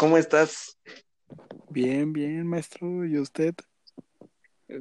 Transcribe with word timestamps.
¿Cómo 0.00 0.16
estás, 0.16 0.78
Bien, 1.68 2.10
bien, 2.14 2.46
maestro. 2.46 3.04
¿Y 3.04 3.18
usted? 3.18 3.54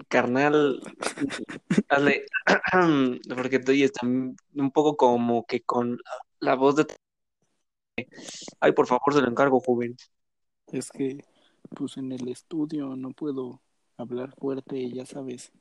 carnal? 0.07 0.81
Hazle, 1.89 2.25
porque 3.35 3.59
tú 3.59 3.73
también 3.99 4.37
un 4.55 4.71
poco 4.71 4.95
como 4.95 5.45
que 5.45 5.61
con 5.61 5.99
la 6.39 6.55
voz 6.55 6.77
de... 6.77 6.87
Ay, 8.61 8.71
por 8.71 8.87
favor, 8.87 9.13
se 9.13 9.19
lo 9.19 9.27
encargo, 9.27 9.59
joven. 9.59 9.97
Es 10.71 10.89
que, 10.89 11.25
pues 11.75 11.97
en 11.97 12.13
el 12.13 12.29
estudio 12.29 12.95
no 12.95 13.09
puedo 13.09 13.61
hablar 13.97 14.33
fuerte, 14.37 14.89
ya 14.89 15.05
sabes. 15.05 15.51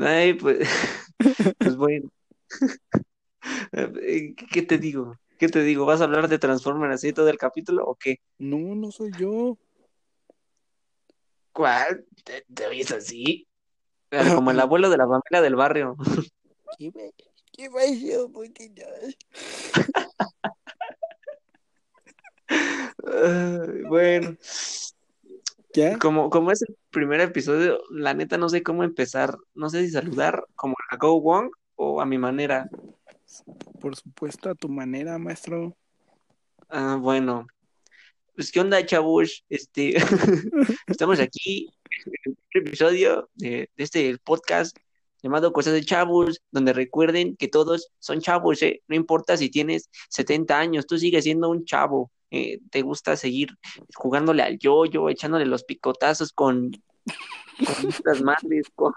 Ay, 0.00 0.32
pues, 0.32 0.66
pues 1.58 1.76
bueno. 1.76 2.08
Eh, 3.72 4.34
¿Qué 4.34 4.62
te 4.62 4.78
digo? 4.78 5.14
¿Qué 5.38 5.48
te 5.48 5.62
digo? 5.62 5.86
¿Vas 5.86 6.00
a 6.00 6.04
hablar 6.04 6.28
de 6.28 6.38
Transformers 6.38 6.96
así 6.96 7.12
todo 7.12 7.28
el 7.28 7.38
capítulo 7.38 7.84
o 7.86 7.94
qué? 7.94 8.20
No, 8.38 8.74
no 8.74 8.90
soy 8.90 9.12
yo. 9.16 9.56
¿Cuál? 11.52 12.04
¿Te, 12.24 12.44
te 12.52 12.66
oyes 12.66 12.90
así? 12.90 13.46
Como 14.34 14.50
el 14.50 14.58
abuelo 14.60 14.90
de 14.90 14.96
la 14.96 15.06
familia 15.06 15.40
del 15.40 15.54
barrio. 15.54 15.96
¿Qué 16.76 16.90
me, 16.92 17.12
qué 17.52 17.70
pasó, 17.70 18.28
Bueno, 23.88 24.36
¿Ya? 25.72 25.98
como, 25.98 26.30
como 26.30 26.50
es 26.50 26.62
el 26.62 26.76
primer 26.90 27.20
episodio, 27.20 27.78
la 27.90 28.12
neta 28.14 28.38
no 28.38 28.48
sé 28.48 28.64
cómo 28.64 28.82
empezar. 28.82 29.36
No 29.54 29.70
sé 29.70 29.84
si 29.84 29.92
saludar 29.92 30.44
como 30.56 30.74
a 30.90 30.96
Go 30.96 31.20
Wong 31.20 31.50
o 31.76 32.00
a 32.00 32.06
mi 32.06 32.18
manera. 32.18 32.68
Por 33.80 33.96
supuesto, 33.96 34.50
a 34.50 34.54
tu 34.54 34.68
manera, 34.68 35.18
maestro. 35.18 35.76
Ah, 36.68 36.96
bueno, 37.00 37.46
pues 38.34 38.52
qué 38.52 38.60
onda, 38.60 38.84
chavos. 38.84 39.44
Este, 39.48 39.96
estamos 40.86 41.20
aquí 41.20 41.70
en 42.24 42.36
primer 42.50 42.68
episodio 42.68 43.28
de, 43.34 43.70
de 43.76 43.84
este 43.84 44.16
podcast 44.18 44.76
llamado 45.22 45.52
Cosas 45.52 45.74
de 45.74 45.84
Chavos, 45.84 46.40
donde 46.50 46.72
recuerden 46.72 47.36
que 47.36 47.48
todos 47.48 47.90
son 47.98 48.20
chavos, 48.20 48.62
¿eh? 48.62 48.82
No 48.88 48.96
importa 48.96 49.36
si 49.36 49.50
tienes 49.50 49.90
70 50.10 50.58
años, 50.58 50.86
tú 50.86 50.98
sigues 50.98 51.24
siendo 51.24 51.50
un 51.50 51.64
chavo. 51.64 52.10
Eh, 52.30 52.60
te 52.70 52.82
gusta 52.82 53.16
seguir 53.16 53.48
jugándole 53.94 54.42
al 54.42 54.58
yoyo, 54.58 55.08
echándole 55.08 55.46
los 55.46 55.64
picotazos 55.64 56.32
con, 56.32 56.72
con 57.58 57.90
las 58.04 58.22
madres, 58.22 58.66
con, 58.74 58.92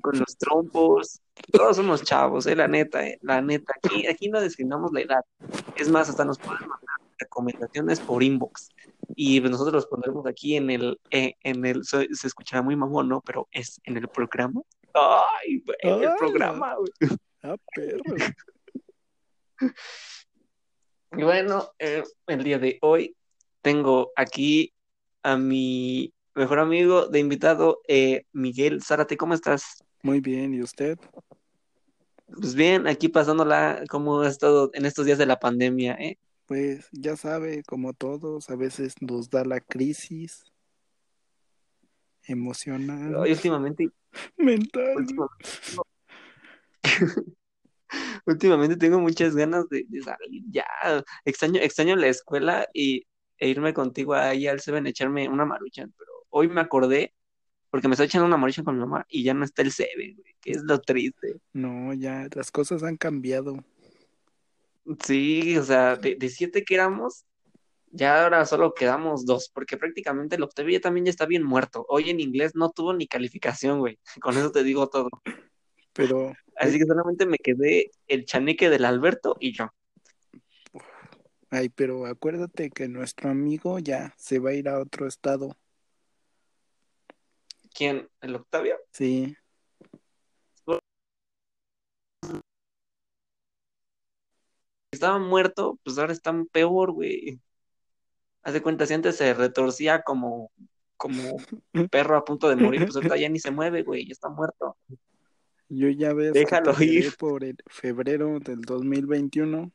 con 0.00 0.18
los 0.18 0.36
trompos. 0.38 1.20
Todos 1.52 1.76
somos 1.76 2.02
chavos, 2.02 2.46
eh, 2.46 2.56
la 2.56 2.68
neta, 2.68 3.06
eh, 3.06 3.18
la 3.22 3.40
neta. 3.40 3.74
Aquí, 3.82 4.06
aquí 4.06 4.28
no 4.28 4.40
discriminamos 4.40 4.92
la 4.92 5.00
edad. 5.02 5.24
Es 5.76 5.88
más, 5.88 6.08
hasta 6.08 6.24
nos 6.24 6.38
pueden 6.38 6.60
mandar 6.60 6.78
recomendaciones 7.18 8.00
por 8.00 8.22
inbox. 8.22 8.68
Y 9.14 9.40
pues 9.40 9.50
nosotros 9.50 9.74
los 9.74 9.86
pondremos 9.86 10.26
aquí 10.26 10.56
en 10.56 10.70
el, 10.70 11.00
eh, 11.10 11.34
en 11.42 11.64
el, 11.64 11.84
se, 11.84 12.06
se 12.14 12.26
escuchará 12.26 12.62
muy 12.62 12.76
mamón, 12.76 13.08
¿no? 13.08 13.20
Pero 13.22 13.48
es 13.50 13.80
en 13.84 13.96
el 13.96 14.08
programa. 14.08 14.60
Ay, 14.94 15.62
güey, 15.64 15.76
el 15.80 16.06
Ah. 16.08 16.14
programa, 16.18 16.74
güey. 16.76 16.90
Ah, 17.42 17.56
perro. 17.74 18.02
Y 21.16 21.22
bueno, 21.22 21.70
eh, 21.78 22.04
el 22.26 22.44
día 22.44 22.58
de 22.58 22.78
hoy 22.82 23.16
tengo 23.62 24.12
aquí 24.16 24.72
a 25.22 25.36
mi 25.36 26.12
mejor 26.38 26.60
amigo 26.60 27.08
de 27.08 27.18
invitado, 27.18 27.80
eh, 27.88 28.24
Miguel 28.32 28.82
Zárate. 28.82 29.16
¿Cómo 29.16 29.34
estás? 29.34 29.84
Muy 30.02 30.20
bien, 30.20 30.54
¿y 30.54 30.62
usted? 30.62 30.96
Pues 32.26 32.54
bien, 32.54 32.86
aquí 32.86 33.08
pasándola, 33.08 33.82
¿cómo 33.88 34.20
ha 34.20 34.28
estado 34.28 34.70
en 34.72 34.86
estos 34.86 35.04
días 35.04 35.18
de 35.18 35.26
la 35.26 35.40
pandemia, 35.40 35.94
eh? 35.94 36.16
Pues 36.46 36.88
ya 36.92 37.16
sabe, 37.16 37.64
como 37.64 37.92
todos, 37.92 38.48
a 38.50 38.56
veces 38.56 38.94
nos 39.00 39.28
da 39.30 39.44
la 39.44 39.60
crisis 39.60 40.44
emocional, 42.22 43.16
últimamente, 43.16 43.90
mental. 44.36 44.94
últimamente, 44.96 45.44
últimamente 48.26 48.76
tengo 48.76 49.00
muchas 49.00 49.34
ganas 49.34 49.68
de, 49.68 49.84
de 49.88 50.02
salir 50.02 50.44
ya. 50.50 50.66
Extraño, 51.24 51.60
extraño 51.60 51.96
la 51.96 52.06
escuela 52.08 52.68
y, 52.72 53.06
e 53.38 53.48
irme 53.48 53.74
contigo 53.74 54.14
ahí 54.14 54.46
al 54.46 54.60
Seven 54.60 54.86
a 54.86 54.90
echarme 54.90 55.28
una 55.28 55.44
maruchan, 55.44 55.92
pero 55.98 56.07
hoy 56.30 56.48
me 56.48 56.60
acordé 56.60 57.14
porque 57.70 57.88
me 57.88 57.94
estoy 57.94 58.06
echando 58.06 58.26
una 58.26 58.36
maruchan 58.36 58.64
con 58.64 58.74
mi 58.74 58.80
mamá 58.80 59.06
y 59.08 59.22
ya 59.22 59.34
no 59.34 59.44
está 59.44 59.62
el 59.62 59.72
Seven, 59.72 60.16
güey, 60.16 60.34
que 60.40 60.52
es 60.52 60.62
lo 60.62 60.80
triste. 60.80 61.36
No, 61.52 61.92
ya, 61.92 62.28
las 62.34 62.50
cosas 62.50 62.82
han 62.82 62.96
cambiado. 62.96 63.62
Sí, 65.04 65.56
o 65.58 65.64
sea, 65.64 65.96
de, 65.96 66.16
de 66.16 66.28
siete 66.30 66.64
que 66.64 66.74
éramos, 66.74 67.26
ya 67.90 68.24
ahora 68.24 68.46
solo 68.46 68.72
quedamos 68.72 69.26
dos, 69.26 69.50
porque 69.52 69.76
prácticamente 69.76 70.36
el 70.36 70.42
Octavio 70.42 70.72
ya 70.72 70.80
también 70.80 71.04
ya 71.06 71.10
está 71.10 71.26
bien 71.26 71.42
muerto. 71.42 71.84
Hoy 71.88 72.08
en 72.08 72.20
inglés 72.20 72.54
no 72.54 72.70
tuvo 72.70 72.94
ni 72.94 73.06
calificación, 73.06 73.80
güey. 73.80 73.98
Con 74.22 74.36
eso 74.38 74.50
te 74.50 74.62
digo 74.62 74.88
todo. 74.88 75.10
Pero 75.92 76.32
Así 76.58 76.78
que 76.78 76.86
solamente 76.86 77.24
me 77.24 77.38
quedé 77.38 77.90
el 78.08 78.24
chaneque 78.24 78.68
del 78.68 78.84
Alberto 78.84 79.36
y 79.38 79.52
yo. 79.52 79.72
Ay, 81.50 81.68
pero 81.68 82.04
acuérdate 82.06 82.70
que 82.70 82.88
nuestro 82.88 83.30
amigo 83.30 83.78
ya 83.78 84.12
se 84.18 84.38
va 84.38 84.50
a 84.50 84.54
ir 84.54 84.68
a 84.68 84.80
otro 84.80 85.06
estado. 85.06 85.56
¿Quién? 87.78 88.08
¿El 88.20 88.34
Octavio? 88.34 88.76
Sí, 88.90 89.36
Estaba 94.90 95.20
muerto, 95.20 95.78
pues 95.84 95.96
ahora 95.96 96.12
está 96.12 96.34
peor, 96.50 96.90
güey. 96.90 97.38
Haz 98.42 98.54
de 98.54 98.62
cuenta, 98.62 98.84
si 98.84 98.94
antes 98.94 99.14
se 99.14 99.32
retorcía 99.32 100.02
como, 100.02 100.50
como 100.96 101.36
perro 101.92 102.16
a 102.16 102.24
punto 102.24 102.48
de 102.48 102.56
morir, 102.56 102.80
pues 102.80 102.96
ahorita 102.96 103.16
ya 103.16 103.28
ni 103.28 103.38
se 103.38 103.52
mueve, 103.52 103.84
güey, 103.84 104.06
ya 104.06 104.12
está 104.12 104.28
muerto. 104.28 104.76
yo 105.68 105.88
ya 105.90 106.12
ves 106.14 106.32
que 106.32 106.40
Déjalo 106.40 106.82
ir. 106.82 107.16
por 107.16 107.44
el 107.44 107.58
febrero 107.68 108.40
del 108.40 108.62
2021. 108.62 109.70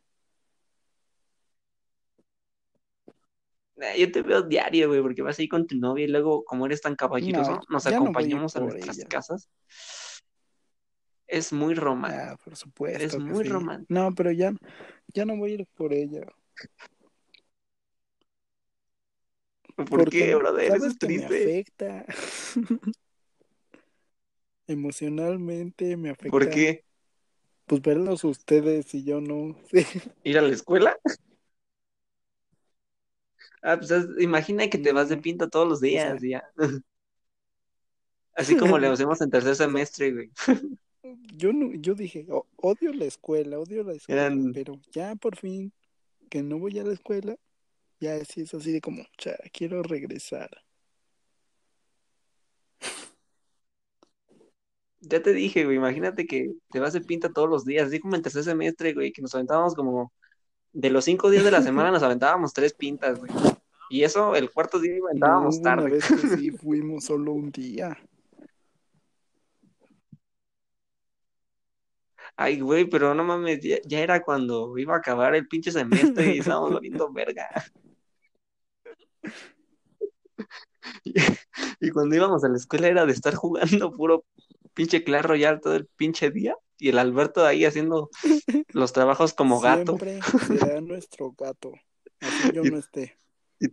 Eh, 3.84 4.00
Yo 4.00 4.12
te 4.12 4.22
veo 4.22 4.42
diario, 4.44 4.88
güey, 4.88 5.02
porque 5.02 5.22
vas 5.22 5.38
ahí 5.40 5.48
con 5.48 5.68
tu 5.68 5.76
novia 5.78 6.06
y 6.06 6.08
luego, 6.08 6.44
como 6.46 6.66
eres 6.66 6.82
tan 6.82 6.96
caballeroso, 6.96 7.52
No, 7.52 7.62
nos 7.70 7.86
no 7.86 7.92
a 7.92 7.96
acompañamos 7.96 8.56
a 8.56 8.60
por 8.60 8.72
nuestras 8.72 8.98
ella. 8.98 9.08
casas. 9.10 9.50
Es 11.28 11.52
muy 11.52 11.74
romántico. 11.74 12.24
Ah, 12.24 12.38
por 12.44 12.56
supuesto 12.56 13.06
Es 13.06 13.18
muy 13.20 13.44
sí. 13.44 13.50
romántico. 13.50 13.94
No, 13.94 14.14
pero 14.14 14.32
ya, 14.32 14.54
ya 15.14 15.26
no 15.26 15.36
voy 15.38 15.52
a 15.52 15.54
ir 15.56 15.68
por 15.76 15.94
ella. 15.94 16.22
¿Por 19.76 19.90
Porque 19.90 20.10
qué, 20.10 20.36
brother? 20.36 20.68
Sabes 20.68 20.84
es 20.84 20.98
que 20.98 21.08
me 21.08 21.26
triste. 21.26 21.44
afecta. 21.44 22.06
Emocionalmente 24.68 25.98
me 25.98 26.10
afecta. 26.12 26.32
¿Por 26.32 26.50
qué? 26.50 26.86
Pues 27.66 27.82
verlos 27.82 28.24
ustedes 28.24 28.94
y 28.94 29.04
yo 29.04 29.20
no. 29.22 29.56
Sí. 29.72 29.84
¿Ir 30.24 30.38
a 30.38 30.42
la 30.42 30.54
escuela? 30.54 30.98
Ah, 33.64 33.78
pues 33.78 33.92
imagina 34.20 34.70
que 34.70 34.78
te 34.78 34.92
vas 34.92 35.08
de 35.10 35.18
pinta 35.18 35.48
todos 35.48 35.68
los 35.68 35.80
días, 35.80 36.22
ya. 36.22 36.44
Así 38.36 38.56
como 38.58 38.78
le 38.78 38.88
hacemos 38.94 39.22
en 39.22 39.30
tercer 39.30 39.56
semestre, 39.56 40.12
güey. 40.12 40.32
yo 41.36 41.54
no, 41.54 41.74
yo 41.76 41.96
dije, 41.96 42.26
"O- 42.30 42.48
odio 42.58 42.94
la 42.94 43.06
escuela, 43.06 43.60
odio 43.60 43.84
la 43.84 43.94
escuela, 43.94 44.22
Eran, 44.24 44.54
pero 44.54 44.80
ya 44.92 45.16
por 45.16 45.38
fin 45.38 45.72
que 46.30 46.44
no 46.44 46.60
voy 46.60 46.78
a 46.80 46.84
la 46.84 46.94
escuela, 46.94 47.36
ya 48.00 48.24
sí 48.26 48.42
es 48.42 48.54
así 48.54 48.72
de 48.72 48.82
como, 48.82 49.04
ya 49.18 49.38
quiero 49.54 49.84
regresar. 49.84 50.50
ya 55.02 55.22
te 55.22 55.34
dije, 55.34 55.66
güey, 55.66 55.78
imagínate 55.78 56.26
que 56.26 56.54
te 56.72 56.80
vas 56.80 56.94
de 56.94 57.02
pinta 57.02 57.30
todos 57.32 57.50
los 57.50 57.66
días, 57.66 57.88
así 57.88 58.00
como 58.00 58.16
en 58.16 58.22
tercer 58.22 58.44
semestre, 58.44 58.94
güey, 58.94 59.12
que 59.12 59.22
nos 59.22 59.36
aventábamos 59.36 59.76
como, 59.76 60.14
de 60.74 60.90
los 60.90 61.06
cinco 61.06 61.30
días 61.30 61.44
de 61.44 61.52
la 61.52 61.62
semana 61.62 61.92
nos 61.92 62.04
aventábamos 62.04 62.54
tres 62.54 62.74
pintas, 62.74 63.20
güey. 63.20 63.32
Y 63.90 64.04
eso, 64.04 64.36
el 64.36 64.52
cuarto 64.52 64.80
día 64.80 64.96
No, 64.98 65.06
aventábamos 65.08 65.58
hubo 65.58 65.62
una 65.62 65.76
tarde. 65.76 65.90
vez 65.92 66.06
que 66.08 66.18
sí 66.38 66.52
fuimos 66.58 67.06
solo 67.06 67.34
un 67.34 67.52
día. 67.52 67.98
Ay, 72.36 72.60
güey, 72.60 72.86
pero 72.90 73.14
no 73.14 73.24
mames, 73.24 73.60
ya, 73.62 73.78
ya 73.86 74.00
era 74.00 74.22
cuando 74.24 74.78
iba 74.78 74.96
a 74.96 74.98
acabar 74.98 75.36
el 75.36 75.48
pinche 75.48 75.72
semestre 75.72 76.36
y 76.36 76.40
estábamos 76.40 76.74
valiendo 76.74 77.12
verga. 77.12 77.48
Y, 81.04 81.14
y 81.80 81.92
cuando 81.92 82.16
íbamos 82.16 82.44
a 82.44 82.50
la 82.50 82.58
escuela 82.58 82.88
era 82.88 83.06
de 83.06 83.14
estar 83.14 83.36
jugando 83.36 83.92
puro 83.92 84.26
pinche 84.74 85.04
Clash 85.04 85.24
Royale 85.24 85.60
todo 85.60 85.76
el 85.76 85.88
pinche 85.96 86.32
día 86.32 86.56
y 86.78 86.90
el 86.90 86.98
Alberto 87.00 87.46
ahí 87.46 87.66
haciendo 87.66 88.10
los 88.70 88.94
trabajos 88.94 89.34
como 89.34 89.60
gato. 89.60 89.98
Siempre 89.98 90.20
será 90.48 90.82
nuestro 90.82 91.32
gato, 91.38 91.74
así 92.20 92.52
yo 92.54 92.64
Y- 92.66 92.72
no 92.72 92.78
esté. 92.78 93.18
y- 93.60 93.68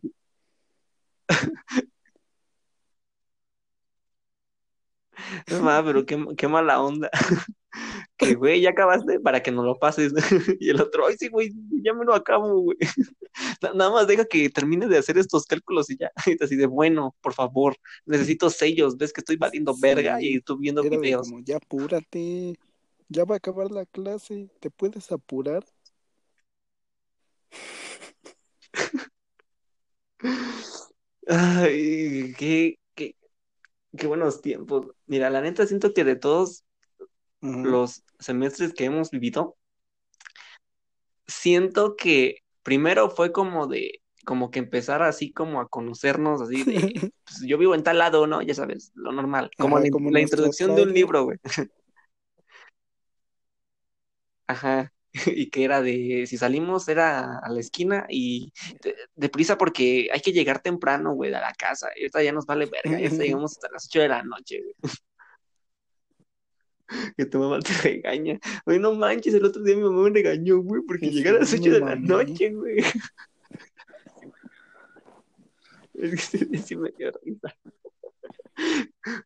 No 5.48 5.60
mames, 5.60 5.84
pero 5.84 6.06
qué, 6.06 6.24
qué 6.36 6.48
mala 6.48 6.80
onda. 6.80 7.10
que, 8.16 8.34
güey, 8.34 8.60
ya 8.60 8.70
acabaste 8.70 9.20
para 9.20 9.42
que 9.42 9.50
no 9.50 9.62
lo 9.62 9.78
pases. 9.78 10.12
y 10.60 10.70
el 10.70 10.80
otro, 10.80 11.06
ay, 11.06 11.16
sí, 11.18 11.28
güey, 11.28 11.52
ya 11.82 11.94
me 11.94 12.04
lo 12.04 12.14
acabo, 12.14 12.60
güey. 12.60 12.76
Nada 13.74 13.90
más 13.90 14.06
deja 14.06 14.24
que 14.24 14.50
termine 14.50 14.86
de 14.86 14.98
hacer 14.98 15.18
estos 15.18 15.46
cálculos 15.46 15.90
y 15.90 15.96
ya. 15.96 16.10
Y 16.26 16.42
así 16.42 16.56
de, 16.56 16.66
bueno, 16.66 17.14
por 17.20 17.32
favor, 17.32 17.76
necesito 18.04 18.50
sellos, 18.50 18.96
ves 18.96 19.12
que 19.12 19.20
estoy 19.20 19.36
valiendo 19.36 19.74
verga 19.80 20.18
y 20.20 20.40
tú 20.40 20.58
viendo 20.58 20.82
videos. 20.82 21.28
como, 21.28 21.42
ya 21.44 21.56
apúrate, 21.56 22.58
ya 23.08 23.24
va 23.24 23.36
a 23.36 23.38
acabar 23.38 23.70
la 23.70 23.86
clase, 23.86 24.50
¿te 24.60 24.70
puedes 24.70 25.10
apurar? 25.12 25.64
Ay, 31.26 32.34
qué, 32.36 32.79
qué, 33.96 34.06
buenos 34.06 34.40
tiempos. 34.40 34.88
Mira, 35.06 35.30
la 35.30 35.40
neta 35.40 35.66
siento 35.66 35.92
que 35.92 36.04
de 36.04 36.16
todos 36.16 36.64
los 37.40 38.04
semestres 38.18 38.74
que 38.74 38.84
hemos 38.84 39.10
vivido, 39.10 39.56
siento 41.26 41.96
que 41.96 42.38
primero 42.62 43.10
fue 43.10 43.32
como 43.32 43.66
de, 43.66 44.02
como 44.24 44.50
que 44.50 44.58
empezar 44.58 45.02
así 45.02 45.32
como 45.32 45.60
a 45.60 45.68
conocernos, 45.68 46.42
así 46.42 46.64
de, 46.64 46.72
pues 47.24 47.40
yo 47.46 47.58
vivo 47.58 47.74
en 47.74 47.82
tal 47.82 47.98
lado, 47.98 48.26
¿no? 48.26 48.42
Ya 48.42 48.54
sabes, 48.54 48.92
lo 48.94 49.12
normal, 49.12 49.50
como 49.56 49.76
Ajá, 49.76 49.86
la, 49.86 49.90
como 49.90 50.10
la 50.10 50.18
nuestra 50.18 50.38
introducción 50.38 50.76
de 50.76 50.82
un 50.82 50.92
libro, 50.92 51.24
güey. 51.24 51.38
Ajá, 54.46 54.92
y 55.26 55.50
que 55.50 55.64
era 55.64 55.82
de, 55.82 56.24
si 56.26 56.36
salimos 56.36 56.88
era 56.88 57.38
a 57.38 57.48
la 57.50 57.60
esquina 57.60 58.06
y 58.08 58.52
de- 58.82 58.94
deprisa 59.14 59.58
porque 59.58 60.08
hay 60.12 60.20
que 60.20 60.32
llegar 60.32 60.60
temprano, 60.62 61.14
güey, 61.14 61.32
a 61.34 61.40
la 61.40 61.52
casa. 61.54 61.88
Y 61.96 62.02
ahorita 62.02 62.22
ya 62.22 62.32
nos 62.32 62.46
vale 62.46 62.66
verga, 62.66 63.00
ya 63.00 63.08
llegamos 63.34 63.52
hasta 63.52 63.68
las 63.72 63.86
8 63.86 64.00
de 64.00 64.08
la 64.08 64.22
noche, 64.22 64.62
güey. 64.62 64.74
Que 67.16 67.24
tu 67.24 67.38
mamá 67.38 67.60
te 67.60 67.72
regaña. 67.84 68.40
Güey, 68.66 68.80
no 68.80 68.92
manches, 68.94 69.32
el 69.34 69.44
otro 69.44 69.62
día 69.62 69.76
mi 69.76 69.82
mamá 69.82 70.02
me 70.02 70.10
regañó, 70.10 70.58
güey, 70.58 70.82
porque 70.86 71.06
Sí, 71.06 71.12
llegar 71.12 71.36
a 71.36 71.40
las 71.40 71.50
sí, 71.50 71.58
8 71.60 71.70
me 71.70 71.74
de 71.74 71.80
la 71.80 71.94
noche, 71.94 72.50
güey. 72.50 72.78
Es 75.94 76.10
que 76.10 76.16
sí, 76.38 76.58
sí 76.58 76.76
me 76.76 76.90
dio 76.98 77.12
risa. 77.22 77.54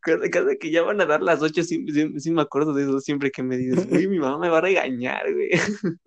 Cada, 0.02 0.30
cada 0.30 0.56
que 0.56 0.70
ya 0.70 0.82
van 0.82 1.00
a 1.00 1.06
dar 1.06 1.22
las 1.22 1.42
8, 1.42 1.62
sí, 1.64 1.84
sí- 1.92 2.20
sí 2.20 2.30
me 2.30 2.42
acuerdo 2.42 2.72
de 2.74 2.84
eso 2.84 3.00
siempre 3.00 3.30
que 3.30 3.42
me 3.42 3.56
dices, 3.56 3.88
güey, 3.88 4.06
mi 4.08 4.18
mamá 4.18 4.38
me 4.38 4.48
va 4.48 4.58
a 4.58 4.60
regañar, 4.60 5.32
güey. 5.32 5.50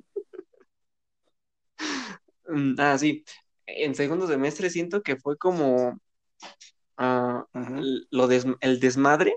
Mm, 2.48 2.76
Ah, 2.80 2.98
sí. 2.98 3.24
En 3.66 3.96
segundo 3.96 4.28
semestre 4.28 4.70
siento 4.70 5.02
que 5.04 5.18
fue 5.18 5.38
como 5.38 6.00
ah, 6.98 7.46
lo 8.12 8.28
des- 8.28 8.46
el 8.62 8.80
desmadre. 8.80 9.36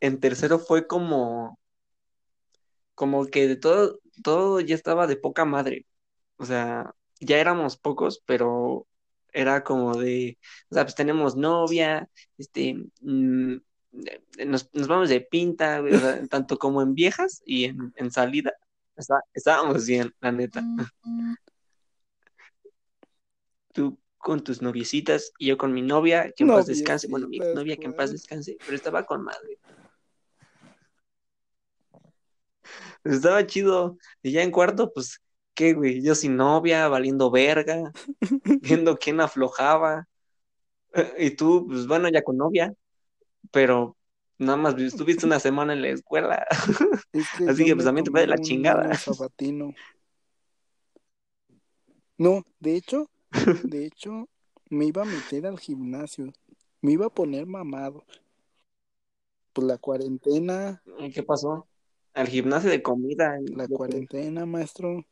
En 0.00 0.20
tercero 0.20 0.58
fue 0.58 0.86
como, 0.86 1.58
como 2.94 3.26
que 3.26 3.48
de 3.48 3.56
todo, 3.56 4.00
todo 4.22 4.60
ya 4.60 4.74
estaba 4.74 5.06
de 5.06 5.16
poca 5.16 5.44
madre. 5.44 5.86
O 6.38 6.44
sea, 6.46 6.94
ya 7.20 7.38
éramos 7.38 7.76
pocos, 7.76 8.22
pero 8.26 8.86
era 9.36 9.62
como 9.62 9.94
de, 9.96 10.38
o 10.70 10.74
sea, 10.74 10.84
pues 10.84 10.94
tenemos 10.94 11.36
novia, 11.36 12.08
este, 12.38 12.74
mm, 13.02 13.56
nos, 14.46 14.74
nos 14.74 14.88
vamos 14.88 15.08
de 15.10 15.20
pinta, 15.20 15.80
güey, 15.80 15.94
o 15.94 15.98
sea, 16.00 16.26
tanto 16.26 16.58
como 16.58 16.80
en 16.82 16.94
viejas 16.94 17.42
y 17.44 17.64
en, 17.64 17.92
en 17.96 18.10
salida. 18.10 18.52
Está- 18.96 19.22
estábamos 19.34 19.86
bien, 19.86 20.14
la 20.20 20.32
neta. 20.32 20.64
Tú 23.72 23.98
con 24.16 24.42
tus 24.42 24.62
noviecitas 24.62 25.32
y 25.38 25.46
yo 25.48 25.58
con 25.58 25.72
mi 25.72 25.82
novia, 25.82 26.32
que 26.32 26.44
en 26.44 26.48
paz 26.48 26.66
descanse. 26.66 27.08
Bueno, 27.08 27.28
mi 27.28 27.38
novia 27.38 27.76
que 27.76 27.84
en 27.84 27.92
paz 27.94 28.06
¿cuál? 28.06 28.12
descanse, 28.12 28.56
pero 28.64 28.74
estaba 28.74 29.04
con 29.04 29.22
madre. 29.22 29.58
Estaba 33.04 33.46
chido. 33.46 33.98
Y 34.22 34.32
ya 34.32 34.42
en 34.42 34.50
cuarto, 34.50 34.92
pues, 34.92 35.20
¿qué, 35.56 35.74
güey? 35.74 36.02
Yo 36.04 36.16
sin 36.16 36.36
novia, 36.36 36.88
valiendo 36.88 37.32
verga, 37.32 37.92
viendo 38.62 38.98
quién 38.98 39.20
aflojaba. 39.22 40.08
Y 41.18 41.30
tú, 41.32 41.66
pues, 41.68 41.86
bueno, 41.86 42.08
ya 42.10 42.22
con 42.22 42.36
novia, 42.38 42.74
pero 43.52 43.96
nada 44.38 44.56
más 44.58 44.74
vi- 44.76 44.86
estuviste 44.86 45.26
una 45.26 45.40
semana 45.40 45.74
en 45.74 45.82
la 45.82 45.88
escuela. 45.90 46.46
Es 47.12 47.28
que 47.30 47.44
Así 47.46 47.64
que, 47.64 47.74
pues, 47.76 47.84
también 47.86 48.04
te 48.04 48.10
de 48.12 48.12
tomé 48.12 48.26
la 48.26 48.38
chingada. 48.38 48.94
sabatino. 48.96 49.74
No, 52.18 52.42
de 52.60 52.76
hecho, 52.76 53.10
de 53.62 53.86
hecho, 53.86 54.28
me 54.70 54.86
iba 54.86 55.02
a 55.02 55.06
meter 55.06 55.46
al 55.46 55.58
gimnasio. 55.58 56.32
Me 56.82 56.92
iba 56.92 57.06
a 57.06 57.10
poner 57.14 57.46
mamado. 57.46 58.04
Pues 59.52 59.66
la 59.66 59.76
cuarentena, 59.78 60.80
¿Y 60.98 61.10
¿Qué 61.12 61.22
pasó? 61.22 61.66
Al 62.14 62.28
gimnasio 62.28 62.70
de 62.70 62.82
comida. 62.82 63.38
la 63.54 63.66
cuarentena, 63.68 64.46
maestro. 64.46 65.04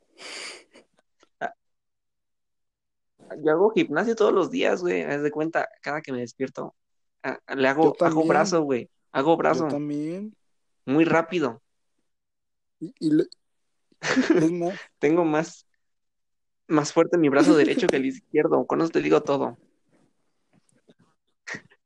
Yo 3.42 3.52
hago 3.52 3.70
gimnasio 3.70 4.14
todos 4.14 4.32
los 4.32 4.50
días, 4.50 4.80
güey. 4.82 5.02
Haz 5.02 5.22
de 5.22 5.30
cuenta, 5.30 5.68
cada 5.82 6.00
que 6.02 6.12
me 6.12 6.20
despierto, 6.20 6.74
ah, 7.22 7.38
le 7.56 7.68
hago, 7.68 7.96
hago 8.00 8.24
brazo, 8.24 8.62
güey. 8.62 8.90
Hago 9.12 9.32
Yo 9.32 9.36
brazo 9.38 9.68
también. 9.68 10.36
muy 10.84 11.04
rápido. 11.04 11.62
Y, 12.80 12.94
y 12.98 13.10
le- 13.10 13.28
es 14.46 14.52
más, 14.52 14.74
Tengo 14.98 15.24
más, 15.24 15.66
más 16.68 16.92
fuerte 16.92 17.16
mi 17.18 17.28
brazo 17.28 17.56
derecho 17.56 17.86
que 17.86 17.96
el 17.96 18.06
izquierdo. 18.06 18.66
Con 18.66 18.80
eso 18.80 18.90
te 18.90 19.00
digo 19.00 19.22
todo. 19.22 19.56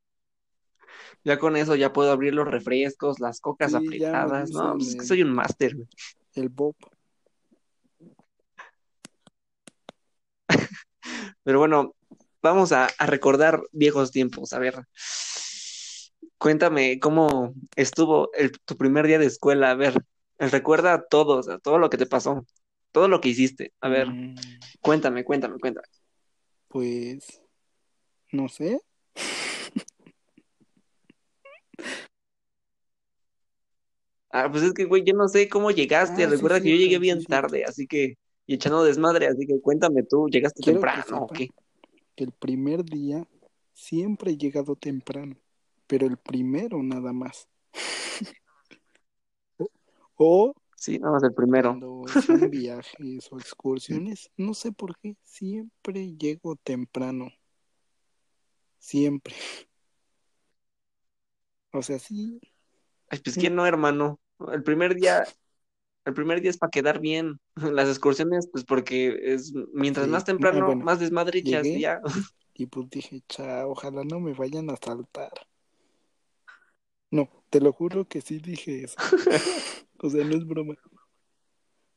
Ya 1.25 1.39
con 1.39 1.57
eso 1.57 1.75
ya 1.75 1.93
puedo 1.93 2.11
abrir 2.13 2.33
los 2.33 2.47
refrescos, 2.49 3.19
las 3.21 3.41
cocas 3.41 3.73
Sí, 3.73 3.77
apretadas. 3.77 4.51
No, 4.51 4.75
pues 4.75 4.89
es 4.89 4.97
que 4.97 5.05
soy 5.05 5.23
un 5.23 5.33
máster, 5.33 5.75
güey. 5.75 5.89
el 6.35 6.49
Bob. 6.49 6.77
Pero 11.49 11.61
bueno, 11.61 11.95
vamos 12.43 12.73
a, 12.73 12.89
a 12.99 13.07
recordar 13.07 13.63
viejos 13.73 14.11
tiempos. 14.11 14.53
A 14.53 14.59
ver, 14.59 14.75
cuéntame 16.37 17.01
cómo 17.01 17.55
estuvo 17.75 18.31
el- 18.35 18.53
tu 18.67 18.77
primer 18.77 19.07
día 19.07 19.19
de 19.19 19.25
escuela. 19.25 19.71
A 19.71 19.75
ver, 19.75 19.95
recuerda 20.37 21.07
todo, 21.09 21.39
o 21.39 21.43
sea, 21.43 21.57
todo 21.59 21.79
lo 21.79 21.89
que 21.89 21.97
te 21.97 22.05
pasó, 22.05 22.45
todo 22.93 23.09
lo 23.09 23.23
que 23.23 23.31
hiciste. 23.31 23.73
A 23.81 23.89
ver, 23.89 24.09
Mm, 24.09 24.37
cuéntame, 24.83 25.25
cuéntame, 25.25 25.59
cuéntame. 25.59 25.87
Pues, 26.69 27.41
no 28.31 28.51
sé. 28.51 28.83
Ah, 34.29 34.51
pues 34.53 34.65
es 34.65 34.75
que, 34.75 34.85
güey, 34.85 35.03
yo 35.03 35.15
no 35.15 35.29
sé 35.29 35.49
cómo 35.49 35.71
llegaste. 35.71 36.25
Ah, 36.25 36.27
sí, 36.29 36.35
Recuerda 36.35 36.61
que 36.61 36.69
yo 36.73 36.77
llegué 36.77 36.99
bien 36.99 37.25
tarde, 37.25 37.65
así 37.65 37.87
que, 37.87 38.19
y 38.49 38.55
echando 38.55 38.83
desmadre, 38.83 39.27
así 39.27 39.47
que 39.47 39.61
cuéntame 39.61 40.03
tú, 40.03 40.27
¿llegaste 40.29 40.63
Quiero 40.63 40.81
temprano 40.81 41.25
o 41.25 41.27
qué? 41.29 41.51
que 42.17 42.25
el 42.25 42.33
primer 42.33 42.83
día 42.83 43.29
siempre 43.75 44.33
he 44.33 44.37
llegado 44.39 44.75
temprano, 44.75 45.37
pero 45.87 46.07
el 46.07 46.17
primero 46.17 46.83
nada 46.83 47.13
más. 47.13 47.47
O, 49.59 49.69
o 50.17 50.55
Sí, 50.77 50.99
nada 50.99 51.15
más 51.15 51.23
el 51.25 51.35
primero. 51.35 51.71
cuando 51.79 52.05
son 52.23 52.51
viajes 52.51 53.29
o 53.31 53.39
excursiones, 53.39 54.31
no 54.37 54.55
sé 54.55 54.73
por 54.73 54.97
qué, 54.99 55.17
siempre 55.25 56.17
llego 56.17 56.57
temprano. 56.57 57.31
Siempre. 58.79 59.35
O 61.71 61.83
sea, 61.83 61.99
sí, 61.99 62.41
Ay, 63.11 63.19
pues 63.23 63.37
quién 63.37 63.55
no, 63.55 63.67
hermano. 63.67 64.19
El 64.51 64.63
primer 64.63 64.95
día, 64.95 65.23
el 66.09 66.15
primer 66.15 66.41
día 66.41 66.51
es 66.51 66.59
para 66.59 66.71
quedar 66.71 67.01
bien. 67.01 67.39
Las 67.73 67.89
excursiones, 67.89 68.49
pues 68.51 68.65
porque 68.65 69.19
es 69.35 69.53
mientras 69.73 70.07
Sí. 70.07 70.13
más 70.13 70.25
temprano, 70.25 70.67
bueno, 70.67 70.85
más 70.85 70.99
llegué. 71.65 71.81
ya. 71.81 72.01
y 72.55 72.67
pues 72.67 72.91
dije, 72.91 73.23
chao, 73.29 73.71
ojalá 73.71 74.03
no 74.05 74.19
me 74.21 74.33
vayan 74.33 74.69
a 74.71 74.77
saltar. 74.77 75.33
No, 77.11 77.29
te 77.51 77.61
lo 77.61 77.73
juro 77.73 78.07
que 78.07 78.21
sí 78.21 78.39
dije 78.39 78.85
eso. 78.85 78.97
O 80.01 80.09
sea, 80.09 80.25
no 80.25 80.37
es 80.37 80.47
broma. 80.47 80.77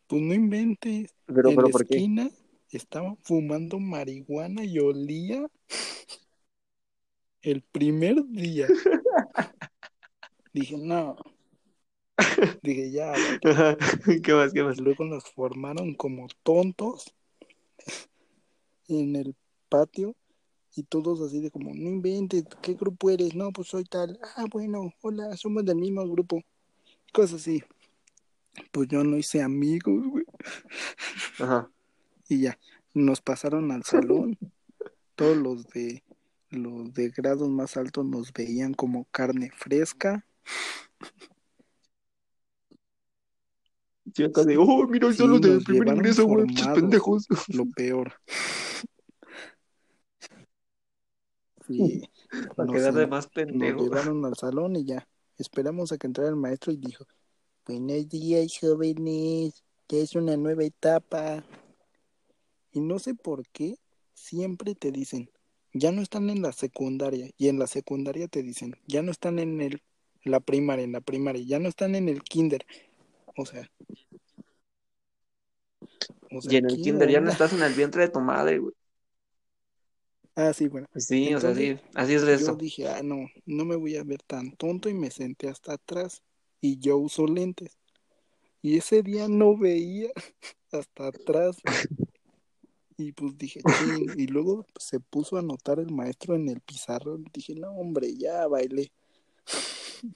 Pues 0.07 0.21
no 0.23 0.33
inventes. 0.33 1.13
Pero, 1.27 1.49
en 1.49 1.55
pero, 1.55 1.67
la 1.67 1.71
¿por 1.71 1.85
qué? 1.85 1.97
esquina 1.97 2.31
estaban 2.71 3.15
fumando 3.21 3.77
marihuana 3.79 4.63
y 4.63 4.79
olía 4.79 5.45
el 7.43 7.61
primer 7.61 8.25
día. 8.25 8.67
Dije, 10.53 10.77
no. 10.77 11.15
Dije, 12.63 12.91
ya. 12.91 13.13
¿Qué 14.23 14.33
más, 14.33 14.53
qué 14.53 14.63
más? 14.63 14.79
Luego 14.79 15.05
nos 15.05 15.25
formaron 15.25 15.93
como 15.95 16.27
tontos 16.43 17.13
en 18.87 19.15
el 19.15 19.35
patio 19.69 20.15
y 20.75 20.83
todos 20.83 21.21
así 21.21 21.41
de 21.41 21.51
como, 21.51 21.73
no 21.73 21.89
inventes, 21.89 22.45
¿qué 22.61 22.75
grupo 22.75 23.09
eres? 23.09 23.35
No, 23.35 23.51
pues 23.51 23.67
soy 23.67 23.83
tal. 23.83 24.19
Ah, 24.35 24.45
bueno, 24.49 24.93
hola, 25.01 25.35
somos 25.35 25.65
del 25.65 25.77
mismo 25.77 26.07
grupo. 26.07 26.41
Cosas 27.11 27.41
así. 27.41 27.61
Pues 28.71 28.87
yo 28.87 29.03
no 29.03 29.17
hice 29.17 29.41
amigos, 29.41 30.05
güey. 30.07 30.25
Ajá. 31.39 31.69
Y 32.29 32.41
ya, 32.41 32.57
nos 32.93 33.21
pasaron 33.21 33.71
al 33.71 33.83
salón. 33.83 34.37
Todos 35.15 35.37
los 35.37 35.67
de 35.67 36.03
los 36.51 36.93
de 36.93 37.09
grados 37.09 37.49
más 37.49 37.77
altos 37.77 38.05
nos 38.05 38.33
veían 38.33 38.73
como 38.73 39.05
carne 39.05 39.51
fresca. 39.55 40.25
Sí, 44.13 44.23
acá 44.23 44.43
de, 44.43 44.57
oh, 44.57 44.87
mira 44.87 45.11
Sí, 45.11 45.17
salón 45.17 45.41
de 45.41 45.49
nos 45.55 45.63
primer 45.63 45.87
ingreso, 45.89 46.25
güey, 46.25 46.45
pinches 46.47 46.67
pendejos. 46.67 47.27
Lo 47.49 47.65
peor. 47.65 48.13
Sí, 51.67 52.03
Para 52.55 52.67
nos, 52.67 52.75
quedar 52.75 52.93
de 52.93 53.07
más 53.07 53.25
nos 53.25 53.33
pendejo. 53.33 53.83
llevaron 53.83 54.25
al 54.25 54.35
salón 54.35 54.75
y 54.75 54.85
ya. 54.85 55.07
Esperamos 55.37 55.91
a 55.91 55.97
que 55.97 56.07
entrara 56.07 56.29
el 56.29 56.35
maestro 56.35 56.71
y 56.71 56.77
dijo, 56.77 57.05
buenos 57.65 58.09
días, 58.09 58.57
jóvenes, 58.59 59.63
ya 59.89 59.97
es 59.97 60.15
una 60.15 60.37
nueva 60.37 60.63
etapa. 60.63 61.43
Y 62.73 62.79
no 62.79 62.99
sé 62.99 63.15
por 63.15 63.47
qué 63.49 63.77
siempre 64.13 64.75
te 64.75 64.91
dicen, 64.91 65.29
ya 65.73 65.91
no 65.91 66.01
están 66.01 66.29
en 66.29 66.41
la 66.41 66.51
secundaria. 66.51 67.29
Y 67.37 67.47
en 67.47 67.59
la 67.59 67.67
secundaria 67.67 68.27
te 68.27 68.43
dicen, 68.43 68.75
ya 68.87 69.01
no 69.01 69.11
están 69.11 69.39
en 69.39 69.61
el, 69.61 69.81
la 70.23 70.39
primaria, 70.39 70.83
en 70.83 70.91
la 70.91 71.01
primaria, 71.01 71.43
ya 71.45 71.59
no 71.59 71.69
están 71.69 71.95
en 71.95 72.09
el 72.09 72.21
kinder. 72.23 72.65
O 73.37 73.45
sea... 73.45 73.69
O 76.33 76.41
sea, 76.41 76.53
Y 76.53 76.57
en 76.57 76.65
el 76.65 76.75
¿qué 76.77 76.81
kinder 76.81 77.09
ya 77.09 77.19
no 77.21 77.29
estás 77.29 77.53
en 77.53 77.61
el 77.63 77.73
vientre 77.73 78.03
de 78.03 78.09
tu 78.09 78.19
madre, 78.21 78.59
güey. 78.59 78.73
Ah, 80.35 80.53
sí, 80.53 80.67
bueno. 80.67 80.87
Sí, 80.95 81.33
o 81.33 81.39
sea, 81.39 81.49
Entonces, 81.51 81.79
sí, 81.79 81.87
así 81.95 82.13
es 82.13 82.21
de 82.23 82.31
Yo 82.31 82.35
eso. 82.35 82.55
dije, 82.55 82.87
ah, 82.87 83.01
no, 83.03 83.27
no 83.45 83.65
me 83.65 83.75
voy 83.75 83.97
a 83.97 84.03
ver 84.03 84.21
tan 84.23 84.51
tonto 84.55 84.89
y 84.89 84.93
me 84.93 85.11
senté 85.11 85.49
hasta 85.49 85.73
atrás 85.73 86.23
y 86.61 86.79
yo 86.79 86.97
uso 86.97 87.25
lentes. 87.27 87.77
Y 88.61 88.77
ese 88.77 89.03
día 89.03 89.27
no 89.27 89.57
veía 89.57 90.09
hasta 90.71 91.07
atrás. 91.07 91.57
Y 92.97 93.11
pues 93.13 93.37
dije. 93.37 93.61
Y 94.17 94.27
luego 94.27 94.65
se 94.79 94.99
puso 94.99 95.35
a 95.35 95.39
anotar 95.39 95.79
el 95.79 95.91
maestro 95.91 96.35
en 96.35 96.47
el 96.49 96.61
pizarrón. 96.61 97.25
Dije, 97.33 97.55
no, 97.55 97.71
hombre, 97.71 98.15
ya 98.15 98.47
bailé. 98.47 98.91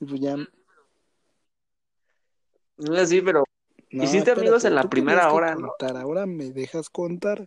Y 0.00 0.06
pues 0.06 0.20
ya. 0.20 0.36
No 2.80 2.94
es 2.94 3.00
así, 3.02 3.20
pero 3.20 3.44
No, 3.92 4.04
Hiciste 4.04 4.30
amigos 4.32 4.64
en 4.64 4.74
la 4.74 4.82
primera 4.84 5.32
hora, 5.32 5.54
¿no? 5.54 5.72
Ahora 5.80 6.26
me 6.26 6.50
dejas 6.50 6.88
contar. 6.90 7.46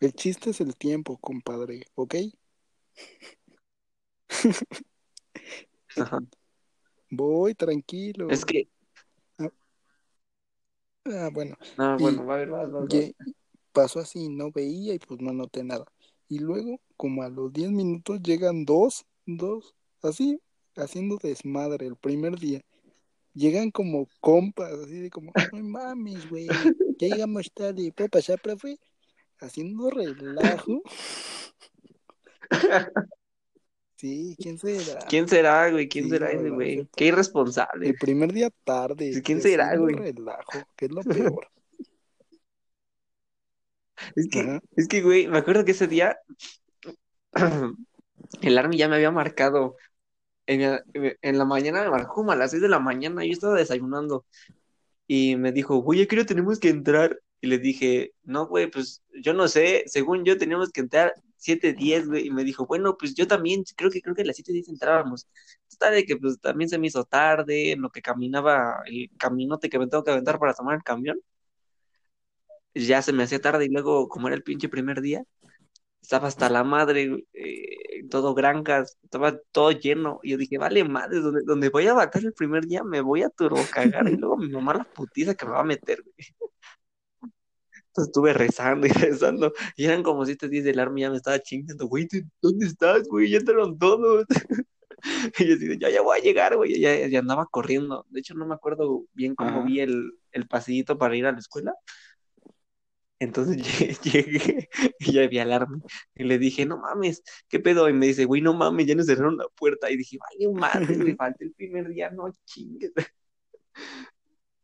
El 0.00 0.12
chiste 0.14 0.50
es 0.50 0.60
el 0.60 0.76
tiempo, 0.76 1.16
compadre, 1.18 1.84
¿ok? 1.94 2.14
ajá, 5.96 6.20
Voy 7.10 7.54
tranquilo. 7.54 8.28
es 8.30 8.44
que, 8.44 8.68
Ah, 11.04 11.30
bueno. 11.32 11.56
no, 11.76 11.98
Y- 11.98 12.02
bueno, 12.02 12.26
va 12.26 12.34
a 12.34 12.36
ver, 12.38 12.50
vas, 12.50 12.70
vas, 12.70 12.88
vas. 12.88 12.88
Ye- 12.90 13.14
pasó 13.72 14.00
así, 14.00 14.28
no 14.28 14.50
veía 14.50 14.94
y 14.94 14.98
pues 14.98 15.20
no 15.20 15.32
noté 15.32 15.64
nada. 15.64 15.84
Y 16.28 16.38
luego, 16.38 16.80
como 16.96 17.22
a 17.22 17.28
los 17.28 17.52
10 17.52 17.70
minutos, 17.70 18.22
llegan 18.22 18.64
dos, 18.64 19.04
dos, 19.26 19.74
así, 20.02 20.40
haciendo 20.76 21.16
desmadre 21.16 21.86
el 21.86 21.96
primer 21.96 22.38
día. 22.38 22.62
Llegan 23.34 23.70
como 23.70 24.08
compas, 24.20 24.72
así 24.72 25.00
de 25.00 25.10
como, 25.10 25.32
no 25.52 25.62
mames, 25.62 26.28
güey, 26.28 26.46
ya 26.98 27.08
llegamos 27.08 27.50
tarde, 27.52 27.92
¿puedo 27.92 28.10
pasar, 28.10 28.40
profe? 28.40 28.78
Haciendo 29.40 29.90
relajo. 29.90 30.82
Sí, 33.96 34.36
¿quién 34.36 34.58
será? 34.58 34.98
¿Quién 35.08 35.28
será, 35.28 35.70
güey? 35.70 35.88
¿Quién 35.88 36.06
Sí, 36.06 36.10
será 36.10 36.32
ese 36.32 36.50
güey? 36.50 36.88
Qué 36.96 37.06
irresponsable. 37.06 37.90
El 37.90 37.94
primer 37.94 38.32
día 38.32 38.50
tarde. 38.64 39.22
¿Quién 39.22 39.38
y 39.38 39.42
será, 39.42 39.76
güey? 39.76 39.94
relajo, 39.94 40.58
que 40.74 40.86
es 40.86 40.90
lo 40.90 41.02
peor. 41.38 41.48
Es 44.16 44.28
que, 44.28 44.40
Ajá. 44.40 44.60
es 44.74 44.88
que, 44.88 45.02
güey, 45.02 45.28
me 45.28 45.38
acuerdo 45.38 45.64
que 45.64 45.70
ese 45.70 45.86
día 45.86 46.18
el 48.42 48.58
Army 48.58 48.76
ya 48.76 48.88
me 48.88 48.96
había 48.96 49.12
marcado. 49.12 49.76
En, 50.52 51.16
en 51.20 51.38
la 51.38 51.44
mañana 51.44 51.82
me 51.82 51.90
marcó 51.90 52.30
a 52.30 52.36
las 52.36 52.50
6 52.50 52.62
de 52.62 52.68
la 52.68 52.78
mañana, 52.78 53.24
yo 53.24 53.32
estaba 53.32 53.56
desayunando 53.56 54.24
y 55.06 55.36
me 55.36 55.52
dijo, 55.52 55.76
güey, 55.78 56.02
¿a 56.02 56.06
qué 56.06 56.16
hora 56.16 56.26
tenemos 56.26 56.58
que 56.58 56.70
entrar? 56.70 57.20
Y 57.40 57.48
le 57.48 57.58
dije, 57.58 58.14
no, 58.24 58.46
güey, 58.46 58.70
pues 58.70 59.02
yo 59.22 59.34
no 59.34 59.48
sé, 59.48 59.84
según 59.86 60.24
yo 60.24 60.38
teníamos 60.38 60.70
que 60.70 60.80
entrar 60.80 61.12
7:10, 61.36 62.06
güey, 62.06 62.26
y 62.28 62.30
me 62.30 62.44
dijo, 62.44 62.66
bueno, 62.66 62.96
pues 62.96 63.14
yo 63.14 63.26
también, 63.26 63.64
creo 63.76 63.90
que 63.90 64.00
creo 64.00 64.14
que 64.14 64.22
a 64.22 64.24
las 64.24 64.36
7:10 64.36 64.68
entrábamos. 64.68 65.26
Total 65.68 65.94
de 65.94 66.04
que 66.06 66.16
pues 66.16 66.40
también 66.40 66.70
se 66.70 66.78
me 66.78 66.86
hizo 66.86 67.04
tarde, 67.04 67.72
en 67.72 67.82
lo 67.82 67.90
que 67.90 68.00
caminaba 68.02 68.82
el 68.86 69.10
caminote 69.18 69.68
que 69.68 69.78
me 69.78 69.88
tengo 69.88 70.04
que 70.04 70.12
aventar 70.12 70.38
para 70.38 70.54
tomar 70.54 70.76
el 70.76 70.82
camión. 70.84 71.20
Ya 72.74 73.02
se 73.02 73.12
me 73.12 73.22
hacía 73.24 73.40
tarde 73.40 73.66
y 73.66 73.68
luego, 73.68 74.08
como 74.08 74.28
era 74.28 74.36
el 74.36 74.42
pinche 74.42 74.68
primer 74.68 75.00
día, 75.02 75.24
estaba 76.02 76.28
hasta 76.28 76.50
la 76.50 76.64
madre, 76.64 77.24
eh, 77.32 78.04
todo 78.10 78.34
granjas, 78.34 78.98
estaba 79.04 79.38
todo 79.52 79.70
lleno. 79.72 80.20
Y 80.22 80.32
yo 80.32 80.36
dije, 80.36 80.58
vale 80.58 80.84
madre, 80.84 81.20
donde, 81.20 81.42
donde 81.44 81.68
voy 81.70 81.86
a 81.86 81.94
bajar 81.94 82.24
el 82.24 82.32
primer 82.34 82.66
día 82.66 82.84
me 82.84 83.00
voy 83.00 83.22
a 83.22 83.30
turbocagar 83.30 84.08
y 84.08 84.16
luego 84.16 84.36
mi 84.36 84.48
mamá 84.50 84.74
la 84.74 84.84
putiza 84.84 85.34
que 85.34 85.46
me 85.46 85.52
va 85.52 85.60
a 85.60 85.64
meter, 85.64 86.02
güey. 86.02 86.14
Entonces 87.88 88.08
estuve 88.08 88.32
rezando 88.32 88.86
y 88.86 88.90
rezando. 88.90 89.52
Y 89.76 89.84
eran 89.84 90.02
como 90.02 90.24
siete 90.26 90.48
días 90.48 90.64
del 90.64 90.80
arma 90.80 90.98
y 90.98 91.02
ya 91.02 91.10
me 91.10 91.16
estaba 91.16 91.38
chingando, 91.40 91.86
güey, 91.86 92.08
¿tú- 92.08 92.22
¿dónde 92.40 92.66
estás, 92.66 93.06
güey? 93.08 93.30
Ya 93.30 93.38
entraron 93.38 93.78
todos. 93.78 94.24
Y 95.36 95.48
yo 95.48 95.54
así, 95.56 95.78
ya, 95.80 95.90
ya 95.90 96.00
voy 96.00 96.16
a 96.18 96.22
llegar, 96.22 96.56
güey. 96.56 96.78
Ya, 96.80 97.08
ya 97.08 97.18
andaba 97.18 97.46
corriendo. 97.46 98.06
De 98.10 98.20
hecho, 98.20 98.34
no 98.34 98.46
me 98.46 98.54
acuerdo 98.54 99.04
bien 99.14 99.34
cómo 99.34 99.50
Ajá. 99.50 99.64
vi 99.64 99.80
el, 99.80 100.12
el 100.30 100.46
pasillito 100.46 100.96
para 100.96 101.16
ir 101.16 101.26
a 101.26 101.32
la 101.32 101.40
escuela. 101.40 101.74
Entonces 103.22 103.56
llegué, 104.02 104.68
y 104.98 105.12
ya 105.12 105.28
vi 105.28 105.38
al 105.38 105.52
arma. 105.52 105.80
Y 106.14 106.24
le 106.24 106.38
dije, 106.38 106.66
no 106.66 106.78
mames, 106.78 107.22
¿qué 107.48 107.60
pedo? 107.60 107.88
Y 107.88 107.92
me 107.92 108.06
dice, 108.06 108.24
güey, 108.24 108.42
no 108.42 108.52
mames, 108.52 108.86
ya 108.86 108.96
nos 108.96 109.06
cerraron 109.06 109.36
la 109.36 109.46
puerta. 109.54 109.88
Y 109.90 109.96
dije, 109.96 110.18
vale, 110.18 110.52
madre, 110.52 110.96
me 110.96 111.14
falta 111.16 111.44
el 111.44 111.52
primer 111.52 111.88
día, 111.88 112.10
no 112.10 112.32
chingues. 112.44 112.92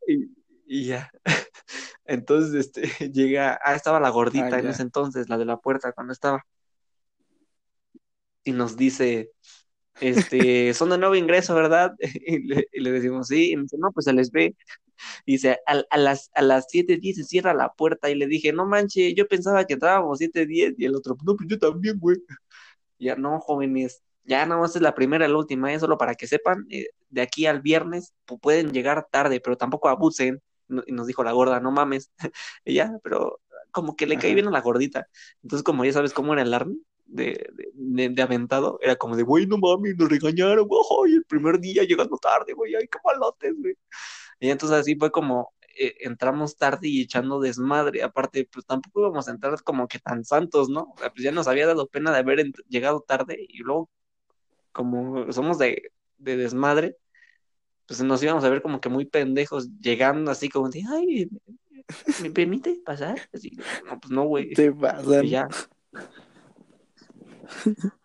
Y, 0.07 0.27
y 0.65 0.85
ya. 0.85 1.11
Entonces, 2.05 2.65
este, 2.65 3.11
llega, 3.11 3.59
ah, 3.63 3.75
estaba 3.75 3.99
la 3.99 4.09
gordita 4.09 4.55
Ah, 4.55 4.59
en 4.59 4.67
ese 4.67 4.81
entonces, 4.81 5.29
la 5.29 5.37
de 5.37 5.45
la 5.45 5.57
puerta, 5.57 5.91
cuando 5.91 6.13
estaba. 6.13 6.43
Y 8.43 8.53
nos 8.53 8.75
dice, 8.75 9.31
este, 10.01 10.73
son 10.73 10.89
de 10.89 10.97
nuevo 10.97 11.13
ingreso, 11.13 11.53
¿verdad? 11.53 11.93
Y 11.99 12.39
le, 12.39 12.67
y 12.71 12.79
le 12.79 12.91
decimos, 12.91 13.27
sí, 13.27 13.51
y 13.51 13.55
me 13.55 13.63
dice, 13.63 13.77
no, 13.77 13.91
pues 13.91 14.05
se 14.05 14.13
les 14.13 14.31
ve. 14.31 14.55
Dice, 15.25 15.59
a, 15.67 15.81
a 15.89 15.97
las, 15.97 16.29
a 16.33 16.41
las 16.41 16.67
7.10 16.67 17.15
se 17.15 17.23
cierra 17.23 17.53
la 17.53 17.73
puerta. 17.73 18.09
Y 18.09 18.15
le 18.15 18.27
dije, 18.27 18.53
no 18.53 18.65
manches, 18.65 19.13
yo 19.15 19.27
pensaba 19.27 19.65
que 19.65 19.73
entrábamos 19.73 20.19
7.10. 20.19 20.75
Y 20.77 20.85
el 20.85 20.95
otro, 20.95 21.15
no, 21.25 21.35
pues 21.35 21.47
yo 21.49 21.57
también, 21.59 21.97
güey. 21.99 22.17
Ya, 22.99 23.15
no, 23.15 23.39
jóvenes, 23.39 24.01
ya 24.25 24.45
nada 24.45 24.59
más 24.61 24.75
es 24.75 24.81
la 24.81 24.93
primera 24.93 25.25
y 25.25 25.29
la 25.31 25.37
última, 25.37 25.71
es 25.73 25.79
solo 25.81 25.97
para 25.97 26.15
que 26.15 26.27
sepan, 26.27 26.65
eh, 26.69 26.87
de 27.09 27.21
aquí 27.21 27.45
al 27.45 27.61
viernes 27.61 28.13
pu- 28.27 28.39
pueden 28.39 28.71
llegar 28.73 29.07
tarde, 29.09 29.39
pero 29.39 29.57
tampoco 29.57 29.87
abusen. 29.89 30.41
No- 30.67 30.83
Y 30.85 30.91
nos 30.91 31.07
dijo 31.07 31.23
la 31.23 31.31
gorda, 31.31 31.59
no 31.59 31.71
mames. 31.71 32.11
Ya, 32.65 32.97
pero 33.03 33.39
como 33.71 33.95
que 33.95 34.05
le 34.07 34.15
caí 34.17 34.33
bien 34.35 34.47
a 34.47 34.51
la 34.51 34.61
gordita. 34.61 35.07
Entonces, 35.43 35.63
como 35.63 35.85
ya 35.85 35.93
sabes 35.93 36.13
cómo 36.13 36.33
era 36.33 36.41
el 36.41 36.53
army 36.53 36.81
de- 37.05 37.49
de 38.11 38.21
aventado, 38.21 38.77
era 38.81 38.95
como 38.97 39.15
de, 39.15 39.23
güey, 39.23 39.47
no 39.47 39.57
mames, 39.57 39.95
nos 39.97 40.09
regañaron, 40.09 40.67
güey, 40.67 41.13
el 41.13 41.23
primer 41.25 41.59
día 41.59 41.83
llegando 41.83 42.17
tarde, 42.17 42.53
güey, 42.53 42.75
ay, 42.75 42.87
qué 42.87 42.99
malotes, 43.03 43.53
güey. 43.57 43.75
Y 44.39 44.49
entonces 44.49 44.77
así 44.79 44.95
fue 44.95 45.11
como 45.11 45.53
eh, 45.77 45.95
entramos 46.01 46.57
tarde 46.57 46.87
y 46.87 47.01
echando 47.01 47.39
desmadre. 47.39 48.03
Aparte, 48.03 48.47
pues 48.51 48.65
tampoco 48.65 49.01
íbamos 49.01 49.27
a 49.27 49.31
entrar 49.31 49.61
como 49.63 49.87
que 49.87 49.99
tan 49.99 50.25
santos, 50.25 50.69
¿no? 50.69 50.93
O 50.95 50.97
sea, 50.97 51.09
pues 51.11 51.23
ya 51.23 51.31
nos 51.31 51.47
había 51.47 51.67
dado 51.67 51.87
pena 51.87 52.11
de 52.11 52.19
haber 52.19 52.51
llegado 52.67 53.01
tarde 53.01 53.37
y 53.47 53.59
luego, 53.59 53.89
como 54.71 55.31
somos 55.31 55.57
de, 55.57 55.91
de 56.17 56.37
desmadre, 56.37 56.97
pues 57.87 58.01
nos 58.01 58.21
íbamos 58.21 58.43
a 58.43 58.49
ver 58.49 58.61
como 58.61 58.81
que 58.81 58.89
muy 58.89 59.05
pendejos 59.05 59.69
llegando 59.79 60.31
así 60.31 60.49
como 60.49 60.69
de, 60.69 60.83
ay, 60.87 61.29
¿me 62.21 62.31
permite 62.31 62.81
pasar? 62.85 63.17
Así, 63.33 63.57
no, 63.85 63.99
pues 63.99 64.11
no, 64.11 64.23
güey. 64.25 64.53
Te 64.53 64.71
pasan. 64.71 65.25
Y 65.25 65.29
ya. 65.29 65.47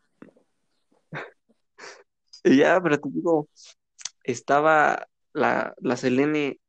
Y 2.47 2.59
ya, 2.59 2.79
pero 2.79 3.01
te 3.01 3.09
digo, 3.09 3.49
estaba 4.23 5.09
la, 5.35 5.75
la 5.79 5.97
Selene 5.97 6.61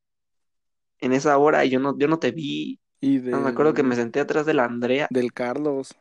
en 1.00 1.14
esa 1.14 1.38
hora 1.38 1.64
y 1.66 1.70
yo 1.70 1.80
no, 1.80 1.98
yo 1.98 2.08
no 2.08 2.20
te 2.20 2.32
vi. 2.32 2.80
Y 3.00 3.20
No, 3.20 3.40
me 3.42 3.50
acuerdo 3.50 3.74
que 3.74 3.84
me 3.84 3.96
senté 3.96 4.20
atrás 4.20 4.46
de 4.46 4.54
la 4.54 4.66
Andrea. 4.66 5.08
del 5.10 5.32
Carlos. 5.32 5.96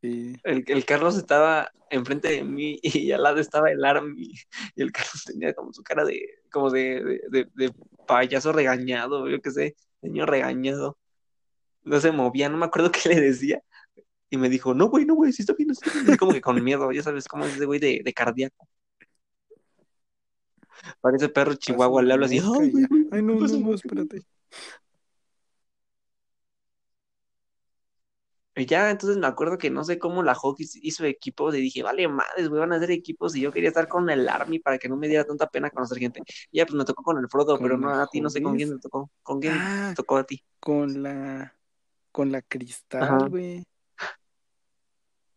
Sí. 0.00 0.34
El, 0.44 0.64
el 0.66 0.84
Carlos 0.86 1.16
estaba 1.16 1.70
enfrente 1.90 2.28
de 2.28 2.44
mí 2.44 2.78
y 2.82 3.12
al 3.12 3.22
lado 3.22 3.38
estaba 3.38 3.70
el 3.70 3.84
Army. 3.84 4.32
Y 4.74 4.82
el 4.82 4.92
Carlos 4.92 5.24
tenía 5.26 5.52
como 5.54 5.72
su 5.72 5.82
cara 5.82 6.04
de, 6.04 6.20
como 6.50 6.70
de, 6.70 7.02
de, 7.04 7.20
de- 7.30 7.48
de 7.54 7.72
payaso 8.06 8.52
regañado, 8.52 9.28
yo 9.28 9.40
qué 9.40 9.50
sé, 9.50 9.76
niño 10.02 10.26
regañado. 10.26 10.98
No 11.82 12.00
se 12.00 12.12
movía, 12.12 12.48
no 12.48 12.56
me 12.58 12.66
acuerdo 12.66 12.90
qué 12.92 13.08
le 13.10 13.20
decía. 13.20 13.62
Y 14.30 14.36
me 14.36 14.48
dijo, 14.48 14.74
no, 14.74 14.88
güey, 14.88 15.04
no, 15.04 15.14
güey, 15.14 15.32
sí 15.32 15.42
está 15.42 15.54
bien, 15.54 15.74
sí 15.74 15.80
está 15.88 15.98
bien. 16.00 16.14
Y 16.14 16.16
como 16.16 16.32
que 16.32 16.40
con 16.40 16.62
miedo, 16.62 16.90
ya 16.92 17.02
sabes 17.02 17.26
cómo 17.26 17.44
es 17.46 17.56
ese 17.56 17.64
güey 17.66 17.80
de, 17.80 18.00
de 18.04 18.12
cardíaco. 18.12 18.68
Parece 21.00 21.28
perro 21.28 21.54
chihuahua, 21.54 22.02
le 22.02 22.12
habla 22.12 22.26
así, 22.26 22.38
ay, 22.38 22.42
no, 23.22 23.38
¿qué 23.46 23.58
no, 23.58 23.74
espérate. 23.74 24.22
Y 28.56 28.66
ya, 28.66 28.90
entonces 28.90 29.16
me 29.16 29.26
acuerdo 29.26 29.56
que 29.56 29.70
no 29.70 29.84
sé 29.84 29.98
cómo 29.98 30.22
la 30.22 30.34
Hawks 30.34 30.76
hizo 30.82 31.04
equipos 31.04 31.54
y 31.54 31.60
dije, 31.60 31.82
vale, 31.82 32.08
madres, 32.08 32.48
güey, 32.48 32.60
van 32.60 32.72
a 32.72 32.76
hacer 32.76 32.90
equipos 32.90 33.34
y 33.34 33.40
yo 33.40 33.52
quería 33.52 33.68
estar 33.68 33.88
con 33.88 34.10
el 34.10 34.28
Army 34.28 34.58
para 34.58 34.76
que 34.76 34.88
no 34.88 34.96
me 34.96 35.08
diera 35.08 35.24
tanta 35.24 35.46
pena 35.46 35.70
conocer 35.70 35.98
gente. 35.98 36.22
Y 36.50 36.58
ya, 36.58 36.66
pues 36.66 36.74
me 36.76 36.84
tocó 36.84 37.02
con 37.02 37.16
el 37.18 37.28
Frodo, 37.28 37.56
¿Con 37.56 37.62
pero 37.62 37.78
no 37.78 37.88
a 37.90 38.06
ti, 38.08 38.20
no 38.20 38.28
sé 38.28 38.42
con 38.42 38.56
quién 38.56 38.70
me 38.70 38.78
tocó. 38.78 39.10
¿Con 39.22 39.40
quién 39.40 39.54
Ah, 39.56 39.94
tocó 39.96 40.18
a 40.18 40.24
ti? 40.24 40.44
con 40.58 41.02
la. 41.02 41.56
Con 42.12 42.32
la. 42.32 42.42
Cristal, 42.42 43.30
güey. 43.30 43.64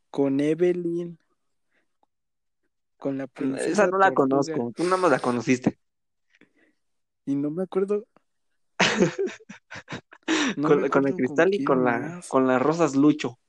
Con 0.09 0.39
Evelyn. 0.41 1.17
Con 3.03 3.17
la 3.17 3.25
Esa 3.25 3.33
princesa 3.33 3.87
no 3.87 3.97
la 3.97 4.13
tortuga. 4.13 4.29
conozco, 4.29 4.71
tú 4.73 4.83
nada 4.85 4.95
más 4.95 5.11
la 5.11 5.19
conociste. 5.19 5.77
Y 7.25 7.35
no 7.35 7.51
me 7.51 7.63
acuerdo. 7.63 8.05
No 10.55 10.69
con, 10.69 10.81
me 10.81 10.89
con 10.89 11.05
el 11.05 11.15
cristal 11.15 11.53
y 11.53 11.65
con 11.65 11.83
la 11.83 11.99
más. 11.99 12.29
con 12.29 12.47
las 12.47 12.61
rosas 12.61 12.95
Lucho. 12.95 13.39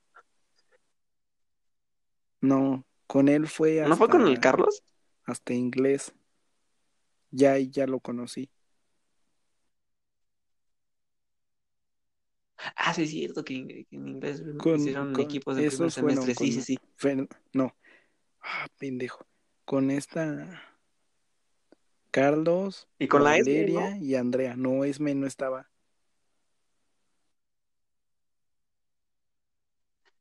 No, 2.41 2.83
con 3.07 3.29
él 3.29 3.47
fue 3.47 3.81
¿No 3.87 3.95
fue 3.95 4.09
con 4.09 4.23
el 4.23 4.27
hasta, 4.29 4.41
Carlos? 4.41 4.83
hasta 5.23 5.53
inglés. 5.53 6.13
Ya 7.31 7.57
ya 7.59 7.87
lo 7.87 8.01
conocí. 8.01 8.49
Ah, 12.75 12.93
sí, 12.93 13.03
es 13.03 13.09
cierto 13.11 13.43
que, 13.45 13.55
en 13.55 13.67
que 13.67 13.85
en 13.91 14.07
inglés 14.07 14.43
Con, 14.57 14.79
hicieron 14.79 15.13
con 15.13 15.23
equipos 15.23 15.57
en 15.57 15.67
primer 15.67 15.91
fueron 15.91 16.25
semestre. 16.25 16.35
Sí, 16.45 16.51
sí, 16.51 16.77
sí. 16.99 17.27
No. 17.53 17.73
Ah, 18.41 18.67
pendejo. 18.77 19.25
Con 19.65 19.89
esta 19.91 20.61
Carlos, 22.11 22.87
Y 22.99 23.07
con 23.07 23.23
la 23.23 23.35
Esme, 23.37 23.53
Valeria 23.53 23.97
y 23.97 24.15
Andrea. 24.15 24.55
No, 24.55 24.83
Esme 24.85 25.15
no 25.15 25.27
estaba. 25.27 25.69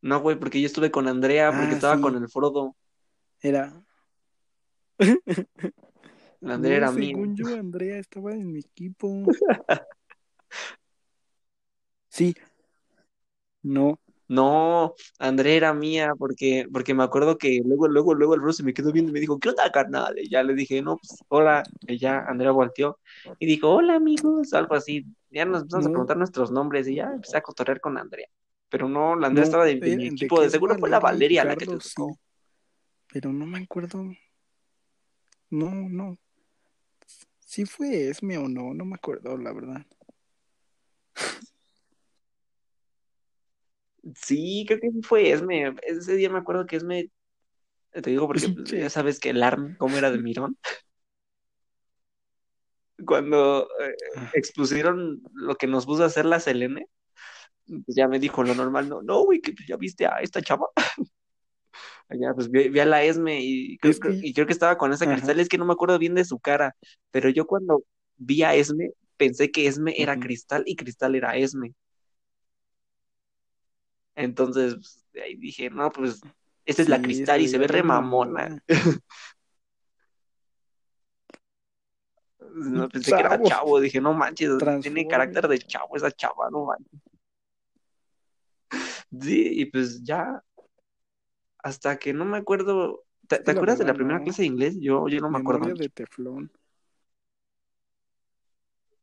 No, 0.01 0.21
güey, 0.21 0.39
porque 0.39 0.61
yo 0.61 0.67
estuve 0.67 0.91
con 0.91 1.09
Andrea 1.09 1.51
porque 1.51 1.67
Ah, 1.69 1.73
estaba 1.73 1.97
sí. 1.97 2.03
con 2.03 2.17
el 2.17 2.29
Frodo. 2.29 2.77
Era. 3.41 3.73
La 6.41 6.55
Andrea 6.55 6.73
No, 6.73 6.77
era 6.77 6.93
mía. 6.93 7.09
según 7.09 7.37
yo, 7.37 7.55
Andrea 7.55 7.99
estaba 7.99 8.33
en 8.33 8.53
mi 8.53 8.61
equipo. 8.61 9.23
Sí. 12.09 12.33
No. 13.63 13.99
No, 14.27 14.95
Andrea 15.19 15.55
era 15.55 15.75
mía 15.75 16.13
porque, 16.19 16.67
porque 16.73 16.95
me 16.95 17.03
acuerdo 17.03 17.37
que 17.37 17.61
luego, 17.65 17.89
luego, 17.89 18.15
luego 18.15 18.35
el 18.35 18.41
Frodo 18.41 18.53
se 18.55 18.63
me 18.63 18.73
quedó 18.73 18.91
viendo 18.91 19.11
y 19.11 19.13
me 19.13 19.21
dijo, 19.21 19.39
¿qué 19.39 19.51
onda, 19.51 19.71
carnal? 19.71 20.19
Y 20.19 20.31
ya 20.31 20.43
le 20.43 20.55
dije, 20.55 20.81
no, 20.81 20.97
pues, 20.97 21.23
hola. 21.29 21.63
Y 21.87 21.99
ya 21.99 22.21
Andrea 22.21 22.51
volteó 22.51 22.99
y 23.39 23.47
dijo, 23.47 23.71
hola, 23.71 23.97
amigos, 23.97 24.53
algo 24.55 24.75
así. 24.75 25.05
Ya 25.31 25.45
nos 25.45 25.63
empezamos 25.63 25.87
a 25.87 25.91
preguntar 25.91 26.17
nuestros 26.17 26.51
nombres 26.51 26.89
y 26.89 26.95
ya 26.97 27.13
empecé 27.13 27.37
a 27.37 27.43
cotorrear 27.43 27.81
con 27.81 27.99
Andrea. 27.99 28.29
Pero 28.71 28.89
no, 28.89 29.15
la 29.15 29.27
Andrea 29.27 29.43
No, 29.43 29.47
estaba 29.47 29.65
de, 29.65 29.77
de 29.77 29.97
mi 29.97 30.07
equipo, 30.07 30.41
de 30.41 30.51
seguro 30.51 30.79
fue 30.79 30.89
la 30.89 31.01
Valeria 31.01 31.43
Valeria 31.43 31.45
la 31.45 31.57
que 31.57 31.67
te 31.67 31.73
tocó. 31.73 32.09
sí. 32.11 32.19
Pero 33.13 33.33
no 33.33 33.47
me 33.47 33.59
acuerdo. 33.59 34.05
No, 35.51 35.71
no. 35.71 36.19
Si 37.39 37.65
fue 37.65 38.09
Esme 38.09 38.39
o 38.39 38.49
no, 38.49 38.75
no 38.75 38.85
me 38.85 38.95
acuerdo, 38.97 39.37
la 39.37 39.53
verdad. 39.53 39.87
Sí, 44.15 44.65
creo 44.67 44.81
que 44.81 44.91
fue 45.03 45.31
Esme. 45.31 45.75
Ese 45.83 46.15
día 46.17 46.29
me 46.31 46.39
acuerdo 46.39 46.67
que 46.67 46.77
Esme, 46.77 47.11
te 47.91 48.11
digo 48.11 48.27
porque 48.27 48.49
pues, 48.49 48.71
ya 48.71 48.91
sabes 48.91 49.19
que 49.21 49.31
el 49.31 49.43
ARM, 49.43 49.77
cómo 49.77 49.97
era 49.97 50.11
de 50.11 50.19
Mirón. 50.19 50.59
Cuando 53.07 53.69
eh, 53.81 53.97
expusieron 54.35 55.21
lo 55.33 55.57
que 55.57 55.67
nos 55.67 55.85
puso 55.85 56.05
a 56.05 56.07
hacer 56.07 56.27
la 56.27 56.39
Selene, 56.39 56.87
pues 57.67 57.97
ya 57.97 58.07
me 58.09 58.21
dijo 58.21 58.45
lo 58.45 58.55
normal, 58.55 58.89
no, 58.89 59.03
no, 59.03 59.25
güey, 59.25 59.41
que 59.41 59.53
pues, 59.53 59.67
ya 59.67 59.77
viste 59.77 60.07
a 60.07 60.19
esta 60.21 60.41
chava. 60.43 60.69
Allá, 62.09 62.35
pues 62.35 62.51
vi, 62.51 62.69
vi 62.69 62.79
a 62.79 62.85
la 62.85 63.03
Esme 63.03 63.41
y 63.41 63.79
creo, 63.79 63.91
Es 63.91 63.99
que, 63.99 64.11
y 64.23 64.33
creo 64.33 64.47
que 64.47 64.53
estaba 64.53 64.79
con 64.79 64.93
esa 64.93 65.11
cristal, 65.11 65.41
es 65.41 65.49
que 65.49 65.59
no 65.59 65.65
me 65.65 65.73
acuerdo 65.73 65.99
bien 65.99 66.15
de 66.15 66.25
su 66.25 66.39
cara, 66.39 66.77
pero 67.11 67.31
yo 67.31 67.47
cuando 67.47 67.83
vi 68.17 68.43
a 68.43 68.55
Esme, 68.55 68.93
pensé 69.17 69.51
que 69.51 69.67
Esme 69.67 69.95
era. 70.01 70.19
Cristal 70.19 70.63
y 70.67 70.77
Cristal 70.77 71.15
era 71.15 71.37
Esme. 71.37 71.75
Entonces, 74.17 74.75
pues, 74.75 75.05
de 75.13 75.23
ahí 75.23 75.37
dije, 75.37 75.71
no, 75.71 75.91
pues, 75.91 76.21
esta 76.65 76.83
es 76.83 76.89
la 76.89 77.03
Cristal 77.03 77.41
y 77.41 77.49
se 77.49 77.59
ve 77.59 77.67
re 77.67 77.83
mamona. 77.83 78.63
No, 82.55 82.89
pensé 82.89 83.13
que 83.13 83.21
era 83.21 83.43
Chavo, 83.43 83.81
dije, 83.81 84.01
no 84.01 84.15
manches, 84.15 84.53
tiene 84.81 85.07
carácter 85.07 85.49
de 85.49 85.59
chavo 85.59 85.97
esa 85.97 86.11
chava, 86.11 86.49
no 86.51 86.67
manches. 86.67 87.01
Sí, 89.21 89.61
y 89.61 89.67
pues 89.67 90.03
ya, 90.03 90.43
hasta 91.59 91.97
que 91.97 92.13
no 92.13 92.25
me 92.25 92.39
acuerdo, 92.39 93.05
¿te, 93.29 93.37
acuerdas 93.51 93.79
de 93.79 93.85
la 93.85 93.95
primera 93.95 94.19
no. 94.19 94.25
clase 94.25 94.43
de 94.43 94.47
inglés? 94.47 94.77
Yo, 94.81 95.09
yo 95.09 95.21
no 95.21 95.31
me 95.31 95.39
acuerdo 95.39 95.61
Memoria 95.61 95.83
de 95.83 95.89
teflón. 95.89 96.53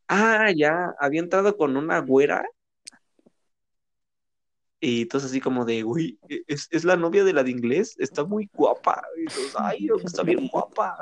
Ah, 0.07 0.51
ya, 0.55 0.93
había 0.99 1.21
entrado 1.21 1.55
con 1.55 1.77
una 1.77 1.99
güera 1.99 2.43
y 4.81 5.03
entonces 5.03 5.29
así 5.29 5.39
como 5.39 5.63
de, 5.63 5.83
güey, 5.83 6.17
es, 6.47 6.67
es 6.71 6.83
la 6.83 6.95
novia 6.97 7.23
de 7.23 7.33
la 7.33 7.43
de 7.43 7.51
inglés, 7.51 7.95
está 7.99 8.23
muy 8.25 8.49
guapa. 8.51 8.99
Y 9.15 9.29
todos, 9.29 9.53
ay, 9.55 9.87
está 10.03 10.23
bien 10.23 10.47
guapa. 10.47 10.97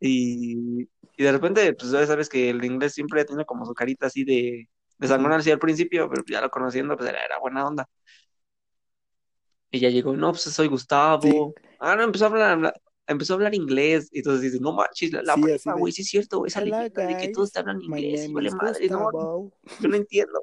Y, 0.00 0.88
y 1.16 1.22
de 1.22 1.32
repente, 1.32 1.74
pues 1.74 1.90
ya 1.92 2.06
sabes 2.06 2.30
que 2.30 2.48
el 2.48 2.60
de 2.60 2.66
inglés 2.66 2.94
siempre 2.94 3.24
tiene 3.26 3.44
como 3.44 3.66
su 3.66 3.74
carita 3.74 4.06
así 4.06 4.24
de, 4.24 4.68
de 4.98 5.14
así 5.14 5.50
al 5.50 5.58
principio, 5.58 6.08
pero 6.08 6.22
ya 6.26 6.40
lo 6.40 6.50
conociendo, 6.50 6.96
pues 6.96 7.10
era, 7.10 7.22
era 7.22 7.38
buena 7.38 7.66
onda. 7.66 7.86
Y 9.70 9.80
ya 9.80 9.90
llegó, 9.90 10.16
no, 10.16 10.30
pues 10.30 10.42
soy 10.42 10.66
Sí, 10.66 10.70
Gustavo. 10.70 11.54
Ah, 11.78 11.94
no, 11.94 12.04
empezó 12.04 12.24
a 12.24 12.28
hablar, 12.28 12.50
hablar- 12.52 12.80
empezó 13.06 13.34
a 13.34 13.36
hablar 13.36 13.54
inglés. 13.54 14.08
Y 14.12 14.18
entonces 14.18 14.40
dice, 14.40 14.58
no 14.60 14.72
manches, 14.72 15.12
la, 15.12 15.22
la 15.22 15.34
sí, 15.34 15.42
de. 15.42 15.58
güey, 15.78 15.92
sí 15.92 16.02
es 16.02 16.08
cierto, 16.08 16.46
esa 16.46 16.60
leyenda 16.62 17.06
de 17.06 17.16
que 17.18 17.28
todos 17.28 17.52
te 17.52 17.58
hablan 17.58 17.82
inglés 17.82 18.28
y 18.28 18.32
vale 18.32 18.50
madre, 18.50 18.88
no, 18.88 19.42
yo 19.78 19.88
no 19.88 19.96
entiendo. 19.96 20.42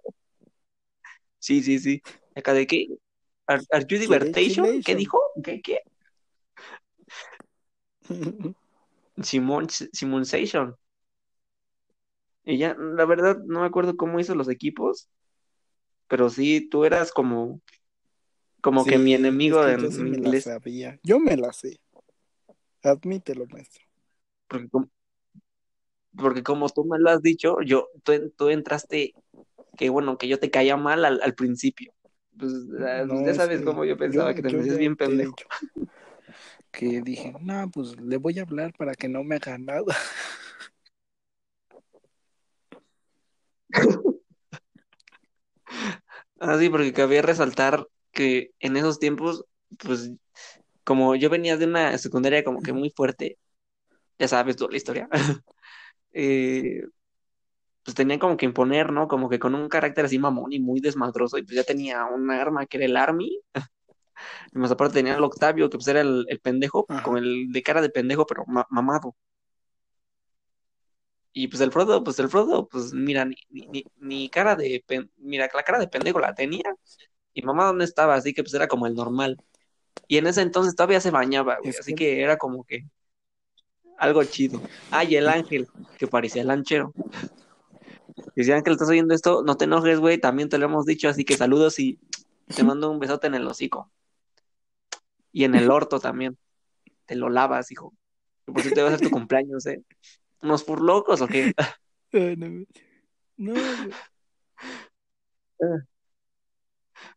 Sí, 1.41 1.61
sí, 1.63 1.79
sí. 1.79 2.01
Acá 2.35 2.53
de 2.53 2.67
qué, 2.67 2.87
¿Are, 3.47 3.63
are 3.71 3.81
you 3.81 3.87
¿Quieres 3.87 4.01
divertation? 4.01 4.81
¿Qué 4.85 4.95
dijo? 4.95 5.19
¿Qué, 5.43 5.61
qué? 5.61 5.79
Simón, 9.23 9.67
Simonsation. 9.69 10.75
Y 12.43 12.57
ya, 12.57 12.75
la 12.77 13.05
verdad, 13.05 13.37
no 13.45 13.61
me 13.61 13.65
acuerdo 13.65 13.97
cómo 13.97 14.19
hizo 14.19 14.35
los 14.35 14.49
equipos, 14.49 15.09
pero 16.07 16.29
sí, 16.29 16.67
tú 16.69 16.85
eras 16.85 17.11
como, 17.11 17.59
como 18.61 18.85
que 18.85 18.97
mi 18.99 19.11
Sí, 19.11 19.13
es 19.13 19.19
enemigo 19.19 19.65
que 19.65 19.71
en 19.71 19.81
yo 19.81 19.91
sí 19.91 20.03
me 20.03 20.17
la 20.17 20.17
inglés, 20.17 20.43
sabía. 20.43 20.99
Yo 21.03 21.19
me 21.19 21.37
la 21.37 21.53
sé. 21.53 21.79
Admítelo, 22.83 23.47
maestro. 23.47 23.83
porque 24.47 24.69
como, 24.69 24.89
porque 26.15 26.43
como 26.43 26.69
tú 26.69 26.85
me 26.85 26.99
lo 26.99 27.09
has 27.09 27.21
dicho, 27.21 27.57
yo, 27.65 27.89
tú, 28.03 28.13
tú 28.37 28.49
entraste, 28.49 29.13
que 29.77 29.89
bueno, 29.89 30.17
que 30.17 30.27
yo 30.27 30.39
te 30.39 30.51
caía 30.51 30.77
mal 30.77 31.05
al, 31.05 31.21
al 31.21 31.35
principio. 31.35 31.93
Pues, 32.37 32.53
ah, 32.79 33.03
pues 33.07 33.19
No, 33.19 33.25
ya 33.25 33.31
es 33.31 33.37
sabes 33.37 33.61
cómo 33.61 33.85
yo 33.85 33.97
pensaba 33.97 34.33
yo, 34.33 34.35
que 34.35 34.41
te 34.49 34.67
ya 34.67 34.75
bien 34.75 34.95
pendejo. 34.95 35.31
dicho 35.35 35.47
que 36.71 37.01
dije, 37.01 37.33
no, 37.41 37.69
pues 37.69 37.99
le 37.99 38.17
voy 38.17 38.39
a 38.39 38.43
hablar 38.43 38.73
para 38.77 38.95
que 38.95 39.09
no 39.09 39.23
me 39.23 39.35
haga 39.35 39.57
nada. 39.57 39.83
Ah, 46.39 46.57
sí, 46.57 46.69
porque 46.69 46.91
cabía 46.91 47.21
resaltar 47.21 47.85
que 48.11 48.49
en 48.59 48.75
esos 48.75 48.97
tiempos, 48.97 49.45
pues, 49.77 50.11
como 50.83 51.15
yo 51.15 51.29
venía 51.29 51.55
de 51.55 51.65
una 51.65 51.95
secundaria 51.99 52.43
como 52.43 52.61
que 52.63 52.73
muy 52.73 52.89
fuerte, 52.89 53.37
ya 54.17 54.27
sabes 54.27 54.55
toda 54.55 54.71
la 54.71 54.77
historia, 54.77 55.07
eh, 56.13 56.81
pues 57.83 57.95
tenían 57.95 58.19
como 58.19 58.37
que 58.37 58.45
imponer, 58.45 58.91
¿no? 58.91 59.07
Como 59.07 59.29
que 59.29 59.39
con 59.39 59.55
un 59.55 59.69
carácter 59.69 60.05
así 60.05 60.19
mamón 60.19 60.53
y 60.53 60.59
muy 60.59 60.79
desmadroso, 60.81 61.37
y 61.37 61.43
pues 61.43 61.55
ya 61.55 61.63
tenía 61.63 62.05
un 62.05 62.29
arma 62.31 62.65
que 62.65 62.77
era 62.77 62.85
el 62.85 62.97
Army, 62.97 63.39
y 64.53 64.57
más 64.59 64.71
aparte 64.71 64.95
tenía 64.95 65.15
al 65.15 65.23
Octavio, 65.23 65.69
que 65.69 65.77
pues 65.77 65.87
era 65.87 66.01
el, 66.01 66.25
el 66.29 66.39
pendejo, 66.39 66.85
con 66.85 67.17
Ajá. 67.17 67.17
el 67.17 67.51
de 67.51 67.63
cara 67.63 67.81
de 67.81 67.89
pendejo, 67.89 68.25
pero 68.25 68.43
ma- 68.47 68.67
mamado. 68.69 69.15
Y 71.33 71.47
pues 71.47 71.61
el 71.61 71.71
Frodo, 71.71 72.03
pues 72.03 72.19
el 72.19 72.27
Frodo, 72.29 72.67
pues 72.67 72.93
mira, 72.93 73.23
ni, 73.25 73.35
ni, 73.49 73.85
ni- 73.99 74.29
cara 74.29 74.55
de, 74.55 74.83
pen- 74.85 75.09
mira, 75.17 75.49
la 75.53 75.63
cara 75.63 75.79
de 75.79 75.87
pendejo 75.87 76.19
la 76.19 76.35
tenía, 76.35 76.75
y 77.33 77.41
mamá 77.43 77.71
no 77.73 77.83
estaba, 77.83 78.15
así 78.15 78.33
que 78.33 78.43
pues 78.43 78.53
era 78.53 78.67
como 78.67 78.87
el 78.87 78.95
normal. 78.95 79.37
Y 80.07 80.17
en 80.17 80.27
ese 80.27 80.41
entonces 80.41 80.75
todavía 80.75 81.01
se 81.01 81.11
bañaba, 81.11 81.57
güey, 81.59 81.75
así 81.79 81.93
que 81.95 82.05
que 82.05 82.23
era 82.23 82.37
como 82.37 82.63
que 82.65 82.85
algo 83.97 84.23
chido. 84.25 84.61
Ah, 84.91 85.03
y 85.03 85.15
el 85.15 85.29
ángel, 85.29 85.67
que 85.97 86.07
parecía 86.07 86.43
lanchero. 86.43 86.93
Y 88.35 88.43
si 88.43 88.51
Ángel 88.51 88.73
estás 88.73 88.89
oyendo 88.89 89.13
esto, 89.13 89.43
no 89.43 89.57
te 89.57 89.65
enojes, 89.65 89.99
güey, 89.99 90.17
también 90.19 90.49
te 90.49 90.57
lo 90.57 90.65
hemos 90.65 90.85
dicho, 90.85 91.09
así 91.09 91.25
que 91.25 91.37
saludos 91.37 91.79
y 91.79 91.99
te 92.55 92.63
mando 92.63 92.89
un 92.89 92.99
besote 92.99 93.27
en 93.27 93.35
el 93.35 93.47
hocico. 93.47 93.91
Y 95.31 95.43
en 95.45 95.55
el 95.55 95.69
orto 95.71 95.99
también. 95.99 96.37
Te 97.05 97.15
lo 97.15 97.29
lavas, 97.29 97.71
hijo. 97.71 97.93
Que 98.45 98.51
Por 98.53 98.61
cierto, 98.61 98.81
va 98.81 98.87
a 98.89 98.91
ser 98.91 99.01
tu 99.01 99.11
cumpleaños, 99.11 99.65
¿eh? 99.65 99.83
¿Unos 100.41 100.63
furlocos 100.63 101.21
o 101.21 101.27
qué? 101.27 101.53
No, 103.37 103.53
no, 103.53 103.53
güey. 103.53 103.93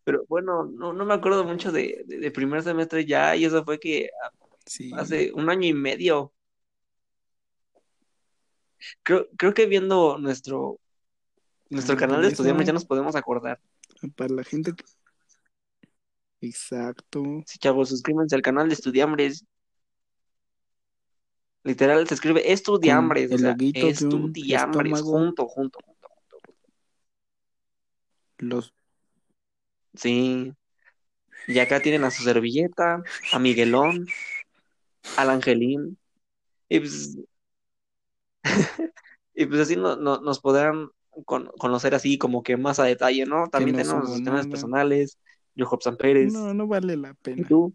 Pero 0.05 0.25
bueno, 0.29 0.65
no, 0.65 0.93
no 0.93 1.05
me 1.05 1.15
acuerdo 1.15 1.45
mucho 1.45 1.73
de, 1.73 2.05
de, 2.07 2.19
de 2.19 2.31
primer 2.31 2.63
semestre 2.63 3.05
ya, 3.05 3.35
y 3.35 3.45
eso 3.45 3.65
fue 3.65 3.81
que 3.81 4.11
Sí. 4.67 4.93
hace 4.95 5.33
un 5.35 5.51
año 5.51 5.67
y 5.69 5.75
medio. 5.75 6.33
Creo, 9.03 9.29
creo 9.37 9.53
que 9.55 9.67
viendo 9.67 10.19
nuestro, 10.19 10.79
nuestro 11.75 11.97
canal 11.97 12.21
de 12.23 12.29
eso. 12.29 12.35
estudiantes 12.35 12.67
ya 12.67 12.73
nos 12.73 12.85
podemos 12.85 13.15
acordar. 13.17 13.61
Para 14.17 14.35
la 14.35 14.45
gente. 14.45 14.73
que- 14.75 14.85
Exacto. 16.41 17.23
Sí, 17.47 17.59
chavos, 17.59 17.89
suscríbanse 17.89 18.35
al 18.35 18.43
canal 18.43 18.69
de 18.69 18.75
estudiambres. 18.75 19.45
Literal 21.63 22.07
se 22.07 22.15
escribe 22.15 22.53
estudiambres, 22.53 23.31
Con 23.31 23.33
o 23.33 23.49
el 23.49 23.57
sea, 23.57 23.89
estudiambres, 23.89 25.01
junto, 25.01 25.47
junto, 25.47 25.79
junto, 25.83 26.09
junto. 26.39 26.63
Los. 28.39 28.75
Sí. 29.95 30.53
Y 31.47 31.59
acá 31.59 31.81
tienen 31.81 32.05
a 32.05 32.11
su 32.11 32.23
servilleta, 32.23 33.03
a 33.33 33.39
Miguelón, 33.39 34.07
al 35.17 35.31
Angelín. 35.31 35.99
Y 36.69 36.81
pues, 36.81 37.19
y 39.35 39.47
pues 39.47 39.61
así 39.61 39.77
no, 39.77 39.97
no- 39.97 40.21
nos 40.21 40.41
podrán 40.41 40.91
con- 41.25 41.47
conocer 41.59 41.95
así 41.95 42.19
como 42.19 42.43
que 42.43 42.57
más 42.57 42.79
a 42.79 42.85
detalle, 42.85 43.27
¿no? 43.27 43.49
También 43.49 43.77
no 43.77 43.83
tenemos 43.83 44.01
nuestros 44.01 44.25
temas 44.25 44.47
personales, 44.47 45.19
yo 45.55 45.67
Hobson 45.67 45.97
Pérez, 45.97 46.33
No, 46.33 46.53
no 46.55 46.67
vale 46.67 46.97
la 46.97 47.11
y 47.11 47.17
pena. 47.23 47.49
tú, 47.49 47.75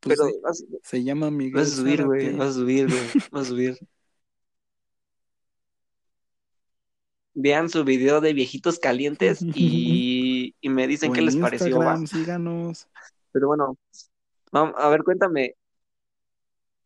Pues 0.00 0.18
pero 0.18 0.30
se, 0.30 0.40
vas, 0.40 0.64
se 0.82 1.04
llama 1.04 1.30
Miguel 1.30 1.54
vas 1.54 1.72
a 1.72 1.76
subir, 1.76 2.04
güey, 2.04 2.36
vas 2.36 2.48
a 2.50 2.52
subir, 2.52 2.86
güey, 2.86 3.00
vas 3.32 3.42
a 3.42 3.44
subir. 3.48 3.78
Vean 7.34 7.68
su 7.68 7.84
video 7.84 8.20
de 8.20 8.32
viejitos 8.32 8.78
calientes 8.78 9.44
y, 9.54 10.54
y 10.60 10.68
me 10.68 10.86
dicen 10.86 11.12
qué 11.12 11.22
les 11.22 11.36
pareció. 11.36 11.66
Instagram, 11.68 12.06
síganos. 12.06 12.88
Pero 13.32 13.46
bueno, 13.48 13.76
vamos, 14.52 14.74
a 14.78 14.88
ver, 14.88 15.04
cuéntame. 15.04 15.54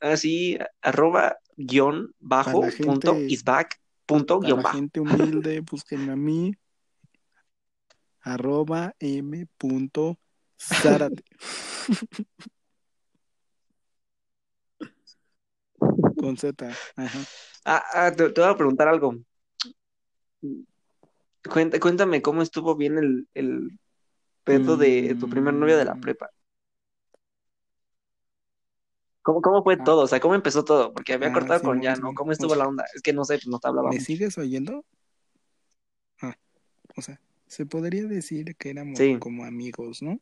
Así, 0.01 0.59
arroba 0.83 1.37
guion 1.57 2.13
bajo 2.21 2.61
punto 2.83 3.15
is 3.29 3.45
back 3.45 3.81
punto 4.13 4.41
para 4.41 4.47
guion 4.47 4.57
la 4.59 4.63
bajo. 4.65 4.77
gente 4.77 5.01
humilde, 5.01 5.61
búsquenme 5.71 6.13
a 6.13 6.17
mí. 6.17 6.55
Arroba 8.21 8.95
M. 9.01 9.47
punto 9.59 10.19
Zárate. 10.57 11.25
Con 16.19 16.37
Z. 16.37 16.69
Ajá. 16.97 17.19
Ah, 17.65 17.83
ah, 17.95 18.13
te, 18.15 18.31
te 18.31 18.41
voy 18.41 18.51
a 18.51 18.57
preguntar 18.57 18.89
algo. 18.89 19.17
Cuenta- 21.53 21.81
cuéntame 21.81 22.23
cómo 22.23 22.43
estuvo 22.43 22.77
bien 22.77 22.99
el, 22.99 23.29
el 23.35 23.79
pedo 24.45 24.77
de 24.77 25.17
tu 25.19 25.29
primer 25.29 25.55
novio 25.55 25.77
de 25.77 25.85
la 25.85 25.95
Mm, 25.95 26.01
prepa. 26.01 26.31
¿Cómo, 29.23 29.41
cómo 29.41 29.63
fue 29.63 29.75
ah, 29.79 29.85
todo? 29.85 30.03
O 30.03 30.07
sea, 30.07 30.21
¿cómo 30.21 30.35
empezó 30.35 30.65
todo? 30.65 30.93
Porque 30.93 31.13
había 31.15 31.29
ah, 31.29 31.33
cortado 31.33 31.63
con 31.63 31.81
ya, 31.81 31.97
¿no? 31.97 32.13
¿Cómo 32.15 32.31
O 32.31 32.33
estuvo 32.33 32.51
sea, 32.51 32.59
la 32.59 32.69
onda? 32.69 32.85
Es 32.95 33.03
que 33.03 33.13
no 33.13 33.25
sé, 33.25 33.35
pues 33.35 33.47
no 33.49 33.59
te 33.59 33.69
hablaba 33.69 33.91
¿me 33.91 34.01
sigues 34.01 34.37
oyendo? 34.39 34.85
Ah, 36.21 36.37
o 36.97 37.03
sea, 37.03 37.21
se 37.47 37.67
podría 37.67 38.05
decir 38.05 38.57
que 38.57 38.71
éramos 38.71 38.99
Sí, 38.99 39.17
como 39.21 39.45
amigos, 39.45 40.03
¿no? 40.03 40.21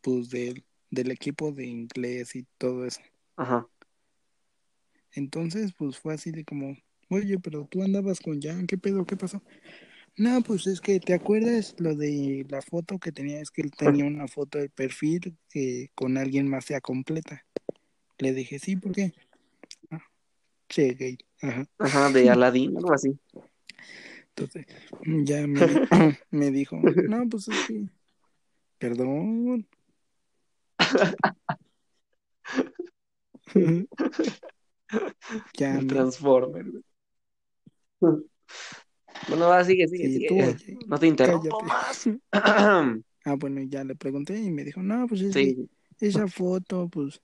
Pues 0.00 0.30
del, 0.30 0.64
del 0.90 1.10
equipo 1.10 1.52
de 1.52 1.66
inglés 1.66 2.36
y 2.36 2.44
todo 2.58 2.84
eso. 2.84 3.00
ajá. 3.36 3.66
Entonces, 5.12 5.72
pues 5.76 5.98
fue 5.98 6.14
así 6.14 6.30
de 6.32 6.44
como, 6.44 6.76
oye, 7.08 7.38
pero 7.38 7.66
tú 7.70 7.82
andabas 7.82 8.20
con 8.20 8.40
Jan, 8.40 8.66
¿qué 8.66 8.78
pedo? 8.78 9.04
¿Qué 9.04 9.16
pasó? 9.16 9.42
No, 10.16 10.42
pues 10.42 10.66
es 10.66 10.80
que, 10.80 11.00
¿te 11.00 11.14
acuerdas 11.14 11.74
lo 11.78 11.94
de 11.96 12.46
la 12.48 12.60
foto 12.62 12.98
que 12.98 13.12
tenía? 13.12 13.40
Es 13.40 13.50
que 13.50 13.62
él 13.62 13.70
tenía 13.70 14.04
una 14.06 14.28
foto 14.28 14.58
de 14.58 14.68
perfil 14.68 15.36
que 15.48 15.90
con 15.94 16.18
alguien 16.18 16.48
más 16.48 16.66
sea 16.66 16.80
completa. 16.80 17.46
Le 18.22 18.32
dije, 18.32 18.60
sí, 18.60 18.76
¿por 18.76 18.92
qué? 18.92 19.12
Ah, 19.90 20.00
che, 20.68 20.94
gay. 20.94 21.18
Ajá. 21.40 21.66
Ajá, 21.76 22.08
de 22.10 22.30
Aladdin, 22.30 22.76
algo 22.76 22.92
así. 22.92 23.18
Entonces, 24.28 24.64
ya 25.24 25.44
me, 25.48 25.66
di- 25.66 25.80
me 26.30 26.52
dijo, 26.52 26.78
no, 26.78 27.28
pues 27.28 27.48
es 27.48 27.66
que, 27.66 27.88
perdón. 28.78 29.66
ya 35.54 35.80
me, 35.80 35.86
Transformer. 35.88 36.66
Bueno, 37.98 39.48
va, 39.48 39.64
sigue, 39.64 39.88
sigue, 39.88 40.06
sí, 40.06 40.14
sigue. 40.14 40.28
tú, 40.28 40.36
No 40.86 40.96
te 41.00 41.08
interrumpo 41.08 41.60
más. 41.62 42.08
Ah, 43.24 43.36
bueno, 43.36 43.62
ya 43.62 43.84
le 43.84 43.94
pregunté 43.94 44.36
y 44.36 44.50
me 44.50 44.64
dijo, 44.64 44.82
no, 44.82 45.06
pues 45.06 45.20
es 45.22 45.32
que 45.32 45.54
Sí, 45.54 45.70
esa 46.00 46.26
foto, 46.26 46.88
pues 46.88 47.22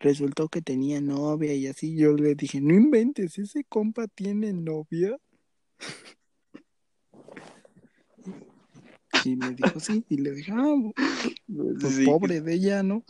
resultó 0.00 0.48
que 0.48 0.62
tenía 0.62 1.00
novia 1.00 1.54
y 1.54 1.66
así. 1.68 1.94
Yo 1.94 2.12
le 2.14 2.34
dije, 2.34 2.60
no 2.60 2.74
inventes, 2.74 3.38
ese 3.38 3.64
compa 3.64 4.08
tiene 4.08 4.52
novia. 4.52 5.16
Y 9.24 9.36
me 9.36 9.54
dijo, 9.54 9.78
sí, 9.78 10.04
y 10.08 10.16
le 10.16 10.32
dije, 10.32 10.52
ah, 10.54 10.74
pues 11.80 11.94
sí. 11.94 12.04
pobre 12.06 12.40
de 12.40 12.54
ella, 12.54 12.82
¿no? 12.82 13.04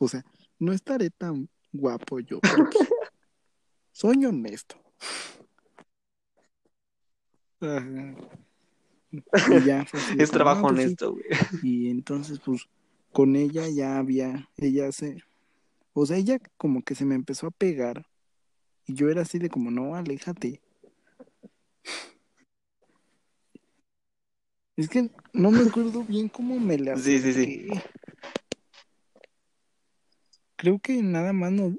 O 0.00 0.06
sea, 0.08 0.24
no 0.58 0.72
estaré 0.72 1.10
tan 1.10 1.48
guapo 1.72 2.20
yo, 2.20 2.38
porque 2.40 2.78
soy 3.92 4.24
honesto. 4.26 4.76
Ajá. 7.60 8.14
Y 9.10 9.64
ya 9.64 9.86
Es 10.18 10.30
como, 10.30 10.38
trabajo 10.38 10.68
"Ah, 10.68 10.70
pues 10.70 10.76
sí". 10.76 10.84
honesto, 10.84 11.12
güey. 11.12 11.24
Y 11.62 11.90
entonces, 11.90 12.38
pues, 12.44 12.68
con 13.12 13.36
ella 13.36 13.68
ya 13.68 13.98
había, 13.98 14.48
ella 14.56 14.92
se, 14.92 15.22
o 15.92 16.06
sea, 16.06 16.16
ella 16.16 16.38
como 16.56 16.82
que 16.82 16.94
se 16.94 17.04
me 17.04 17.14
empezó 17.14 17.46
a 17.48 17.50
pegar. 17.50 18.06
Y 18.86 18.94
yo 18.94 19.10
era 19.10 19.22
así 19.22 19.38
de 19.38 19.50
como, 19.50 19.70
no, 19.70 19.94
aléjate. 19.94 20.62
Es 24.76 24.88
que 24.88 25.10
no 25.32 25.50
me 25.50 25.62
acuerdo 25.62 26.04
bien 26.04 26.28
cómo 26.28 26.58
me 26.60 26.78
la 26.78 26.96
Sí, 26.96 27.18
sí, 27.18 27.32
sí. 27.32 27.68
Creo 30.56 30.78
que 30.78 31.02
nada 31.02 31.32
más 31.32 31.52
no, 31.52 31.74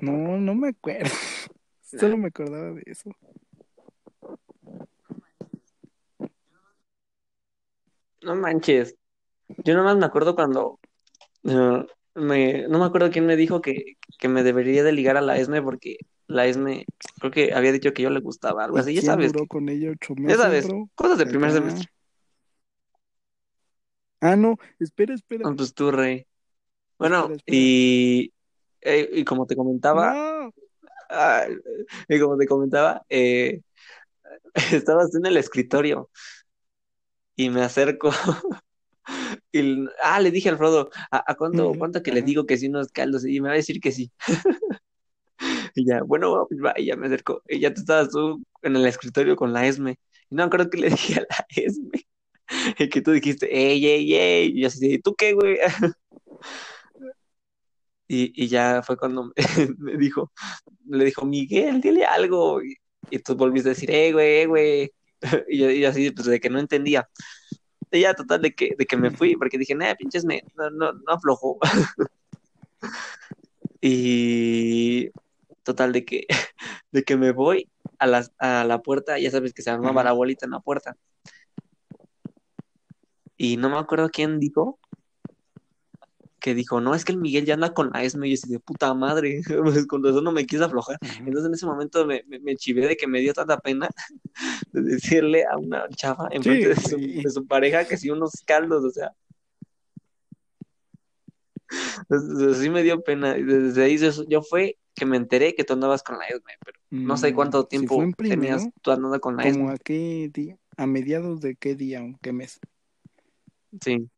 no, 0.00 0.38
no 0.38 0.54
me 0.54 0.68
acuerdo. 0.68 1.10
Solo 1.82 2.16
me 2.16 2.28
acordaba 2.28 2.72
de 2.72 2.82
eso. 2.86 3.10
No 8.22 8.34
manches. 8.36 8.96
Yo 9.58 9.74
nomás 9.74 9.96
me 9.96 10.06
acuerdo 10.06 10.34
cuando 10.34 10.78
eh, 11.44 11.86
me, 12.14 12.68
no 12.68 12.78
me 12.78 12.84
acuerdo 12.84 13.10
quién 13.10 13.26
me 13.26 13.36
dijo 13.36 13.60
que, 13.60 13.96
que 14.18 14.28
me 14.28 14.42
debería 14.42 14.82
de 14.84 14.92
ligar 14.92 15.16
a 15.16 15.20
la 15.20 15.36
Esme 15.38 15.62
porque 15.62 15.96
la 16.26 16.46
Esme 16.46 16.86
creo 17.18 17.30
que 17.30 17.54
había 17.54 17.72
dicho 17.72 17.92
que 17.92 18.02
yo 18.02 18.10
le 18.10 18.20
gustaba, 18.20 18.64
algo 18.64 18.78
¿Y 18.78 18.80
así, 18.80 18.94
ya 18.94 19.02
sabes, 19.02 19.32
duró 19.32 19.44
que- 19.44 19.48
con 19.48 19.68
ella 19.68 19.90
ocho 19.90 20.14
ya 20.18 20.36
sabes, 20.36 20.66
bro? 20.68 20.88
cosas 20.94 21.18
de 21.18 21.26
primer 21.26 21.52
semestre. 21.52 21.88
Ah, 24.20 24.36
no, 24.36 24.56
espera, 24.78 25.14
espera. 25.14 25.48
Ah, 25.48 25.52
Pues 25.56 25.74
tú, 25.74 25.90
rey. 25.90 26.26
Bueno, 26.98 27.22
Espera, 27.22 27.34
espera. 27.36 27.58
y, 27.58 28.32
eh, 28.82 29.10
y 29.12 29.24
como 29.24 29.46
te 29.46 29.56
comentaba, 29.56 30.12
No. 30.12 30.52
ah, 31.10 31.46
y 32.08 32.20
como 32.20 32.36
te 32.36 32.46
comentaba, 32.46 33.02
eh, 33.08 33.62
estabas 34.72 35.14
en 35.16 35.26
el 35.26 35.36
escritorio 35.36 36.08
y 37.34 37.50
me 37.50 37.62
acerco 37.62 38.10
ah, 40.02 40.20
le 40.20 40.30
dije 40.30 40.48
al 40.48 40.58
Frodo, 40.58 40.90
¿a, 41.10 41.24
a 41.32 41.34
cuánto, 41.34 41.72
cuánto 41.78 42.02
que 42.02 42.12
le 42.12 42.22
digo 42.22 42.46
que 42.46 42.56
sí 42.56 42.68
unos 42.68 42.88
caldos? 42.92 43.24
Y 43.24 43.40
me 43.40 43.48
va 43.48 43.54
a 43.54 43.56
decir 43.56 43.80
que 43.80 43.92
sí. 43.92 44.10
Y 45.74 45.86
ya, 45.86 46.02
bueno, 46.02 46.46
pues 46.48 46.60
va, 46.62 46.74
y 46.76 46.86
ya 46.86 46.96
me 46.96 47.06
acercó. 47.06 47.42
Y 47.48 47.60
ya 47.60 47.72
tú 47.72 47.80
estabas 47.80 48.10
tú 48.10 48.42
en 48.62 48.76
el 48.76 48.86
escritorio 48.86 49.36
con 49.36 49.52
la 49.52 49.66
Esme. 49.66 49.98
Y 50.30 50.34
no 50.34 50.44
acuerdo 50.44 50.70
que 50.70 50.78
le 50.78 50.90
dije 50.90 51.20
a 51.20 51.20
la 51.22 51.46
Esme. 51.56 52.06
Y 52.78 52.88
que 52.88 53.00
tú 53.02 53.12
dijiste, 53.12 53.48
ey, 53.54 53.84
ey, 53.86 54.14
ey. 54.14 54.52
Y 54.54 54.62
yo 54.62 54.66
así, 54.68 54.98
¿tú 54.98 55.14
qué, 55.14 55.32
güey? 55.34 55.58
Y, 58.08 58.32
y 58.44 58.48
ya 58.48 58.82
fue 58.82 58.96
cuando 58.98 59.24
me, 59.24 59.32
me 59.78 59.96
dijo, 59.96 60.32
le 60.86 61.06
dijo, 61.06 61.24
Miguel, 61.24 61.80
dile 61.80 62.04
algo. 62.04 62.62
Y, 62.62 62.76
y 63.10 63.18
tú 63.20 63.34
volviste 63.36 63.70
a 63.70 63.72
decir, 63.74 63.90
eh, 63.90 64.12
güey, 64.12 64.40
eh, 64.42 64.46
güey. 64.46 64.92
Y 65.48 65.58
yo, 65.58 65.70
y 65.70 65.80
yo 65.80 65.88
así, 65.88 66.10
pues 66.10 66.26
de 66.26 66.40
que 66.40 66.50
no 66.50 66.58
entendía. 66.58 67.08
Y 67.92 68.00
ya, 68.00 68.14
total, 68.14 68.40
de 68.42 68.54
que, 68.54 68.74
de 68.76 68.86
que 68.86 68.96
me 68.96 69.10
fui, 69.10 69.36
porque 69.36 69.58
dije, 69.58 69.74
nah, 69.74 69.94
pinches, 69.94 70.24
me, 70.24 70.42
no, 70.56 70.70
no, 70.70 70.92
no 70.92 71.12
aflojó. 71.12 71.58
Y 73.84 75.10
total, 75.64 75.92
de 75.92 76.04
que, 76.04 76.26
de 76.92 77.02
que 77.02 77.16
me 77.16 77.32
voy 77.32 77.68
a 77.98 78.06
la, 78.06 78.24
a 78.38 78.64
la 78.64 78.80
puerta, 78.80 79.18
ya 79.18 79.30
sabes 79.30 79.52
que 79.52 79.62
se 79.62 79.70
armaba 79.70 80.04
la 80.04 80.12
bolita 80.12 80.46
en 80.46 80.52
la 80.52 80.60
puerta. 80.60 80.96
Y 83.36 83.56
no 83.56 83.70
me 83.70 83.78
acuerdo 83.78 84.08
quién 84.08 84.38
dijo 84.38 84.78
que 86.42 86.54
dijo, 86.54 86.80
no, 86.80 86.94
es 86.94 87.04
que 87.04 87.12
el 87.12 87.18
Miguel 87.18 87.44
ya 87.46 87.54
anda 87.54 87.72
con 87.72 87.90
la 87.92 88.02
ESME, 88.02 88.28
y 88.28 88.36
yo 88.36 88.42
de 88.48 88.60
puta 88.60 88.92
madre, 88.94 89.40
pues 89.64 89.86
con 89.86 90.02
razón 90.04 90.24
no 90.24 90.32
me 90.32 90.44
quise 90.46 90.64
aflojar. 90.64 90.98
Entonces 91.20 91.46
en 91.46 91.54
ese 91.54 91.66
momento 91.66 92.04
me, 92.06 92.24
me, 92.26 92.40
me 92.40 92.56
chivé 92.56 92.86
de 92.88 92.96
que 92.96 93.06
me 93.06 93.20
dio 93.20 93.32
tanta 93.32 93.58
pena 93.60 93.88
de 94.72 94.82
decirle 94.82 95.44
a 95.46 95.56
una 95.56 95.88
chava 95.90 96.28
en 96.32 96.44
frente 96.44 96.68
de, 96.68 96.76
su, 96.76 96.98
güey. 96.98 97.22
de 97.22 97.30
su 97.30 97.46
pareja 97.46 97.86
que 97.86 97.96
sí 97.96 98.10
unos 98.10 98.32
caldos, 98.46 98.84
o 98.84 98.90
sea. 98.90 99.12
Entonces, 102.10 102.58
sí 102.58 102.68
me 102.70 102.82
dio 102.82 103.02
pena. 103.02 103.34
Desde 103.34 103.84
ahí 103.84 103.96
yo, 104.28 104.42
fue 104.42 104.78
que 104.94 105.06
me 105.06 105.16
enteré 105.16 105.54
que 105.54 105.64
tú 105.64 105.72
andabas 105.72 106.02
con 106.02 106.18
la 106.18 106.26
ESME, 106.26 106.52
pero 106.64 106.78
no 106.90 107.16
sé 107.16 107.32
Mm, 107.32 107.34
cuánto 107.34 107.64
tiempo 107.66 107.96
primero, 108.16 108.40
tenías 108.40 108.68
tú 108.82 108.90
andando 108.90 109.18
con 109.20 109.36
la 109.36 109.44
¿Como 109.44 109.70
ESME. 109.70 109.72
a 109.72 109.78
qué 109.78 110.30
día? 110.32 110.58
¿A 110.76 110.86
mediados 110.86 111.40
de 111.40 111.56
qué 111.56 111.74
día 111.74 112.02
o 112.02 112.18
qué 112.20 112.32
mes? 112.32 112.60
Sí. 113.80 114.08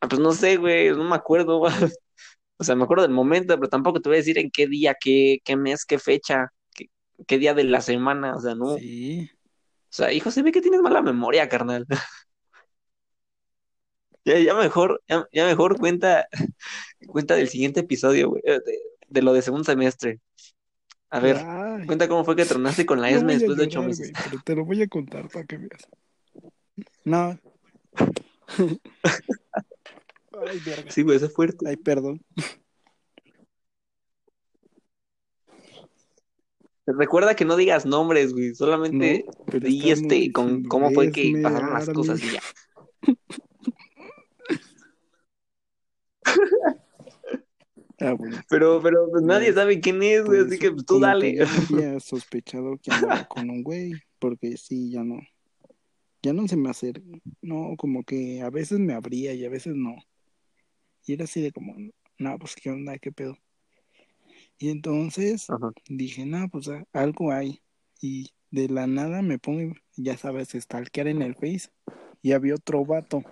Ah, 0.00 0.08
pues 0.08 0.20
no 0.20 0.32
sé, 0.32 0.56
güey, 0.56 0.90
no 0.90 1.04
me 1.04 1.16
acuerdo. 1.16 1.62
O 2.60 2.64
sea, 2.64 2.76
me 2.76 2.84
acuerdo 2.84 3.02
del 3.04 3.12
momento, 3.12 3.56
pero 3.56 3.68
tampoco 3.68 4.00
te 4.00 4.08
voy 4.08 4.16
a 4.16 4.20
decir 4.20 4.38
en 4.38 4.50
qué 4.50 4.66
día, 4.66 4.94
qué, 5.00 5.38
qué 5.44 5.56
mes, 5.56 5.84
qué 5.84 5.98
fecha, 5.98 6.52
qué, 6.74 6.86
qué 7.26 7.38
día 7.38 7.54
de 7.54 7.64
la 7.64 7.80
semana. 7.80 8.34
O 8.36 8.40
sea, 8.40 8.54
no. 8.56 8.74
O 8.74 8.78
Sí. 8.78 9.30
sea, 9.90 10.12
hijo, 10.12 10.30
se 10.30 10.42
ve 10.42 10.52
que 10.52 10.60
tienes 10.62 10.80
mala 10.82 11.02
memoria, 11.02 11.48
carnal. 11.48 11.86
Ya, 14.24 14.38
ya 14.38 14.54
mejor, 14.54 15.00
ya, 15.08 15.26
ya 15.32 15.46
mejor 15.46 15.78
cuenta, 15.78 16.28
cuenta 17.08 17.34
del 17.34 17.48
siguiente 17.48 17.80
episodio, 17.80 18.30
güey, 18.30 18.42
eh, 18.44 18.60
de, 18.64 18.78
de 19.08 19.22
lo 19.22 19.32
de 19.32 19.42
segundo 19.42 19.64
semestre. 19.64 20.20
A 21.10 21.20
ver, 21.20 21.38
Ay, 21.38 21.86
cuenta 21.86 22.08
cómo 22.08 22.24
fue 22.24 22.36
que 22.36 22.44
tronaste 22.44 22.86
con 22.86 23.00
la 23.00 23.10
ESME 23.10 23.34
después 23.34 23.56
de 23.58 23.64
ocho 23.64 23.82
meses. 23.82 24.12
güey, 24.12 24.22
pero 24.24 24.42
te 24.44 24.54
lo 24.56 24.64
voy 24.64 24.82
a 24.82 24.88
contar 24.88 25.28
para 25.28 25.46
que 25.46 25.56
veas. 25.58 25.88
No. 27.04 27.38
Ay, 30.46 30.60
verga. 30.64 30.90
Sí, 30.90 31.02
güey, 31.02 31.16
eso 31.16 31.26
es 31.26 31.34
fuerte. 31.34 31.68
Ay, 31.68 31.76
perdón. 31.76 32.20
Recuerda 36.86 37.36
que 37.36 37.44
no 37.44 37.56
digas 37.56 37.84
nombres, 37.84 38.32
güey, 38.32 38.54
solamente 38.54 39.26
No, 39.52 39.60
di 39.60 39.90
este 39.90 40.32
con 40.32 40.64
cómo 40.64 40.90
fue 40.90 41.12
que 41.12 41.38
pasaron 41.42 41.74
las 41.74 41.88
cosas 41.90 42.22
y 42.22 42.32
ya. 42.32 42.40
Ah, 48.00 48.12
bueno. 48.12 48.40
Pero, 48.48 48.80
pero 48.80 49.10
pues 49.10 49.22
nadie 49.24 49.46
Pues, 49.46 49.56
sabe 49.56 49.80
quién 49.80 50.02
es, 50.02 50.24
güey, 50.24 50.40
Pues, 50.40 50.52
así 50.52 50.58
que 50.60 50.70
pues, 50.70 50.86
tú 50.86 51.00
dale. 51.00 51.34
que 51.34 51.42
había 51.42 52.00
sospechado 52.00 52.78
que 52.78 52.92
andaba 52.92 53.26
con 53.26 53.50
un 53.50 53.62
güey, 53.62 53.92
porque 54.18 54.56
sí, 54.56 54.90
ya 54.92 55.02
no, 55.02 55.18
ya 56.22 56.32
no 56.32 56.46
se 56.48 56.56
me 56.56 56.70
hace, 56.70 56.92
no, 57.42 57.74
como 57.76 58.04
que 58.04 58.40
a 58.40 58.50
veces 58.50 58.78
me 58.78 58.94
abría 58.94 59.34
y 59.34 59.44
a 59.44 59.50
veces 59.50 59.74
no. 59.74 59.96
Y 61.08 61.14
era 61.14 61.24
así 61.24 61.40
de 61.40 61.52
como, 61.52 61.74
no, 62.18 62.38
pues 62.38 62.54
qué 62.54 62.68
onda, 62.68 62.98
qué 62.98 63.10
pedo. 63.10 63.38
Y 64.58 64.68
entonces 64.68 65.48
Ajá. 65.48 65.72
dije, 65.88 66.26
no, 66.26 66.46
pues 66.50 66.68
algo 66.92 67.32
hay. 67.32 67.62
Y 68.02 68.30
de 68.50 68.68
la 68.68 68.86
nada 68.86 69.22
me 69.22 69.38
pongo, 69.38 69.74
ya 69.96 70.18
sabes, 70.18 70.50
stalkear 70.50 71.08
en 71.08 71.22
el 71.22 71.34
Face. 71.34 71.70
Y 72.20 72.32
había 72.32 72.56
otro 72.56 72.84
vato. 72.84 73.22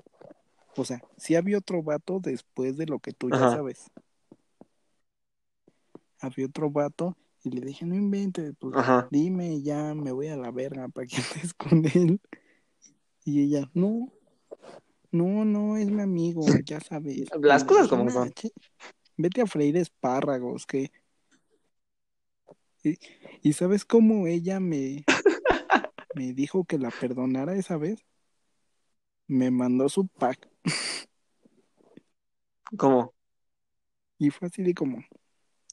O 0.74 0.86
sea, 0.86 1.02
sí 1.18 1.34
había 1.34 1.58
otro 1.58 1.82
vato 1.82 2.18
después 2.18 2.78
de 2.78 2.86
lo 2.86 2.98
que 2.98 3.12
tú 3.12 3.28
ya 3.28 3.46
sabes. 3.50 3.90
Había 6.20 6.46
otro 6.46 6.70
vato 6.70 7.14
y 7.44 7.50
le 7.50 7.60
dije, 7.60 7.84
no 7.84 7.94
inventes, 7.94 8.54
pues 8.58 8.74
Ajá. 8.74 9.06
dime, 9.10 9.60
ya 9.60 9.92
me 9.92 10.12
voy 10.12 10.28
a 10.28 10.36
la 10.36 10.50
verga 10.50 10.88
para 10.88 11.06
que 11.06 11.16
estés 11.20 11.52
con 11.52 11.84
él. 11.84 12.22
Y 13.26 13.42
ella, 13.42 13.70
no, 13.74 14.10
no, 15.10 15.44
no, 15.44 15.76
es 15.76 15.90
mi 15.90 16.02
amigo, 16.02 16.42
ya 16.64 16.80
sabes. 16.80 17.28
Las 17.40 17.64
cosas 17.64 17.88
como 17.88 18.04
"Nah, 18.04 18.12
son. 18.12 18.32
vete 19.16 19.40
a 19.42 19.46
freír 19.46 19.76
espárragos, 19.76 20.66
que... 20.66 20.90
Y, 22.82 22.98
y 23.42 23.52
¿sabes 23.52 23.84
cómo 23.84 24.26
ella 24.26 24.60
me, 24.60 25.04
me 26.14 26.32
dijo 26.32 26.64
que 26.64 26.78
la 26.78 26.90
perdonara 26.90 27.56
esa 27.56 27.76
vez? 27.76 28.04
Me 29.26 29.50
mandó 29.50 29.88
su 29.88 30.06
pack 30.06 30.48
¿Cómo? 32.76 33.12
y 34.18 34.30
fue 34.30 34.48
así 34.48 34.62
de 34.62 34.72
como, 34.74 35.04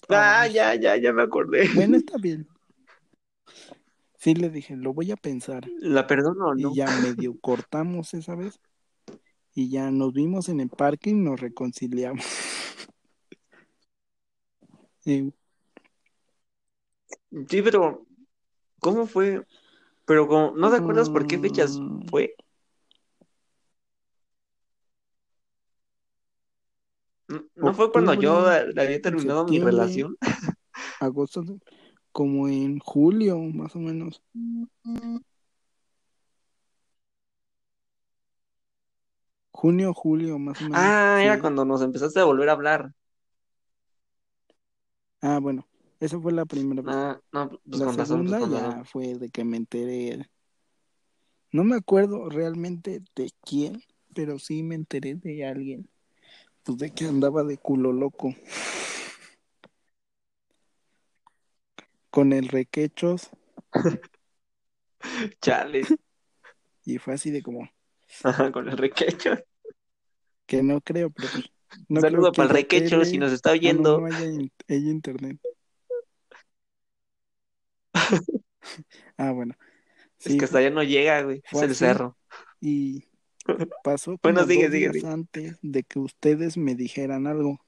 Ah, 0.10 0.42
"Ay, 0.42 0.54
ya, 0.54 0.76
ya, 0.76 0.98
ya 0.98 1.14
me 1.14 1.22
acordé. 1.24 1.70
bueno, 1.76 1.98
está 1.98 2.18
bien. 2.22 2.48
Sí, 4.18 4.34
le 4.36 4.50
dije, 4.50 4.76
lo 4.76 4.94
voy 4.94 5.12
a 5.12 5.18
pensar. 5.18 5.70
¿La 5.80 6.08
perdono 6.08 6.48
o 6.48 6.56
no? 6.56 6.72
Y 6.72 6.76
ya 6.76 6.88
medio 6.88 7.38
cortamos 7.42 8.14
esa 8.14 8.36
vez. 8.36 8.60
Y 9.56 9.70
ya 9.70 9.92
nos 9.92 10.14
vimos 10.14 10.50
en 10.50 10.60
el 10.60 10.70
parque 10.70 11.12
y 11.12 11.14
nos 11.14 11.40
reconciliamos. 11.40 12.26
Sí, 17.50 17.62
pero 17.62 18.06
¿cómo 18.80 19.06
fue? 19.08 19.46
Pero 20.06 20.28
como, 20.28 20.54
¿no 20.56 20.70
te 20.70 20.78
acuerdas 20.78 21.10
por 21.10 21.28
qué 21.28 21.38
fechas 21.40 21.80
mm, 21.80 22.08
fue? 22.10 22.36
¿No- 27.28 27.44
¿No 27.56 27.74
fue 27.74 27.92
cuando 27.92 28.14
yo 28.14 28.46
había 28.48 29.02
terminado 29.02 29.46
mi 29.48 29.60
relación? 29.60 30.18
agosto, 31.00 31.44
como 32.12 32.48
en 32.48 32.80
julio, 32.80 33.40
más 33.40 33.76
o 33.76 33.80
menos. 33.80 34.22
Junio, 39.64 39.94
julio, 39.94 40.38
más 40.38 40.60
o 40.60 40.66
menos. 40.66 40.78
Ah, 40.78 41.22
era 41.24 41.36
sí. 41.36 41.42
cuando 41.42 41.64
nos 41.64 41.82
empezaste 41.82 42.20
a 42.20 42.26
volver 42.26 42.50
a 42.50 42.52
hablar. 42.52 42.94
Ah, 45.22 45.40
bueno, 45.42 45.66
esa 46.02 46.20
fue 46.20 46.34
la 46.34 46.44
primera 46.44 46.82
vez. 46.82 46.94
Ah, 46.94 47.18
no, 47.32 47.48
pues 47.48 47.80
la 47.80 47.86
con 47.86 47.98
razón, 47.98 48.26
pues 48.26 48.40
segunda 48.40 48.40
con 48.42 48.52
ya 48.52 48.66
razón. 48.66 48.86
fue 48.88 49.16
de 49.16 49.30
que 49.30 49.46
me 49.46 49.56
enteré. 49.56 50.30
No 51.54 51.64
me 51.64 51.78
acuerdo 51.78 52.30
realmente 52.30 53.02
de 53.16 53.32
quién, 53.46 53.82
pero 54.14 54.38
sí 54.38 54.64
me 54.64 54.76
enteré 54.76 55.16
de 55.16 55.46
alguien. 55.46 55.88
Pues 56.66 56.78
de 56.78 56.92
que 56.92 57.06
andaba 57.06 57.46
de 57.46 57.58
culo 57.58 57.94
loco. 57.94 58.36
Con 62.10 62.34
el 62.34 62.50
requechos. 62.50 63.30
Chale. 65.42 65.84
Y 66.84 66.98
fue 66.98 67.14
así 67.14 67.32
de 67.32 67.42
como, 67.42 67.70
Ajá, 68.26 68.52
con 68.52 68.68
el 68.68 68.78
requecho. 68.78 69.38
Que 70.46 70.64
no 70.64 70.82
creo, 70.82 71.10
pero 71.12 71.30
pues, 71.30 71.46
no 71.90 72.02
saludo 72.02 72.32
para 72.34 72.50
el 72.50 72.50
requecho 72.56 72.98
tele. 72.98 73.06
si 73.06 73.18
nos 73.18 73.32
está 73.32 73.52
no, 73.52 73.54
oyendo. 73.54 74.00
no 74.00 74.06
haya, 74.06 74.26
in- 74.28 74.52
haya 74.68 74.90
internet. 74.92 75.40
Ah, 79.18 79.32
bueno. 79.32 79.56
Es 80.24 80.26
Sí, 80.26 80.38
que 80.38 80.46
hasta 80.46 80.60
allá 80.60 80.70
no 80.70 80.84
llega, 80.84 81.22
güey. 81.24 81.44
Es 81.52 81.62
el 81.62 81.76
cerro. 81.76 82.18
y 82.62 83.06
pasó 83.84 84.18
como 84.20 84.24
Bueno, 84.24 84.46
sigue, 84.46 84.66
dos 84.66 84.72
sigue, 84.72 84.90
días 84.90 84.94
sigue. 84.94 85.06
antes 85.06 85.60
de 85.62 85.84
que 85.84 86.00
ustedes 86.00 86.58
me 86.58 86.76
dijeran 86.76 87.28
algo. 87.28 87.60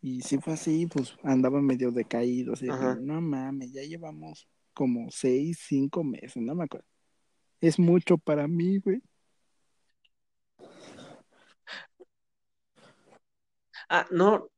Y 0.00 0.22
si 0.22 0.38
fue 0.38 0.52
así, 0.54 0.86
pues 0.86 1.16
andaba 1.22 1.60
medio 1.60 1.90
decaído, 1.90 2.52
así 2.54 2.66
de 2.72 2.96
no 2.96 3.20
mames, 3.20 3.72
ya 3.72 3.82
llevamos 3.82 4.46
como 4.74 5.10
seis, 5.10 5.58
cinco 5.66 6.04
meses, 6.04 6.36
no 6.42 6.54
me 6.54 6.64
acuerdo. 6.64 6.86
Es 7.60 7.78
mucho 7.78 8.18
para 8.18 8.48
mí, 8.48 8.78
güey. 8.78 9.02
Ah, 13.88 14.06
no. 14.10 14.48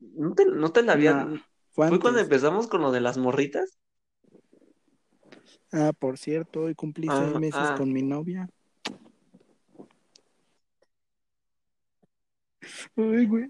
¿No 0.00 0.34
te, 0.34 0.46
no 0.46 0.72
te 0.72 0.82
la 0.82 0.92
había... 0.94 1.28
Fue 1.72 1.88
¿Fue 1.88 2.00
cuando 2.00 2.20
empezamos 2.20 2.66
con 2.66 2.80
lo 2.82 2.90
de 2.90 3.00
las 3.00 3.16
morritas? 3.18 3.78
Ah, 5.72 5.92
por 5.96 6.18
cierto, 6.18 6.62
hoy 6.62 6.74
cumplí 6.74 7.06
seis 7.08 7.30
Ah, 7.34 7.38
meses 7.38 7.60
ah. 7.62 7.74
con 7.76 7.92
mi 7.92 8.02
novia. 8.02 8.48
Ay, 12.96 13.26
güey. 13.26 13.48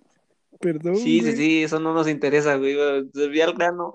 Perdón, 0.60 0.96
Sí, 0.96 1.20
sí, 1.20 1.22
güey. 1.22 1.36
sí, 1.36 1.62
eso 1.62 1.80
no 1.80 1.94
nos 1.94 2.06
interesa, 2.08 2.56
güey. 2.56 2.76
Se 3.14 3.28
vi 3.28 3.40
al 3.40 3.54
grano. 3.54 3.92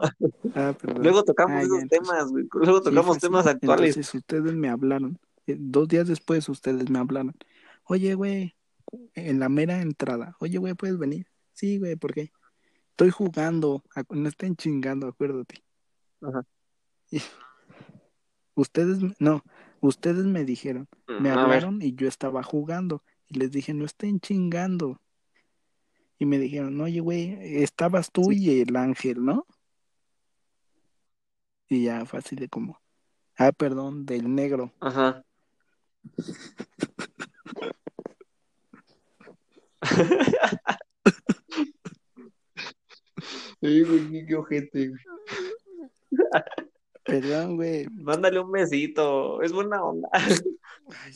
Ah, 0.56 0.74
perdón. 0.82 1.04
Luego 1.04 1.24
tocamos 1.24 1.58
Ah, 1.58 1.62
esos 1.62 1.82
entonces. 1.84 2.08
temas, 2.08 2.32
güey. 2.32 2.46
Luego 2.54 2.80
Sí, 2.80 2.84
tocamos 2.86 3.20
temas 3.20 3.48
actuales. 3.48 3.90
Entonces 3.96 4.16
ustedes 4.16 4.54
me 4.56 4.70
hablaron. 4.70 5.20
Eh, 5.46 5.56
Dos 5.60 5.88
días 5.88 6.08
después 6.08 6.50
ustedes 6.50 6.90
me 6.90 6.98
hablaron. 6.98 7.36
Oye, 7.84 8.16
güey, 8.16 8.56
en 9.14 9.40
la 9.40 9.50
mera 9.50 9.82
entrada. 9.82 10.36
Oye, 10.40 10.58
güey, 10.58 10.74
¿puedes 10.74 10.98
venir? 10.98 11.28
Sí, 11.54 11.78
güey, 11.80 11.96
¿por 11.96 12.14
qué? 12.14 12.32
Estoy 12.92 13.10
jugando. 13.12 13.84
No 14.10 14.30
estén 14.30 14.56
chingando, 14.56 15.08
acuérdate. 15.08 15.64
Ajá. 16.22 16.46
Y 17.12 17.22
ustedes, 18.56 19.02
me- 19.02 19.16
no, 19.20 19.44
ustedes 19.82 20.26
me 20.26 20.46
dijeron. 20.46 20.88
Me 21.08 21.16
Mm, 21.20 21.24
ver. 21.24 21.32
hablaron 21.38 21.82
y 21.82 21.94
yo 21.96 22.08
estaba 22.08 22.42
jugando. 22.44 23.04
Y 23.28 23.40
les 23.40 23.52
dije, 23.52 23.74
no 23.74 23.86
estén 23.86 24.20
chingando. 24.20 25.02
Y 26.18 26.26
me 26.26 26.40
dijeron, 26.40 26.80
oye, 26.80 27.00
güey, 27.02 27.38
estabas 27.64 28.12
tú 28.12 28.30
Sí. 28.32 28.38
y 28.44 28.62
el 28.62 28.76
ángel, 28.76 29.24
¿no? 29.26 29.46
Y 31.68 31.84
ya 31.86 32.06
fue 32.06 32.20
así 32.20 32.36
de 32.36 32.48
como, 32.48 32.80
ah, 33.38 33.52
perdón, 33.52 34.06
del 34.06 34.34
negro. 34.34 34.72
Ajá. 34.80 35.26
Sí, 43.62 43.82
güey, 43.84 44.12
qué- 44.12 44.26
qué 44.28 44.36
ojete, 44.36 44.90
güey. 44.90 45.02
Perdón, 47.04 47.56
güey. 47.56 47.88
Mándale 47.92 48.40
un 48.40 48.52
besito, 48.52 49.42
es 49.42 49.52
buena 49.52 49.84
onda. 49.84 50.10
Ay. 50.14 51.14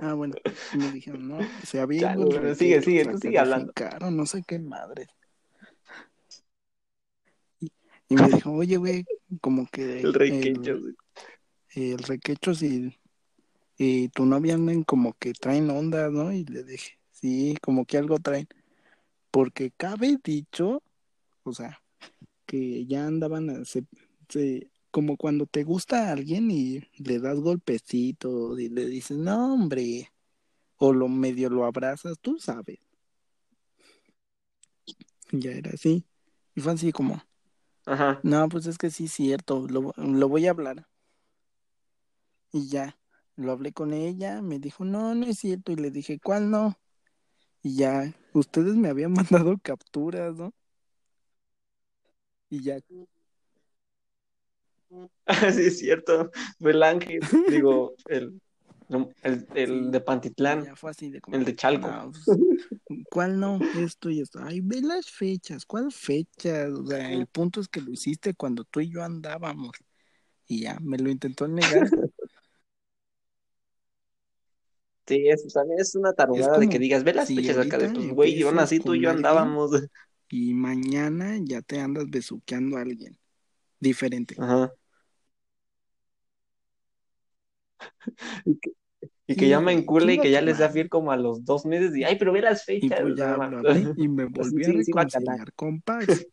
Ah, 0.00 0.12
bueno, 0.14 0.34
y 0.74 0.76
me 0.76 0.90
dijeron, 0.92 1.28
no, 1.28 1.38
se 1.64 1.80
había 1.80 2.00
Ya, 2.00 2.14
ido 2.14 2.54
sigue, 2.54 2.82
sigue, 2.82 3.04
sea, 3.04 3.12
tú 3.12 3.18
sigue 3.18 3.38
hablando. 3.38 3.72
caro, 3.74 4.10
no 4.10 4.26
sé 4.26 4.42
qué 4.46 4.58
madre. 4.58 5.06
Y, 7.60 7.72
y 8.08 8.14
me 8.16 8.28
dijo, 8.28 8.52
oye, 8.52 8.76
güey, 8.76 9.06
como 9.40 9.66
que 9.70 10.00
El 10.00 10.12
requecho, 10.14 10.72
el, 10.72 10.80
güey. 10.80 10.94
el 11.74 11.98
requecho 11.98 12.52
y, 12.60 12.98
y 13.78 14.08
tu 14.08 14.26
novia 14.26 14.54
andan 14.54 14.82
como 14.82 15.14
que 15.14 15.32
traen 15.32 15.70
ondas, 15.70 16.10
¿no? 16.12 16.32
Y 16.32 16.44
le 16.44 16.64
dije, 16.64 16.97
sí, 17.20 17.56
como 17.62 17.84
que 17.86 17.98
algo 17.98 18.18
traen. 18.18 18.48
Porque 19.30 19.70
cabe 19.76 20.18
dicho, 20.22 20.82
o 21.44 21.52
sea, 21.52 21.82
que 22.46 22.86
ya 22.86 23.06
andaban, 23.06 23.50
a- 23.50 23.64
se, 23.64 23.84
se- 24.28 24.70
como 24.90 25.16
cuando 25.16 25.46
te 25.46 25.64
gusta 25.64 26.08
a 26.08 26.12
alguien 26.12 26.50
y 26.50 26.80
le 26.98 27.18
das 27.20 27.40
golpecitos 27.40 28.58
y 28.60 28.68
le 28.70 28.86
dices, 28.86 29.18
no, 29.18 29.54
hombre, 29.54 30.10
o 30.76 30.92
lo 30.92 31.08
medio 31.08 31.50
lo 31.50 31.64
abrazas, 31.64 32.18
tú 32.20 32.38
sabes. 32.38 32.78
Ya 35.32 35.50
era 35.52 35.72
así. 35.72 36.06
Y 36.54 36.60
fue 36.60 36.72
así 36.72 36.92
como, 36.92 37.22
Ajá. 37.86 38.20
no, 38.22 38.48
pues 38.48 38.66
es 38.66 38.78
que 38.78 38.90
sí 38.90 39.04
es 39.04 39.12
cierto, 39.12 39.66
lo, 39.68 39.92
lo 39.96 40.28
voy 40.28 40.46
a 40.46 40.50
hablar. 40.50 40.86
Y 42.52 42.68
ya, 42.68 42.98
lo 43.36 43.52
hablé 43.52 43.72
con 43.72 43.92
ella, 43.92 44.42
me 44.42 44.58
dijo, 44.58 44.84
no, 44.84 45.14
no 45.14 45.26
es 45.26 45.38
cierto. 45.38 45.72
Y 45.72 45.76
le 45.76 45.90
dije, 45.90 46.18
¿cuál 46.18 46.50
no? 46.50 46.78
Y 47.62 47.76
ya, 47.76 48.14
ustedes 48.32 48.74
me 48.76 48.88
habían 48.88 49.12
mandado 49.42 49.56
capturas, 49.58 50.34
¿no? 50.36 50.52
Y 52.50 52.62
ya, 52.62 52.78
Sí, 55.54 55.66
es 55.66 55.78
cierto. 55.78 56.30
Fue 56.58 56.70
el 56.72 56.82
ángel, 56.82 57.20
digo, 57.48 57.94
el, 58.08 58.40
el, 59.22 59.46
el 59.54 59.84
Sí, 59.84 59.90
de 59.90 60.00
Pantitlán, 60.00 60.64
ya 60.64 60.76
fue 60.76 60.90
así 60.90 61.10
de 61.10 61.20
como, 61.20 61.36
el 61.36 61.44
de 61.44 61.54
Chalco. 61.56 61.88
no, 61.88 62.10
pues, 62.12 62.38
¿cuál 63.10 63.38
no? 63.38 63.58
Esto 63.78 64.08
y 64.10 64.20
esto. 64.20 64.40
Ay, 64.42 64.60
ve 64.62 64.80
las 64.80 65.10
fechas, 65.10 65.66
¿cuál 65.66 65.92
fecha? 65.92 66.68
O 66.68 66.86
sea, 66.86 67.12
el 67.12 67.26
punto 67.26 67.60
es 67.60 67.68
que 67.68 67.80
lo 67.80 67.90
hiciste 67.92 68.34
cuando 68.34 68.64
tú 68.64 68.80
y 68.80 68.90
yo 68.90 69.02
andábamos. 69.02 69.72
Y 70.46 70.60
ya, 70.62 70.78
me 70.80 70.96
lo 70.98 71.10
intentó 71.10 71.46
negar. 71.46 71.90
Sí, 75.08 75.28
es, 75.28 75.52
también 75.52 75.80
es 75.80 75.94
una 75.94 76.12
tarugada 76.12 76.58
de 76.60 76.68
que 76.68 76.78
digas, 76.78 77.02
ve 77.02 77.14
las 77.14 77.28
si 77.28 77.36
fechas 77.36 77.56
acá 77.58 77.78
de, 77.78 77.88
pues, 77.88 78.06
güey, 78.12 78.42
aún 78.42 78.58
empiezas 78.58 78.64
así 78.64 78.78
tú 78.80 78.94
y 78.94 79.00
yo 79.02 79.10
andábamos. 79.10 79.70
y 80.28 80.54
mañana 80.54 81.36
ya 81.42 81.62
te 81.62 81.80
andas 81.80 82.08
besuqueando 82.10 82.76
a 82.76 82.82
alguien 82.82 83.18
diferente. 83.80 84.36
Ajá. 84.38 84.72
Y 88.44 88.58
que, 88.58 88.70
y 89.26 89.34
que 89.36 89.40
Sí, 89.42 89.48
ya 89.48 89.60
me 89.60 89.72
encule 89.72 90.14
y 90.14 90.18
que 90.20 90.30
ya 90.30 90.40
les 90.40 90.58
da 90.58 90.68
fiel 90.70 90.88
como 90.88 91.12
a 91.12 91.16
los 91.16 91.44
dos 91.44 91.64
meses 91.66 91.96
y, 91.96 92.04
ay, 92.04 92.16
pero 92.18 92.32
ve 92.32 92.40
las 92.42 92.64
Y 92.64 92.88
fechas. 92.88 93.00
pues 93.00 93.16
ya 93.16 93.26
no 93.28 93.36
lo 93.36 93.58
mames. 93.58 93.58
hablé 93.70 93.92
y 93.96 94.08
me 94.08 94.24
Así 94.24 94.32
volví 94.50 94.64
a 94.64 94.68
sí, 94.68 94.72
sí 94.84 94.92
a 94.92 95.04
reconciliar 95.04 95.52
con 95.54 95.80
Pax. 95.80 96.26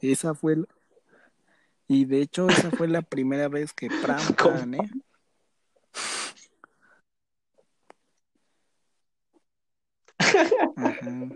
Esa 0.00 0.34
fue, 0.34 0.56
la- 0.56 0.64
y 1.86 2.04
de 2.04 2.20
hecho 2.22 2.48
esa 2.48 2.70
fue 2.70 2.88
la 2.88 3.02
primera 3.02 3.48
vez 3.48 3.72
que 3.72 3.90
Pram, 4.00 4.74
¿eh? 4.74 4.88
Ajá. 10.76 11.28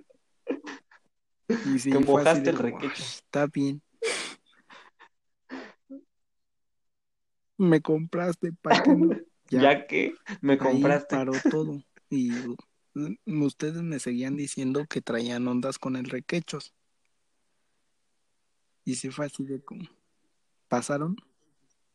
Y 1.48 1.78
sí, 1.78 1.92
mojaste 1.92 2.50
el 2.50 2.56
requecho. 2.58 3.02
"Ay, 3.02 3.08
está 3.08 3.46
bien. 3.46 3.82
Me 7.58 7.80
compraste, 7.80 8.52
¿para 8.52 8.82
qué 8.82 8.90
no? 8.90 9.10
Ya, 9.50 9.60
Ya 9.60 9.86
que 9.86 10.14
me 10.40 10.54
ahí 10.54 10.58
compraste. 10.58 11.14
paró 11.16 11.32
todo. 11.50 11.82
Y 12.08 12.30
mm, 12.94 13.42
ustedes 13.42 13.82
me 13.82 13.98
seguían 13.98 14.36
diciendo 14.36 14.86
que 14.88 15.02
traían 15.02 15.46
ondas 15.46 15.78
con 15.78 15.94
el 15.96 16.06
requechos. 16.06 16.72
Y 18.84 18.94
sí 18.94 19.10
fue 19.10 19.26
así 19.26 19.44
de 19.44 19.60
como, 19.62 19.82
pasaron, 20.68 21.16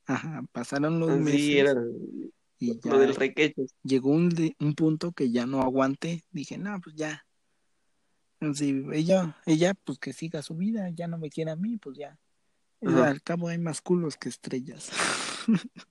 ajá, 0.05 0.43
pasaron 0.51 0.99
los 0.99 1.09
Sí, 1.25 1.57
era 1.57 1.71
meses 1.71 1.83
el- 1.83 2.33
y 2.59 2.79
lo 2.87 2.97
del 2.99 3.15
requecho. 3.15 3.63
llegó 3.83 4.09
un, 4.09 4.33
un 4.59 4.73
punto 4.75 5.11
que 5.11 5.31
ya 5.31 5.45
no 5.45 5.61
aguanté. 5.61 6.23
Dije, 6.31 6.57
no, 6.57 6.79
pues 6.81 6.95
ya. 6.95 7.23
Si 8.53 8.85
ella, 8.93 9.35
ella, 9.45 9.73
pues 9.73 9.97
que 9.99 10.13
siga 10.13 10.41
su 10.41 10.55
vida, 10.55 10.89
ya 10.89 11.07
no 11.07 11.17
me 11.17 11.29
quiere 11.29 11.51
a 11.51 11.55
mí, 11.55 11.77
pues 11.77 11.97
ya. 11.97 12.19
Ajá. 12.85 13.07
al 13.07 13.21
cabo 13.23 13.47
hay 13.47 13.57
más 13.57 13.81
culos 13.81 14.17
que 14.17 14.29
estrellas. 14.29 14.91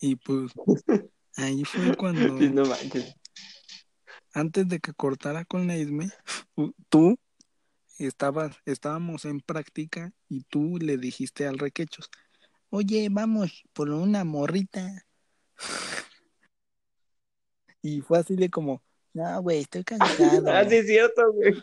y 0.00 0.16
pues 0.16 0.52
ahí 1.36 1.64
fue 1.64 1.96
cuando, 1.96 2.38
Sí, 2.38 2.48
no 2.50 2.64
manches. 2.64 3.14
antes 4.34 4.68
de 4.68 4.80
que 4.80 4.92
cortara 4.92 5.44
con 5.44 5.66
la 5.66 5.76
Isme, 5.76 6.10
tú 6.88 7.18
estabas, 7.98 8.56
estábamos 8.64 9.24
en 9.24 9.40
práctica 9.40 10.12
y 10.28 10.42
tú 10.42 10.78
le 10.78 10.96
dijiste 10.98 11.46
al 11.46 11.58
requechos, 11.58 12.10
oye, 12.70 13.08
vamos 13.10 13.64
por 13.72 13.90
una 13.90 14.24
morrita. 14.24 15.04
Y 17.80 18.00
fue 18.00 18.18
así 18.18 18.34
de 18.34 18.50
como, 18.50 18.82
no, 19.14 19.40
güey, 19.40 19.60
estoy 19.60 19.84
cansado. 19.84 20.44
Ah, 20.48 20.68
sí, 20.68 20.76
es 20.76 20.86
cierto, 20.86 21.32
güey. 21.32 21.54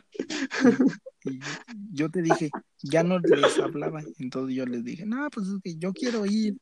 Y 1.26 1.40
yo 1.92 2.10
te 2.10 2.22
dije, 2.22 2.50
ya 2.82 3.04
no 3.04 3.20
les 3.20 3.60
hablaba. 3.60 4.02
Entonces 4.20 4.56
yo 4.56 4.66
les 4.66 4.84
dije, 4.84 5.06
no, 5.06 5.30
pues 5.30 5.48
es 5.48 5.60
que 5.64 5.76
yo 5.76 5.92
quiero 5.94 6.26
ir. 6.26 6.58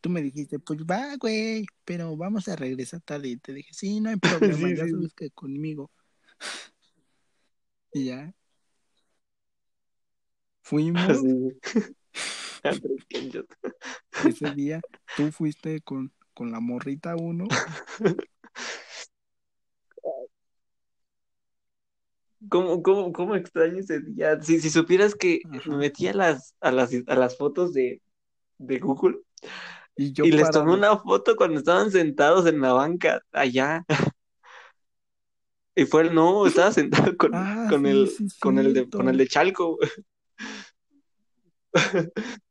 Tú 0.00 0.10
me 0.10 0.22
dijiste, 0.22 0.58
pues 0.58 0.80
va, 0.80 1.16
güey, 1.16 1.66
pero 1.84 2.16
vamos 2.16 2.48
a 2.48 2.56
regresar 2.56 3.00
tarde. 3.00 3.28
Y 3.28 3.36
te 3.38 3.54
dije, 3.54 3.72
sí, 3.72 4.00
no 4.00 4.10
hay 4.10 4.16
problema, 4.56 4.68
Sí, 4.68 4.76
ya 4.76 4.84
sí, 4.84 4.90
sabes 4.90 5.14
que 5.14 5.30
conmigo. 5.30 5.90
Y 7.92 8.04
ya. 8.06 8.32
Fuimos 10.62 11.20
Sí. 11.20 11.58
Ese 14.24 14.50
día, 14.50 14.80
tú 15.14 15.30
fuiste 15.30 15.80
con, 15.80 16.12
con 16.34 16.50
la 16.50 16.60
morrita 16.60 17.16
uno. 17.16 17.46
¿Cómo, 22.48 22.82
cómo, 22.82 23.12
cómo 23.12 23.34
extraño 23.34 23.78
ese 23.78 24.00
día? 24.00 24.40
Si, 24.40 24.60
si 24.60 24.70
supieras 24.70 25.14
que 25.14 25.40
Ajá. 25.50 25.70
me 25.70 25.76
metí 25.78 26.06
a 26.06 26.12
las, 26.14 26.54
a 26.60 26.70
las, 26.70 26.90
a 27.06 27.14
las 27.16 27.36
fotos 27.36 27.72
de, 27.72 28.02
de 28.58 28.78
Google 28.78 29.16
Y 29.96 30.12
yo 30.12 30.24
y 30.24 30.32
les 30.32 30.50
tomé 30.50 30.74
una 30.74 30.96
foto 30.98 31.36
cuando 31.36 31.58
estaban 31.58 31.90
sentados 31.90 32.46
en 32.46 32.60
la 32.60 32.72
banca 32.72 33.22
allá. 33.32 33.84
Y 35.74 35.84
fue 35.84 36.02
el 36.02 36.14
no, 36.14 36.46
estaba 36.46 36.72
sentado 36.72 37.16
con, 37.16 37.32
Ah, 37.34 37.66
con 37.68 37.82
sí, 37.82 37.88
el, 37.90 38.08
sí, 38.08 38.28
con 38.40 38.58
el 38.58 38.72
de, 38.74 38.88
con 38.88 39.08
el 39.08 39.16
de 39.18 39.26
Chalco. 39.28 39.78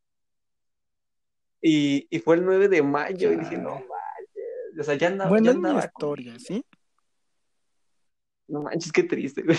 Y, 1.67 2.05
y 2.11 2.19
fue 2.19 2.35
el 2.35 2.45
9 2.45 2.67
de 2.69 2.83
mayo 2.83 3.31
y 3.31 3.37
dije, 3.37 3.57
no 3.57 3.71
manches. 3.71 4.79
O 4.79 4.83
sea, 4.83 4.93
ya 4.93 5.07
andaba, 5.07 5.31
Bueno, 5.31 5.45
ya 5.45 5.49
es 5.51 5.55
mi 5.57 5.61
andaba 5.69 5.79
con- 5.89 6.09
historia, 6.09 6.37
¿sí? 6.37 6.63
No 8.47 8.61
manches, 8.61 8.91
qué 8.91 9.01
triste, 9.01 9.41
güey. 9.41 9.57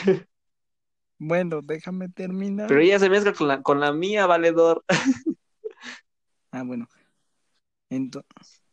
Bueno, 1.18 1.62
déjame 1.62 2.08
terminar. 2.08 2.68
Pero 2.68 2.80
ella 2.80 3.00
se 3.00 3.10
mezcla 3.10 3.32
con 3.32 3.48
la, 3.48 3.60
con 3.62 3.80
la 3.80 3.92
mía, 3.92 4.26
valedor. 4.26 4.84
Ah, 6.52 6.62
bueno. 6.62 6.86
Ento- 7.90 8.24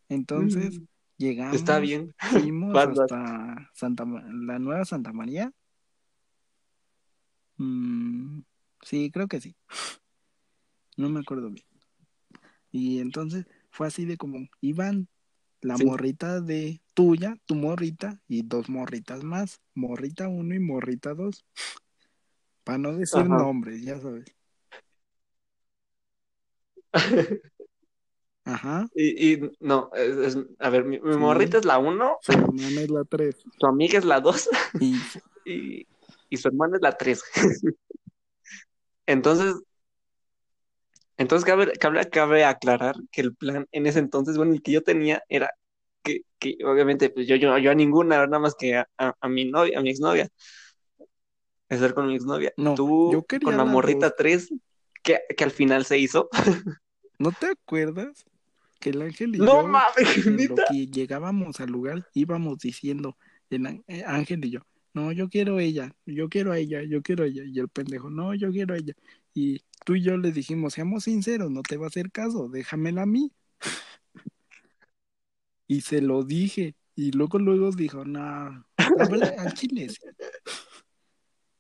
entonces 0.10 0.80
llegamos, 1.18 1.56
Está 1.56 1.80
bien. 1.80 2.14
fuimos 2.20 2.78
hasta 2.78 3.72
Santa 3.74 4.06
la 4.06 4.60
nueva 4.60 4.86
Santa 4.86 5.12
María. 5.12 5.52
Mm, 7.58 8.42
sí, 8.84 9.10
creo 9.12 9.28
que 9.28 9.42
sí. 9.42 9.56
No 10.98 11.10
me 11.10 11.20
acuerdo 11.20 11.50
bien. 11.50 11.66
Y 12.74 13.00
entonces 13.00 13.46
fue 13.70 13.86
así 13.86 14.04
de 14.04 14.18
como 14.18 14.50
iban 14.60 15.08
la 15.62 15.78
Sí. 15.78 15.86
morrita 15.86 16.42
de 16.42 16.82
tuya, 16.96 17.38
tu 17.46 17.54
morrita 17.56 18.20
y 18.28 18.42
dos 18.42 18.68
morritas 18.68 19.24
más. 19.24 19.62
Morrita 19.76 20.28
uno 20.28 20.56
y 20.56 20.60
morrita 20.60 21.14
dos. 21.14 21.46
Para 22.64 22.80
no 22.80 22.94
decir 22.98 23.20
Ajá. 23.20 23.38
nombres, 23.38 23.84
ya 23.84 24.00
sabes. 24.02 24.26
Ajá. 28.46 28.90
Y, 28.96 29.34
y 29.34 29.52
no, 29.60 29.90
es, 29.94 30.36
es- 30.36 30.46
a 30.60 30.70
ver, 30.70 30.84
mi, 30.86 31.00
mi 31.00 31.14
Sí. 31.14 31.20
morrita 31.20 31.60
es 31.60 31.66
la 31.66 31.78
1, 31.78 32.18
Su 32.22 32.32
hermana 32.34 32.82
es 32.82 32.90
la 32.90 33.04
tres. 33.06 33.38
su 33.60 33.66
amiga 33.68 34.00
es 34.00 34.06
la 34.06 34.20
2 34.20 34.50
Y 34.80 34.96
y, 35.46 35.88
y 36.30 36.38
su 36.38 36.48
hermana 36.48 36.78
es 36.78 36.82
la 36.82 36.98
3. 36.98 37.22
Entonces, 39.06 39.62
Entonces 41.24 41.46
cabe, 41.46 41.72
cabe, 41.74 42.10
cabe 42.10 42.44
aclarar 42.44 42.96
que 43.12 43.22
el 43.22 43.34
plan 43.34 43.66
en 43.72 43.86
ese 43.86 44.00
entonces, 44.00 44.36
bueno, 44.38 44.54
el 44.54 44.62
que 44.62 44.74
yo 44.74 44.84
tenía 44.84 45.24
era 45.30 45.50
que, 46.04 46.22
que 46.38 46.58
obviamente 46.66 47.10
pues 47.10 47.28
yo, 47.28 47.38
yo, 47.38 47.58
yo 47.58 47.72
a 47.72 47.76
ninguna, 47.76 48.26
nada 48.28 48.40
más 48.40 48.56
que 48.56 48.76
a, 48.76 48.88
a, 48.98 49.14
a 49.22 49.30
mi 49.30 49.46
novia, 49.46 49.80
a 49.80 49.82
mi 49.82 49.90
exnovia, 49.90 50.28
estar 51.70 51.94
con 51.94 52.08
mi 52.08 52.16
exnovia. 52.16 52.52
No, 52.58 52.76
Tú 52.76 53.12
yo 53.12 53.24
quería 53.24 53.46
con 53.46 53.58
la 53.58 53.64
morrita 53.66 54.08
dos. 54.08 54.18
3, 54.18 54.50
que, 55.02 55.22
que 55.36 55.44
al 55.44 55.52
final 55.52 55.86
se 55.86 55.98
hizo. 55.98 56.30
¿No 57.20 57.32
te 57.32 57.48
acuerdas 57.48 58.26
que 58.82 58.90
el 58.90 59.02
ángel 59.02 59.36
y 59.36 59.40
No 59.40 59.46
yo, 59.46 59.68
mames, 59.68 60.28
en 60.28 60.36
lo 60.36 60.38
neta. 60.38 60.66
que 60.68 60.88
llegábamos 60.88 61.62
al 61.62 61.70
lugar, 61.70 62.06
íbamos 62.14 62.58
diciendo, 62.60 63.18
el 63.50 63.84
eh, 63.88 64.04
ángel 64.06 64.44
y 64.46 64.52
yo, 64.52 64.60
no, 64.94 65.12
yo 65.12 65.30
quiero 65.30 65.60
ella, 65.60 65.96
yo 66.06 66.28
quiero 66.30 66.52
a 66.52 66.58
ella, 66.58 66.82
yo 66.84 67.02
quiero 67.02 67.24
a 67.24 67.28
ella. 67.28 67.44
Y 67.46 67.60
el 67.60 67.70
pendejo, 67.70 68.10
no, 68.10 68.34
yo 68.36 68.52
quiero 68.52 68.74
a 68.74 68.78
ella. 68.78 68.94
Y 69.34 69.62
tú 69.86 69.96
y 69.96 70.04
yo 70.04 70.18
le 70.18 70.32
dijimos, 70.32 70.74
seamos 70.74 71.06
sinceros, 71.06 71.50
no 71.52 71.62
te 71.64 71.78
va 71.78 71.86
a 71.86 71.90
hacer 71.90 72.12
caso, 72.12 72.50
déjamela 72.50 73.04
a 73.04 73.08
mí. 73.08 73.32
Y 75.66 75.82
se 75.82 76.02
lo 76.02 76.24
dije. 76.24 76.76
Y 76.94 77.12
luego, 77.12 77.40
luego 77.40 77.72
dijo, 77.72 78.04
no, 78.06 78.66
verdad, 78.78 79.34
al 79.40 79.54
chile. 79.54 79.90
sí". 79.90 80.02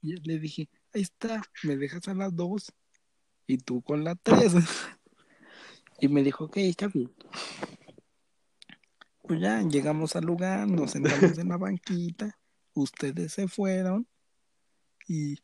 Y 0.01 0.17
le 0.17 0.37
dije, 0.37 0.69
ahí 0.93 1.01
está, 1.01 1.41
me 1.63 1.77
dejas 1.77 2.07
a 2.09 2.13
las 2.13 2.35
dos 2.35 2.73
y 3.47 3.57
tú 3.57 3.81
con 3.81 4.03
la 4.03 4.15
tres. 4.15 4.53
Y 5.99 6.09
me 6.09 6.21
dijo, 6.21 6.45
ok, 6.45 6.57
está 6.57 6.87
bien. 6.87 7.13
Pues 9.21 9.39
ya 9.39 9.61
llegamos 9.61 10.17
al 10.17 10.25
lugar, 10.25 10.67
nos 10.67 10.91
sentamos 10.91 11.37
en 11.37 11.47
la 11.47 11.55
banquita, 11.55 12.37
ustedes 12.73 13.31
se 13.31 13.47
fueron 13.47 14.05
y 15.07 15.37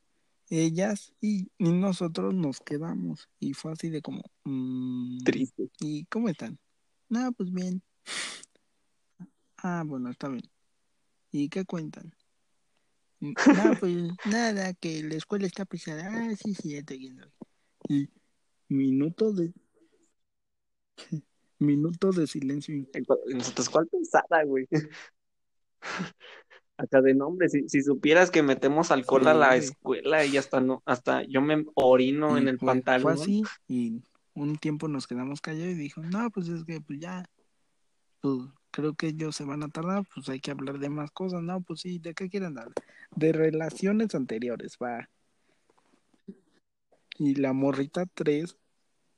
ellas 0.50 1.14
y, 1.22 1.52
y 1.58 1.72
nosotros 1.72 2.34
nos 2.34 2.60
quedamos. 2.60 3.30
Y 3.40 3.54
fue 3.54 3.72
así 3.72 3.90
de 3.90 4.02
como, 4.02 4.22
mm, 4.44 5.24
Triste. 5.24 5.70
¿y 5.80 6.06
cómo 6.06 6.30
están? 6.30 6.60
No, 7.08 7.32
pues 7.32 7.52
bien. 7.52 7.82
Ah, 9.58 9.84
bueno, 9.86 10.10
está 10.10 10.30
bien. 10.30 10.50
¿Y 11.32 11.50
qué 11.50 11.66
cuentan? 11.66 12.14
No, 13.74 13.76
pues 13.78 13.96
nada, 14.26 14.74
que 14.76 15.04
la 15.04 15.16
escuela 15.16 15.46
está 15.46 15.66
pesada. 15.66 16.08
Ah, 16.10 16.36
sí, 16.38 16.54
sí, 16.56 16.70
ya 16.72 16.84
te 16.84 16.94
entiendo. 16.94 17.30
Y 17.90 18.10
minuto 18.70 19.34
de 19.34 19.54
minuto 21.60 22.12
de 22.12 22.28
silencio. 22.28 22.76
Nosotros, 23.28 23.70
¿cuál 23.70 23.88
pensada, 23.88 24.44
güey? 24.46 24.68
Acá 26.80 27.02
de 27.02 27.14
nombre, 27.14 27.50
si, 27.50 27.68
si 27.68 27.82
supieras 27.82 28.32
que 28.32 28.42
metemos 28.42 28.90
alcohol 28.90 29.28
a 29.28 29.34
Sí, 29.34 29.40
la 29.40 29.48
güey. 29.48 29.60
escuela 29.60 30.26
y 30.26 30.38
hasta 30.38 30.62
no, 30.62 30.82
hasta 30.86 31.24
yo 31.24 31.42
me 31.42 31.66
orino 31.76 32.38
en 32.38 32.48
el 32.48 32.58
fue, 32.58 32.68
fue 32.68 32.76
pantalón. 32.76 33.14
así 33.16 33.44
y 33.68 34.02
un 34.34 34.56
tiempo 34.58 34.88
nos 34.88 35.06
quedamos 35.06 35.42
callados 35.42 35.74
y 35.74 35.78
dijo, 35.78 36.02
no, 36.02 36.30
pues 36.32 36.48
es 36.48 36.64
que 36.64 36.80
pues 36.80 37.00
ya, 37.00 37.26
pues 38.22 38.48
creo 38.72 38.94
que 38.94 39.08
ellos 39.08 39.36
se 39.36 39.44
van 39.44 39.62
a 39.64 39.68
tardar, 39.68 40.06
pues 40.16 40.30
hay 40.30 40.40
que 40.40 40.52
hablar 40.52 40.80
de 40.80 40.88
más 40.88 41.12
cosas, 41.12 41.42
no, 41.42 41.60
pues 41.60 41.82
sí, 41.82 42.00
¿de 42.00 42.14
qué 42.14 42.30
quieren 42.30 42.58
hablar? 42.58 42.72
De 43.14 43.34
relaciones 43.34 44.16
anteriores, 44.16 44.78
va. 44.82 45.10
Y 47.18 47.36
la 47.36 47.52
morrita 47.52 48.06
3 48.14 48.56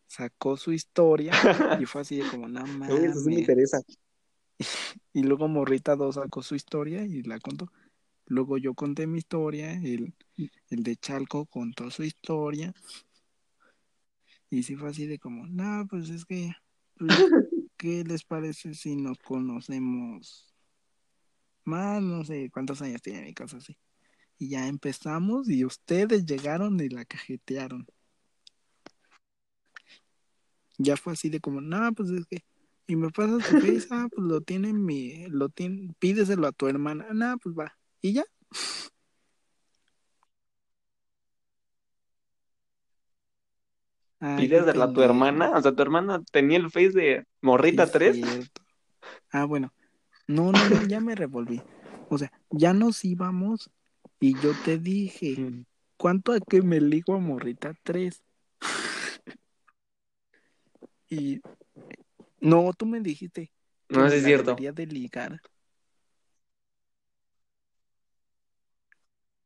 sacó 0.08 0.58
su 0.58 0.72
historia 0.72 1.32
y 1.80 1.86
fue 1.86 2.02
así 2.02 2.18
de 2.18 2.28
como, 2.28 2.48
no 2.48 2.62
Uy, 2.66 2.66
eso 3.06 3.20
sí 3.20 3.26
me 3.30 3.36
mames. 3.36 3.40
interesa. 3.42 3.82
Y 5.14 5.24
luego 5.24 5.48
morrita 5.48 5.96
2 5.96 6.16
sacó 6.16 6.42
su 6.42 6.56
historia 6.56 7.04
y 7.06 7.24
la 7.24 7.40
contó. 7.40 7.72
Luego 8.26 8.58
yo 8.58 8.74
conté 8.74 9.08
mi 9.08 9.18
historia, 9.18 9.74
el, 9.74 10.14
el 10.70 10.84
de 10.84 10.96
Chalco 10.96 11.46
contó 11.46 11.92
su 11.92 12.04
historia. 12.04 12.74
Y 14.50 14.64
sí 14.64 14.76
fue 14.76 14.90
así 14.90 15.08
de 15.08 15.20
como, 15.20 15.48
no, 15.48 15.86
pues 15.90 16.10
es 16.10 16.26
que, 16.26 16.54
pues, 16.98 17.10
¿qué 17.78 18.04
les 18.04 18.24
parece 18.24 18.74
si 18.74 18.96
nos 18.96 19.18
conocemos 19.20 20.54
más? 21.64 22.02
No 22.02 22.24
sé 22.26 22.50
cuántos 22.52 22.82
años 22.82 23.02
tiene 23.02 23.22
mi 23.24 23.34
casa 23.34 23.58
así. 23.58 23.78
Y 24.38 24.50
ya 24.50 24.68
empezamos 24.68 25.50
y 25.50 25.66
ustedes 25.66 26.26
llegaron 26.26 26.80
y 26.80 26.90
la 26.90 27.06
cajetearon. 27.06 27.86
Ya 30.78 30.98
fue 30.98 31.14
así 31.14 31.30
de 31.30 31.40
como, 31.40 31.62
no, 31.62 31.94
pues 31.94 32.10
es 32.10 32.26
que, 32.26 32.44
y 32.92 32.98
me 32.98 33.10
pasas 33.10 33.38
tu 33.50 33.62
face, 33.62 33.88
ah, 33.92 34.10
pues 34.14 34.28
lo 34.28 34.42
tiene 34.42 34.74
mi, 34.74 35.26
lo 35.30 35.48
tiene, 35.48 35.94
pídeselo 35.98 36.46
a 36.46 36.52
tu 36.52 36.68
hermana, 36.68 37.06
no, 37.14 37.38
pues 37.38 37.56
va. 37.58 37.74
Y 38.02 38.12
ya. 38.12 38.26
Ay, 44.20 44.50
qué 44.50 44.50
Pídesela 44.50 44.84
a 44.84 44.94
tu 44.94 45.02
hermana, 45.02 45.52
o 45.52 45.62
sea, 45.62 45.72
tu 45.72 45.82
hermana 45.82 46.22
tenía 46.34 46.58
el 46.58 46.70
face 46.70 46.90
de 46.90 47.26
Morrita 47.40 47.84
es 47.84 47.92
3. 47.94 48.16
cierto. 48.18 48.62
Ah, 49.32 49.46
bueno. 49.46 49.72
No, 50.28 50.52
no, 50.52 50.70
no, 50.70 50.86
ya 50.86 51.00
me 51.00 51.16
revolví. 51.16 51.62
O 52.10 52.18
sea, 52.18 52.30
ya 52.50 52.74
nos 52.74 53.06
íbamos 53.06 53.72
y 54.20 54.34
yo 54.42 54.52
te 54.66 54.78
dije, 54.78 55.38
Mm. 55.40 55.64
¿cuánto 55.96 56.34
a 56.34 56.42
que 56.42 56.62
me 56.62 56.82
ligo 56.82 57.16
a 57.16 57.20
morrita 57.20 57.74
3? 57.84 58.22
Y 61.10 61.42
no, 62.42 62.72
tú 62.74 62.86
me 62.86 63.00
dijiste 63.00 63.52
que 63.88 63.98
No, 63.98 64.06
me 64.06 64.08
es 64.08 64.22
la 64.24 64.28
cierto. 64.28 64.56
debería 64.56 64.72
de 64.72 64.86
ligar. 64.88 65.42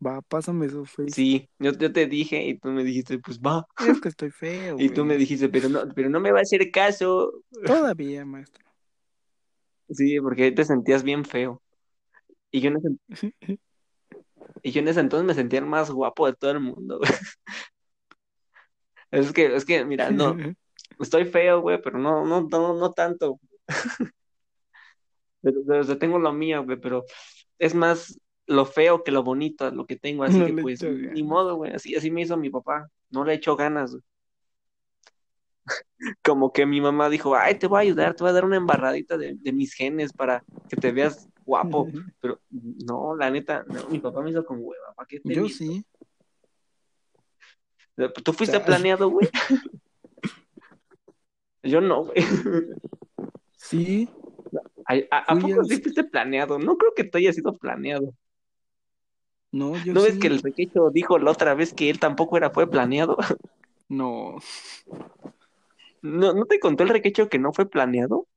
Va, 0.06 0.22
pásame 0.22 0.70
su 0.70 0.86
face. 0.86 1.12
Sí, 1.12 1.50
yo, 1.60 1.72
yo 1.72 1.92
te 1.92 2.06
dije 2.06 2.44
y 2.44 2.58
tú 2.58 2.70
me 2.70 2.84
dijiste, 2.84 3.18
pues 3.20 3.40
va. 3.40 3.66
Es 3.88 4.00
que 4.02 4.10
estoy 4.10 4.32
feo, 4.32 4.78
Y 4.80 4.90
tú 4.90 5.06
me 5.06 5.18
dijiste, 5.18 5.50
pero 5.50 5.70
no, 5.70 5.82
pero 5.96 6.10
no 6.10 6.20
me 6.20 6.32
va 6.32 6.40
a 6.40 6.42
hacer 6.42 6.70
caso. 6.72 7.32
Todavía, 7.66 8.26
maestro. 8.26 8.64
Sí, 9.90 10.20
porque 10.20 10.52
te 10.52 10.66
sentías 10.66 11.04
bien 11.04 11.26
feo. 11.26 11.62
Y 12.52 12.62
yo 12.62 12.70
en 12.70 12.78
ese, 12.78 13.34
y 14.64 14.72
yo 14.72 14.82
en 14.82 14.88
ese 14.88 15.00
entonces 15.00 15.26
me 15.26 15.34
sentía 15.34 15.60
el 15.60 15.66
más 15.66 15.92
guapo 15.92 16.28
de 16.28 16.34
todo 16.34 16.52
el 16.52 16.60
mundo. 16.60 17.00
güey. 17.00 17.12
Es 19.12 19.32
que, 19.32 19.56
es 19.56 19.66
que, 19.66 19.86
mira, 19.86 20.12
no, 20.12 20.36
estoy 21.00 21.26
feo, 21.26 21.62
güey, 21.62 21.82
pero 21.82 21.98
no, 21.98 22.26
no, 22.26 22.48
no, 22.50 22.74
no 22.74 22.92
tanto. 22.92 23.40
Pero, 25.42 25.62
pero, 25.64 25.98
tengo 26.00 26.18
lo 26.18 26.34
mío, 26.34 26.64
güey, 26.66 26.80
pero 26.80 27.06
es 27.60 27.76
más 27.76 28.20
lo 28.48 28.66
feo 28.66 29.04
que 29.04 29.12
lo 29.12 29.24
bonito, 29.24 29.70
lo 29.70 29.86
que 29.86 29.96
tengo, 29.96 30.24
así 30.24 30.40
No 30.40 30.48
que 30.48 30.54
pues, 30.54 30.82
echo 30.82 30.92
ni 30.92 31.22
modo, 31.22 31.56
güey, 31.56 31.72
así, 31.72 31.96
así 31.96 32.10
me 32.10 32.22
hizo 32.22 32.36
mi 32.36 32.50
papá, 32.50 32.90
no 33.12 33.24
le 33.24 33.36
echó 33.36 33.56
ganas, 33.56 33.92
güey. 33.92 34.04
Como 36.24 36.52
que 36.52 36.66
mi 36.66 36.82
mamá 36.82 37.10
dijo, 37.10 37.36
ay, 37.36 37.60
te 37.60 37.68
voy 37.68 37.78
a 37.78 37.82
ayudar, 37.82 38.16
te 38.16 38.24
voy 38.24 38.32
a 38.32 38.34
dar 38.34 38.46
una 38.46 38.58
embarradita 38.58 39.20
de, 39.20 39.36
de 39.36 39.54
mis 39.54 39.76
genes 39.76 40.12
para 40.14 40.44
que 40.68 40.78
te 40.78 40.92
veas 40.92 41.30
guapo, 41.46 41.92
pero 42.20 42.40
no, 42.50 43.16
la 43.16 43.30
neta, 43.30 43.64
no, 43.68 43.88
mi 43.90 44.00
papá 44.00 44.22
me 44.24 44.32
hizo 44.32 44.44
con 44.44 44.58
hueva, 44.62 44.96
¿para 44.96 45.06
qué 45.06 45.20
te 45.20 45.32
Yo 45.32 45.48
sí. 45.48 45.86
¿Tú 48.24 48.34
fuiste 48.34 48.60
planeado, 48.60 49.10
güey? 49.10 49.30
Yo 51.66 51.82
no, 51.82 52.06
güey. 52.06 52.16
Sí. 53.58 54.10
¿A, 54.88 55.18
a 55.18 55.36
poco 55.36 55.62
el- 55.62 55.68
sí 55.68 55.82
fuiste 55.82 56.04
planeado? 56.04 56.60
No 56.60 56.78
creo 56.78 56.94
que 56.96 57.04
tú 57.04 57.18
hayas 57.18 57.36
sido 57.36 57.54
planeado. 57.58 58.14
No, 59.52 59.72
yo 59.84 59.94
¿No 59.94 60.02
ves 60.02 60.18
que 60.18 60.28
el 60.28 60.42
requecho 60.42 60.90
dijo 60.92 61.18
la 61.18 61.32
otra 61.32 61.56
vez 61.56 61.74
que 61.74 61.90
él 61.90 62.00
tampoco 62.00 62.38
era 62.38 62.50
fue 62.52 62.70
planeado? 62.70 63.18
No. 63.90 64.38
¿No, 66.02 66.34
¿no 66.34 66.46
te 66.46 66.60
contó 66.60 66.84
el 66.84 66.90
requecho 66.90 67.30
que 67.30 67.40
no 67.40 67.54
fue 67.54 67.70
planeado? 67.70 68.28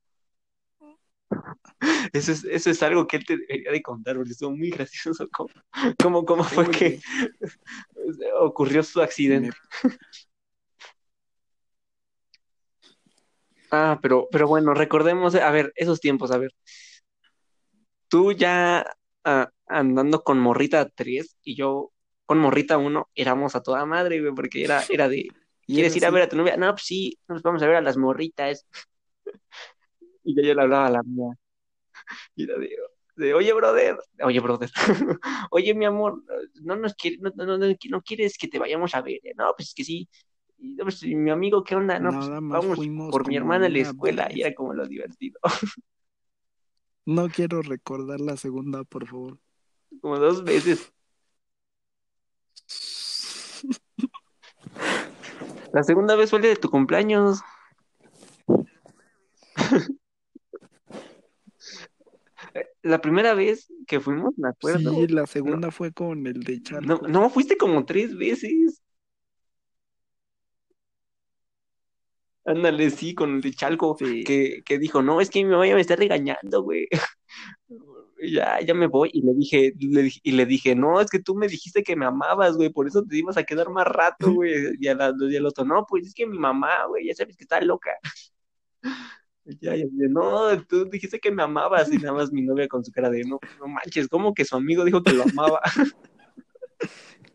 Eso 2.13 2.33
es, 2.33 2.45
eso 2.45 2.71
es 2.71 2.83
algo 2.83 3.07
que 3.07 3.19
él 3.19 3.27
te 3.27 3.37
debería 3.37 3.71
de 3.73 3.83
contar, 3.83 4.17
porque 4.17 4.33
estuvo 4.33 4.51
muy 4.51 4.71
gracioso. 4.71 5.29
¿Cómo, 5.31 5.51
cómo, 5.99 6.25
cómo 6.25 6.45
fue 6.45 6.69
que 6.71 7.01
ocurrió 8.41 8.83
su 8.83 9.01
accidente? 9.01 9.51
me- 9.51 9.91
Ah, 13.71 13.99
pero, 14.03 14.29
pero 14.31 14.49
bueno, 14.49 14.75
recordemos, 14.75 15.35
a 15.35 15.51
ver, 15.51 15.73
esos 15.77 16.01
tiempos, 16.01 16.31
a 16.31 16.39
ver. 16.39 16.53
Tú 18.09 18.33
ya 18.33 18.87
ah, 19.25 19.51
andando 19.67 20.23
con 20.23 20.39
Morrita 20.39 20.89
3 20.89 21.37
y 21.43 21.55
yo 21.57 21.93
con 22.27 22.39
Morrita 22.39 22.79
1 22.79 23.09
éramos 23.15 23.55
a 23.55 23.63
toda 23.63 23.85
madre, 23.87 24.21
güey, 24.21 24.35
porque 24.35 24.65
era, 24.65 24.85
era 24.91 25.09
de, 25.09 25.29
¿quieres 25.67 25.95
ir 25.97 26.05
a 26.05 26.09
así. 26.09 26.15
ver 26.15 26.23
a 26.25 26.29
tu 26.29 26.37
novia? 26.37 26.57
No, 26.57 26.71
pues 26.73 26.85
sí, 26.85 27.19
nos 27.29 27.43
vamos 27.43 27.63
a 27.63 27.67
ver 27.67 27.77
a 27.77 27.81
las 27.83 27.97
morritas. 27.97 28.67
Y 30.25 30.35
yo, 30.37 30.43
yo 30.43 30.55
le 30.55 30.63
hablaba 30.63 30.87
a 30.87 30.91
la 30.91 31.03
mía. 31.03 31.35
Y 32.37 32.47
de, 32.47 32.55
de, 33.17 33.35
oye, 33.35 33.53
brother, 33.53 33.97
oye, 34.23 34.41
brother, 34.41 34.71
oye, 35.51 35.75
mi 35.75 35.85
amor, 35.85 36.23
no 36.63 36.77
nos 36.77 36.95
quiere, 36.95 37.19
no, 37.21 37.33
no, 37.35 37.59
no, 37.59 37.67
no 37.91 38.03
quieres 38.03 38.39
que 38.39 38.49
te 38.49 38.59
vayamos 38.59 38.95
a 38.95 39.03
ver. 39.03 39.21
No, 39.37 39.53
pues 39.57 39.75
que 39.75 39.85
sí. 39.85 40.09
Y, 40.59 40.75
no, 40.75 40.85
pues, 40.85 41.03
mi 41.05 41.31
amigo, 41.31 41.63
¿qué 41.65 41.77
onda? 41.77 41.99
No, 42.01 42.11
pues 42.11 42.29
vamos 42.29 42.79
por 43.11 43.29
mi 43.29 43.37
hermana 43.37 43.67
a 43.67 43.69
la 43.69 43.79
escuela 43.79 44.27
vez. 44.27 44.37
y 44.37 44.43
era 44.43 44.55
como 44.55 44.75
lo 44.75 44.87
divertido. 44.87 45.39
No 47.07 47.29
quiero 47.31 47.63
recordar 47.63 48.21
la 48.21 48.37
segunda, 48.37 48.85
por 48.85 49.07
favor. 49.07 49.39
Como 50.03 50.19
dos 50.19 50.45
veces. 50.45 50.93
La 55.73 55.83
segunda 55.83 56.17
vez 56.17 56.29
fue 56.29 56.39
el 56.39 56.43
de 56.43 56.57
tu 56.57 56.69
cumpleaños. 56.69 57.41
La 62.83 63.01
primera 63.01 63.35
vez 63.35 63.73
que 63.87 64.01
fuimos, 64.01 64.37
me 64.37 64.49
acuerdo. 64.49 64.91
Sí, 64.95 65.07
la 65.09 65.27
segunda 65.27 65.71
fue 65.71 65.93
con 65.93 66.27
el 66.27 66.43
de 66.43 66.57
No, 66.57 66.63
Chalco. 66.63 67.09
no, 67.09 67.31
fuiste 67.31 67.57
como 67.57 67.85
tres 67.85 68.17
veces. 68.17 68.83
Ándale, 72.51 72.91
sí, 72.91 73.15
con 73.15 73.35
el 73.37 73.41
de 73.43 73.53
Chalco, 73.53 73.95
Sí. 73.99 74.25
que, 74.25 74.63
que 74.65 74.79
dijo, 74.79 75.03
no, 75.03 75.21
es 75.21 75.29
que 75.29 75.45
mi 75.45 75.51
mamá 75.51 75.67
ya 75.67 75.75
me 75.75 75.81
está 75.83 75.97
regañando, 75.97 76.63
güey. 76.63 76.89
Ya, 78.21 78.59
ya 78.61 78.75
me 78.75 78.89
voy. 78.89 79.11
Y 79.13 79.23
le 79.23 79.33
dije, 79.33 79.73
le 79.79 80.11
y 80.25 80.33
le 80.33 80.45
dije, 80.45 80.75
no, 80.75 81.01
es 81.01 81.09
que 81.09 81.21
tú 81.21 81.37
me 81.37 81.47
dijiste 81.47 81.85
que 81.85 81.95
me 81.95 82.05
amabas, 82.05 82.57
güey, 82.57 82.69
por 82.69 82.89
eso 82.89 83.05
te 83.05 83.17
ibas 83.17 83.37
a 83.37 83.45
quedar 83.45 83.71
más 83.71 83.87
rato, 83.87 84.17
güey. 84.43 84.75
Y, 84.81 84.89
a 84.89 84.95
la- 84.97 85.15
y 85.21 85.37
al 85.37 85.47
otro, 85.47 85.65
no, 85.65 85.87
pues 85.89 86.07
es 86.09 86.15
que 86.15 86.27
mi 86.27 86.37
mamá, 86.37 86.87
güey, 86.89 87.07
ya 87.07 87.15
sabes 87.15 87.37
que 87.37 87.45
está 87.45 87.61
loca. 87.61 87.91
Ya, 89.61 89.75
ya, 89.77 89.85
ya, 89.87 90.09
no, 90.11 90.63
tú 90.65 90.85
dijiste 90.91 91.19
que 91.21 91.31
me 91.31 91.43
amabas, 91.43 91.91
y 91.91 91.97
nada 91.97 92.13
más 92.13 92.31
mi 92.31 92.43
novia 92.43 92.69
con 92.69 92.85
su 92.85 92.93
cara 92.93 93.09
de, 93.09 93.25
no, 93.25 93.39
no 93.59 93.67
manches, 93.67 94.07
¿cómo 94.07 94.35
que 94.35 94.45
su 94.45 94.55
amigo 94.57 94.85
dijo 94.85 95.03
que 95.03 95.15
lo 95.15 95.23
amaba? 95.23 95.63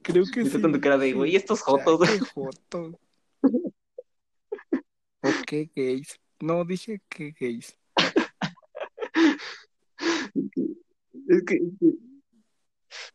Creo 0.04 0.24
que 0.32 0.42
Y 0.42 0.46
sí. 0.46 0.62
con 0.62 0.74
tu 0.74 0.80
cara 0.80 0.98
de, 1.00 1.14
güey, 1.14 1.36
estos 1.36 1.60
"Ya, 1.60 1.66
jotos. 1.66 2.08
qué 2.08 2.20
jotos. 2.20 2.96
¿O 5.24 5.30
qué 5.48 5.70
gays? 5.74 6.20
No, 6.42 6.66
dije 6.66 7.02
que 7.10 7.34
gays. 7.40 7.78
Es 10.36 10.52
que, 10.52 10.66
es 11.28 11.44
que, 11.46 11.62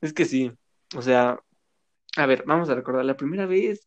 es 0.00 0.12
que 0.12 0.24
sí, 0.24 0.50
o 0.96 1.02
sea, 1.02 1.38
a 2.16 2.26
ver, 2.26 2.44
vamos 2.46 2.70
a 2.70 2.74
recordar, 2.74 3.04
la 3.04 3.16
primera 3.16 3.44
vez, 3.46 3.86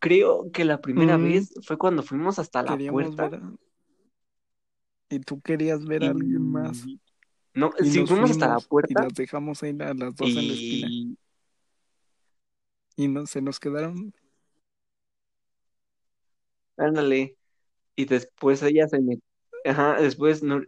creo 0.00 0.50
que 0.50 0.64
la 0.64 0.80
primera 0.80 1.18
Mm. 1.18 1.22
vez 1.24 1.52
fue 1.62 1.76
cuando 1.76 2.02
fuimos 2.02 2.38
hasta 2.38 2.62
la 2.62 2.72
Queríamos 2.72 3.14
puerta 3.14 3.36
a... 3.36 3.52
Y 5.10 5.20
tú 5.20 5.40
querías 5.40 5.84
ver 5.84 6.04
a 6.04 6.10
alguien 6.10 6.50
más. 6.50 6.86
no, 7.54 7.70
Y 7.80 7.90
sí, 7.90 8.06
fuimos 8.06 8.30
hasta 8.30 8.48
la 8.48 8.60
fuimos 8.60 8.64
y 8.64 8.68
puerta 8.68 9.02
las 9.04 9.14
dejamos 9.14 9.62
ahí 9.62 9.76
a 9.80 9.94
las 9.94 10.14
dos 10.14 10.28
en 10.28 10.48
la 10.48 10.52
esquina. 10.54 11.16
Y 12.96 13.08
no, 13.08 13.26
se 13.26 13.40
nos 13.42 13.60
quedaron. 13.60 14.12
Ándale, 16.78 17.36
y 17.96 18.04
después 18.06 18.62
ella 18.62 18.88
se 18.88 19.00
me, 19.00 19.18
ajá, 19.64 20.00
después, 20.00 20.42
no, 20.42 20.62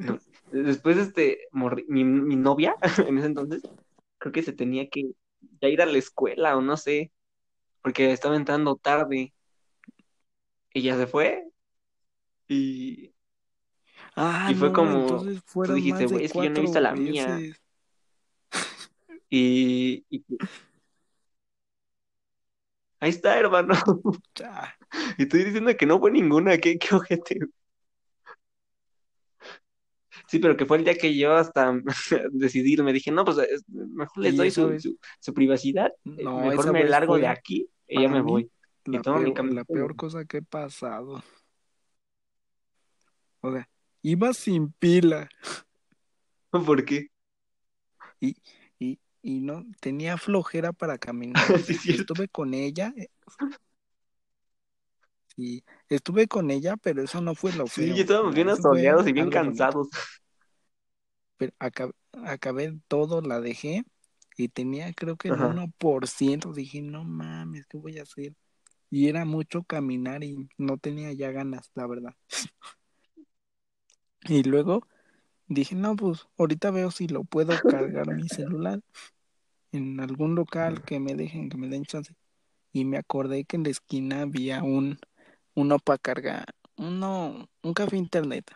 no, 0.00 0.18
después 0.52 0.98
este, 0.98 1.40
morri- 1.52 1.86
mi, 1.88 2.04
mi 2.04 2.36
novia, 2.36 2.76
en 3.08 3.18
ese 3.18 3.26
entonces, 3.28 3.62
creo 4.18 4.32
que 4.32 4.42
se 4.42 4.52
tenía 4.52 4.88
que 4.88 5.12
ya 5.60 5.68
ir 5.68 5.82
a 5.82 5.86
la 5.86 5.98
escuela 5.98 6.56
o 6.56 6.60
no 6.62 6.76
sé, 6.76 7.12
porque 7.82 8.12
estaba 8.12 8.36
entrando 8.36 8.76
tarde. 8.76 9.32
Y 10.74 10.82
ya 10.82 10.96
se 10.96 11.06
fue. 11.06 11.44
Y, 12.48 13.12
Ah, 14.14 14.50
y 14.50 14.54
fue 14.54 14.68
no, 14.68 14.74
como, 14.74 15.08
tú 15.08 15.42
fueron 15.46 15.76
dijiste, 15.76 16.06
güey, 16.06 16.24
es 16.24 16.32
que 16.32 16.42
yo 16.42 16.50
no 16.50 16.58
he 16.58 16.60
visto 16.62 16.80
la 16.80 16.94
mía. 16.94 17.38
Y, 19.30 20.04
y- 20.10 20.24
ahí 23.00 23.10
está, 23.10 23.38
hermano. 23.38 23.74
Ya. 24.38 24.75
Y 25.18 25.22
estoy 25.24 25.44
diciendo 25.44 25.76
que 25.76 25.86
no 25.86 25.98
fue 25.98 26.10
ninguna, 26.10 26.58
qué, 26.58 26.78
qué 26.78 26.94
ojete. 26.94 27.38
Sí, 30.28 30.38
pero 30.38 30.56
que 30.56 30.66
fue 30.66 30.78
el 30.78 30.84
día 30.84 30.96
que 30.96 31.16
yo 31.16 31.34
hasta 31.34 31.72
decidir, 32.32 32.82
me 32.82 32.92
dije, 32.92 33.10
no, 33.10 33.24
pues 33.24 33.38
es- 33.38 33.64
mejor 33.68 34.22
les 34.24 34.34
Y 34.34 34.36
doy 34.36 34.50
su, 34.50 34.80
su, 34.80 34.98
su 35.20 35.34
privacidad, 35.34 35.92
No, 36.04 36.38
mejor 36.40 36.72
me 36.72 36.84
largo 36.84 37.18
de 37.18 37.26
aquí 37.26 37.68
y 37.86 38.02
ya 38.02 38.08
me 38.08 38.20
voy. 38.20 38.50
Y 38.86 38.92
La 38.92 39.02
tomo 39.02 39.18
mi 39.18 39.24
peor, 39.24 39.36
camino. 39.36 39.54
la 39.56 39.64
peor 39.64 39.96
cosa 39.96 40.24
que 40.24 40.38
he 40.38 40.42
pasado. 40.42 41.22
O 43.40 43.52
sea, 43.52 43.68
iba 44.02 44.32
sin 44.32 44.72
pila 44.72 45.28
¿Por 46.50 46.84
qué? 46.84 47.08
y, 48.20 48.34
y, 48.78 48.98
y 49.22 49.40
no 49.40 49.64
tenía 49.80 50.16
flojera 50.16 50.72
para 50.72 50.98
caminar. 50.98 51.42
Sí. 51.58 51.92
Estuve 51.92 52.28
con 52.28 52.54
ella. 52.54 52.94
Sí, 55.36 55.62
estuve 55.90 56.26
con 56.28 56.50
ella, 56.50 56.76
pero 56.78 57.02
eso 57.02 57.20
no 57.20 57.34
fue 57.34 57.52
lo 57.52 57.66
Sí, 57.66 57.86
feo. 57.86 57.94
ya 57.94 58.02
estábamos 58.02 58.34
bien 58.34 58.48
asoleados 58.48 59.06
y 59.06 59.12
bien 59.12 59.30
cansados. 59.30 59.88
Pero 61.36 61.52
acabé, 61.58 61.92
acabé 62.24 62.78
todo, 62.88 63.20
la 63.20 63.40
dejé 63.40 63.84
y 64.38 64.48
tenía 64.48 64.92
creo 64.94 65.16
que 65.16 65.28
el 65.28 65.34
Ajá. 65.34 65.48
1%. 65.48 66.52
Dije, 66.54 66.80
no 66.80 67.04
mames, 67.04 67.66
¿qué 67.66 67.76
voy 67.76 67.98
a 67.98 68.02
hacer? 68.04 68.32
Y 68.90 69.08
era 69.08 69.24
mucho 69.26 69.62
caminar 69.62 70.24
y 70.24 70.48
no 70.56 70.78
tenía 70.78 71.12
ya 71.12 71.30
ganas, 71.32 71.70
la 71.74 71.86
verdad. 71.86 72.14
Y 74.28 74.42
luego 74.42 74.86
dije, 75.46 75.76
no, 75.76 75.94
pues 75.94 76.26
ahorita 76.38 76.70
veo 76.72 76.90
si 76.90 77.06
lo 77.06 77.22
puedo 77.24 77.60
cargar 77.60 78.12
mi 78.14 78.28
celular 78.28 78.80
en 79.72 80.00
algún 80.00 80.34
local 80.34 80.82
que 80.82 80.98
me 80.98 81.14
dejen, 81.14 81.48
que 81.48 81.56
me 81.56 81.68
den 81.68 81.84
chance. 81.84 82.14
Y 82.72 82.84
me 82.84 82.98
acordé 82.98 83.44
que 83.44 83.56
en 83.56 83.64
la 83.64 83.70
esquina 83.70 84.22
había 84.22 84.62
un, 84.64 84.98
uno 85.56 85.78
para 85.78 85.98
cargar, 85.98 86.54
uno, 86.76 87.48
un 87.62 87.74
café 87.74 87.96
internet. 87.96 88.48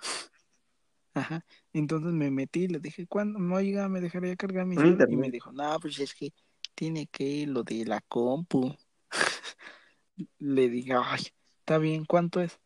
Ajá. 1.14 1.44
Entonces 1.72 2.12
me 2.12 2.30
metí 2.30 2.64
y 2.64 2.68
le 2.68 2.78
dije, 2.78 3.06
¿cuándo? 3.06 3.38
Oiga, 3.54 3.88
¿me 3.88 4.00
dejaría 4.00 4.36
cargar 4.36 4.66
mi 4.66 4.76
celular? 4.76 5.10
Y 5.10 5.16
me 5.16 5.30
dijo, 5.30 5.50
no, 5.50 5.80
pues 5.80 5.98
es 5.98 6.14
que 6.14 6.32
tiene 6.74 7.06
que 7.06 7.24
ir 7.24 7.48
lo 7.48 7.64
de 7.64 7.84
la 7.84 8.00
compu. 8.02 8.76
Le 10.38 10.68
dije, 10.68 10.92
ay, 10.94 11.22
está 11.60 11.78
bien, 11.78 12.04
¿cuánto 12.04 12.40
es? 12.40 12.60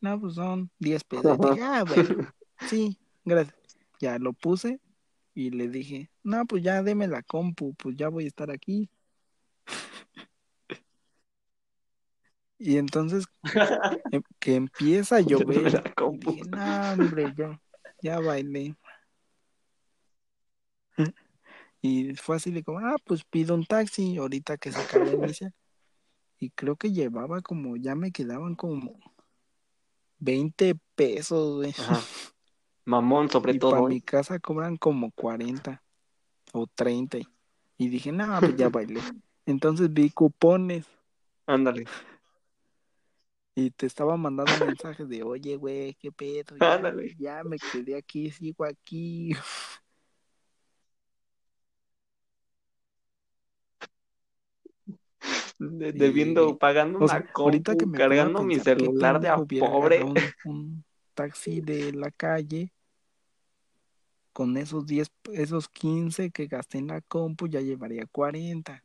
No, 0.00 0.20
pues 0.20 0.34
son 0.34 0.70
10 0.78 1.04
pesos. 1.04 1.38
Dije, 1.38 1.62
ah, 1.62 1.84
bueno, 1.84 2.34
sí, 2.68 2.98
gracias. 3.24 3.56
Ya 3.98 4.18
lo 4.18 4.32
puse 4.34 4.80
y 5.34 5.50
le 5.50 5.68
dije, 5.68 6.10
no, 6.22 6.44
pues 6.44 6.62
ya 6.62 6.82
deme 6.82 7.06
la 7.06 7.22
compu, 7.22 7.74
pues 7.74 7.96
ya 7.96 8.08
voy 8.08 8.24
a 8.24 8.28
estar 8.28 8.50
aquí. 8.50 8.90
Y 12.64 12.76
entonces 12.76 13.24
em- 14.12 14.22
que 14.38 14.54
empieza 14.54 15.16
a 15.16 15.20
llover. 15.20 15.72
la 15.72 15.82
no, 16.48 16.92
hombre, 16.92 17.32
yo 17.36 17.58
ya 18.00 18.20
bailé. 18.20 18.76
Y 21.80 22.14
fue 22.14 22.36
así 22.36 22.52
de 22.52 22.62
como, 22.62 22.78
ah, 22.78 22.94
pues 23.04 23.24
pido 23.24 23.56
un 23.56 23.66
taxi 23.66 24.16
ahorita 24.16 24.56
que 24.58 24.70
se 24.70 25.16
mi 25.16 25.34
cel. 25.34 25.52
Y 26.38 26.50
creo 26.50 26.76
que 26.76 26.92
llevaba 26.92 27.40
como, 27.40 27.76
ya 27.76 27.96
me 27.96 28.12
quedaban 28.12 28.54
como 28.54 29.00
20 30.18 30.76
pesos, 30.94 31.56
güey. 31.56 31.70
Ajá. 31.70 32.00
Mamón, 32.84 33.28
sobre 33.28 33.54
Y 33.54 33.58
para 33.58 33.78
todo. 33.78 33.88
mi 33.88 33.96
¿eh? 33.96 34.02
casa 34.02 34.38
cobran 34.38 34.76
como 34.76 35.10
40 35.10 35.82
o 36.52 36.68
30. 36.68 37.18
Y 37.76 37.88
dije, 37.88 38.12
no, 38.12 38.38
pues 38.38 38.54
ya 38.56 38.68
bailé. 38.68 39.00
Entonces 39.46 39.92
vi 39.92 40.10
cupones 40.10 40.86
Ándale. 41.46 41.86
Y 43.54 43.70
te 43.70 43.86
estaba 43.86 44.16
mandando 44.16 44.52
mensajes 44.64 45.08
de, 45.08 45.22
oye, 45.22 45.56
güey, 45.56 45.94
qué 45.94 46.10
pedo. 46.10 46.56
Ya, 46.58 46.74
Ándale. 46.74 47.14
ya 47.18 47.44
me 47.44 47.58
quedé 47.58 47.96
aquí, 47.96 48.30
sigo 48.30 48.64
aquí. 48.64 49.34
De- 55.58 55.92
Sí. 55.92 55.98
debiendo, 55.98 56.58
pagando 56.58 56.98
O 57.04 57.08
sea, 57.08 57.18
una 57.18 57.30
ahorita 57.34 57.72
que 57.72 57.84
compu, 57.84 57.92
me 57.92 57.98
cargando 57.98 58.42
mi 58.42 58.58
celular 58.58 59.20
de 59.20 59.28
a 59.28 59.36
pobre. 59.36 60.02
un, 60.02 60.14
un 60.44 60.84
taxi 61.14 61.60
de 61.60 61.92
la 61.92 62.10
calle 62.10 62.72
con 64.32 64.56
esos 64.56 64.86
10, 64.86 65.10
esos 65.34 65.68
15 65.68 66.30
que 66.30 66.46
gasté 66.46 66.78
en 66.78 66.86
la 66.86 67.02
compu, 67.02 67.48
ya 67.48 67.60
llevaría 67.60 68.06
40. 68.06 68.82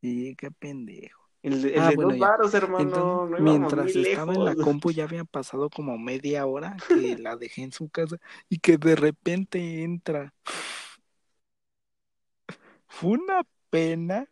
Sí, 0.00 0.36
qué 0.36 0.50
pendejo. 0.50 1.28
El, 1.42 1.54
Ah, 1.78 1.90
de 1.90 1.96
bueno, 1.96 2.10
dos 2.10 2.18
varos, 2.18 2.54
hermano. 2.54 2.84
Entonces, 2.84 3.40
No 3.40 3.54
íbamos 3.54 3.74
mientras 3.74 3.96
estaba 3.96 4.34
en 4.34 4.44
la 4.44 4.54
compu 4.56 4.90
ya 4.90 5.04
había 5.04 5.24
pasado 5.24 5.70
como 5.70 5.96
media 5.98 6.46
hora 6.46 6.76
que 6.88 6.88
la 7.22 7.36
dejé 7.36 7.62
en 7.62 7.72
su 7.72 7.88
casa 7.88 8.16
y 8.48 8.58
que 8.58 8.76
de 8.76 8.96
repente 8.96 9.82
entra. 9.82 10.34
Fue 12.86 13.10
una 13.10 13.42
pena. 13.70 14.28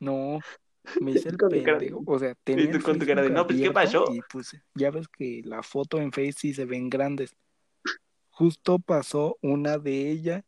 No, 0.00 0.40
me 1.00 1.12
hice 1.12 1.28
el 1.30 1.36
pendejo. 1.36 2.02
O 2.06 2.18
sea, 2.18 2.32
Y 2.32 2.34
tenía 2.44 2.70
tú 2.70 2.76
el 2.78 2.82
con 2.82 2.98
tu 2.98 3.06
cara 3.06 3.22
de, 3.22 3.30
no, 3.30 3.46
pues, 3.46 3.60
¿qué 3.60 3.70
pasó? 3.70 4.04
y 4.12 4.20
pues 4.22 4.56
ya 4.74 4.90
ves 4.90 5.06
que 5.08 5.42
la 5.44 5.62
foto 5.62 5.98
en 6.00 6.12
Face 6.12 6.32
sí 6.32 6.54
se 6.54 6.64
ven 6.64 6.90
grandes. 6.90 7.36
Justo 8.30 8.78
pasó 8.78 9.36
una 9.42 9.78
de 9.78 10.10
ellas. 10.10 10.44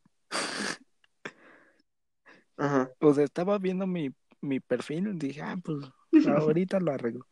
Ajá. 2.61 2.91
O 3.01 3.15
sea, 3.15 3.25
estaba 3.25 3.59
viendo 3.59 3.87
mi, 3.87 4.11
mi 4.43 4.61
perfil 4.61 5.09
y 5.09 5.19
dije, 5.19 5.41
ah, 5.43 5.57
pues 5.63 5.79
ahorita 6.29 6.79
lo 6.79 6.93
arreglo. 6.93 7.27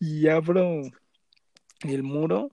Y 0.00 0.28
abro 0.28 0.82
el 1.82 2.02
muro. 2.02 2.50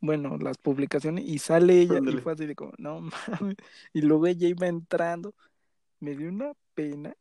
bueno, 0.00 0.38
las 0.38 0.56
publicaciones 0.58 1.24
y 1.24 1.38
sale 1.38 1.80
ella 1.80 1.98
y 1.98 2.16
fue 2.18 2.32
así 2.32 2.46
de 2.46 2.54
como, 2.54 2.72
no 2.78 3.00
mames. 3.00 3.56
Y 3.92 4.02
luego 4.02 4.26
ella 4.26 4.48
iba 4.48 4.68
entrando, 4.68 5.34
me 5.98 6.14
dio 6.14 6.28
una 6.28 6.52
pena. 6.74 7.16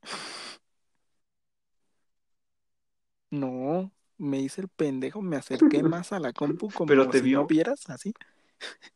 No, 3.32 3.92
me 4.20 4.40
hice 4.40 4.62
el 4.62 4.68
pendejo, 4.68 5.22
me 5.22 5.38
acerqué 5.38 5.82
más 5.84 6.14
a 6.14 6.20
la 6.20 6.32
compu 6.32 6.70
como 6.70 6.88
Pero 6.88 7.10
te 7.10 7.22
si 7.22 7.32
no 7.32 7.48
vieras 7.48 7.90
así. 7.90 8.14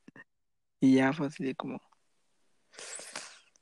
Y 0.80 0.98
ya 0.98 1.12
fue 1.12 1.26
así 1.26 1.44
de 1.44 1.56
como. 1.56 1.82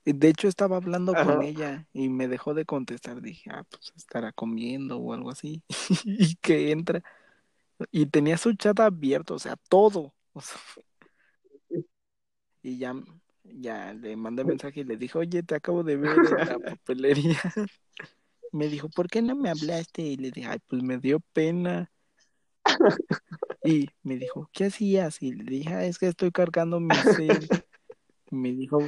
De 0.06 0.30
hecho, 0.30 0.48
estaba 0.48 0.78
hablando 0.78 1.14
con 1.14 1.42
ella 1.42 1.88
y 1.92 2.10
me 2.10 2.28
dejó 2.28 2.54
de 2.54 2.66
contestar. 2.66 3.22
Dije, 3.22 3.50
ah, 3.52 3.66
pues 3.70 3.92
estará 3.96 4.32
comiendo 4.32 4.98
o 4.98 5.14
algo 5.14 5.32
así. 5.32 5.64
y 6.06 6.36
que 6.36 6.72
entra. 6.72 7.02
Y 7.92 8.06
tenía 8.06 8.38
su 8.38 8.54
chat 8.54 8.80
abierto, 8.80 9.36
o 9.36 9.40
sea, 9.40 9.56
todo. 9.70 10.14
O 10.38 10.42
sea, 10.42 10.60
y 12.62 12.78
ya, 12.78 12.94
ya 13.44 13.94
le 13.94 14.18
mandé 14.18 14.44
mensaje 14.44 14.82
y 14.82 14.84
le 14.84 14.98
dije, 14.98 15.18
oye, 15.18 15.44
te 15.44 15.56
acabo 15.56 15.82
de 15.82 15.96
ver 15.96 16.18
en 16.18 16.24
la 16.24 16.60
papelería. 16.78 17.40
Me 18.52 18.68
dijo, 18.68 18.90
¿por 18.90 19.08
qué 19.08 19.22
no 19.22 19.34
me 19.36 19.50
hablaste? 19.50 20.02
Y 20.02 20.18
le 20.18 20.32
dije, 20.32 20.50
ay, 20.50 20.60
pues 20.68 20.84
me 20.84 20.98
dio 20.98 21.22
pena. 21.32 21.90
Y 23.64 23.88
me 24.04 24.18
dijo, 24.18 24.50
¿qué 24.52 24.66
hacías? 24.66 25.22
Y 25.22 25.32
le 25.34 25.44
dije, 25.44 25.74
"Ah, 25.74 25.86
es 25.86 25.98
que 26.00 26.08
estoy 26.08 26.32
cargando 26.32 26.80
mi 26.80 26.96
cel. 26.96 27.48
Y 28.30 28.36
me 28.36 28.52
dijo, 28.52 28.80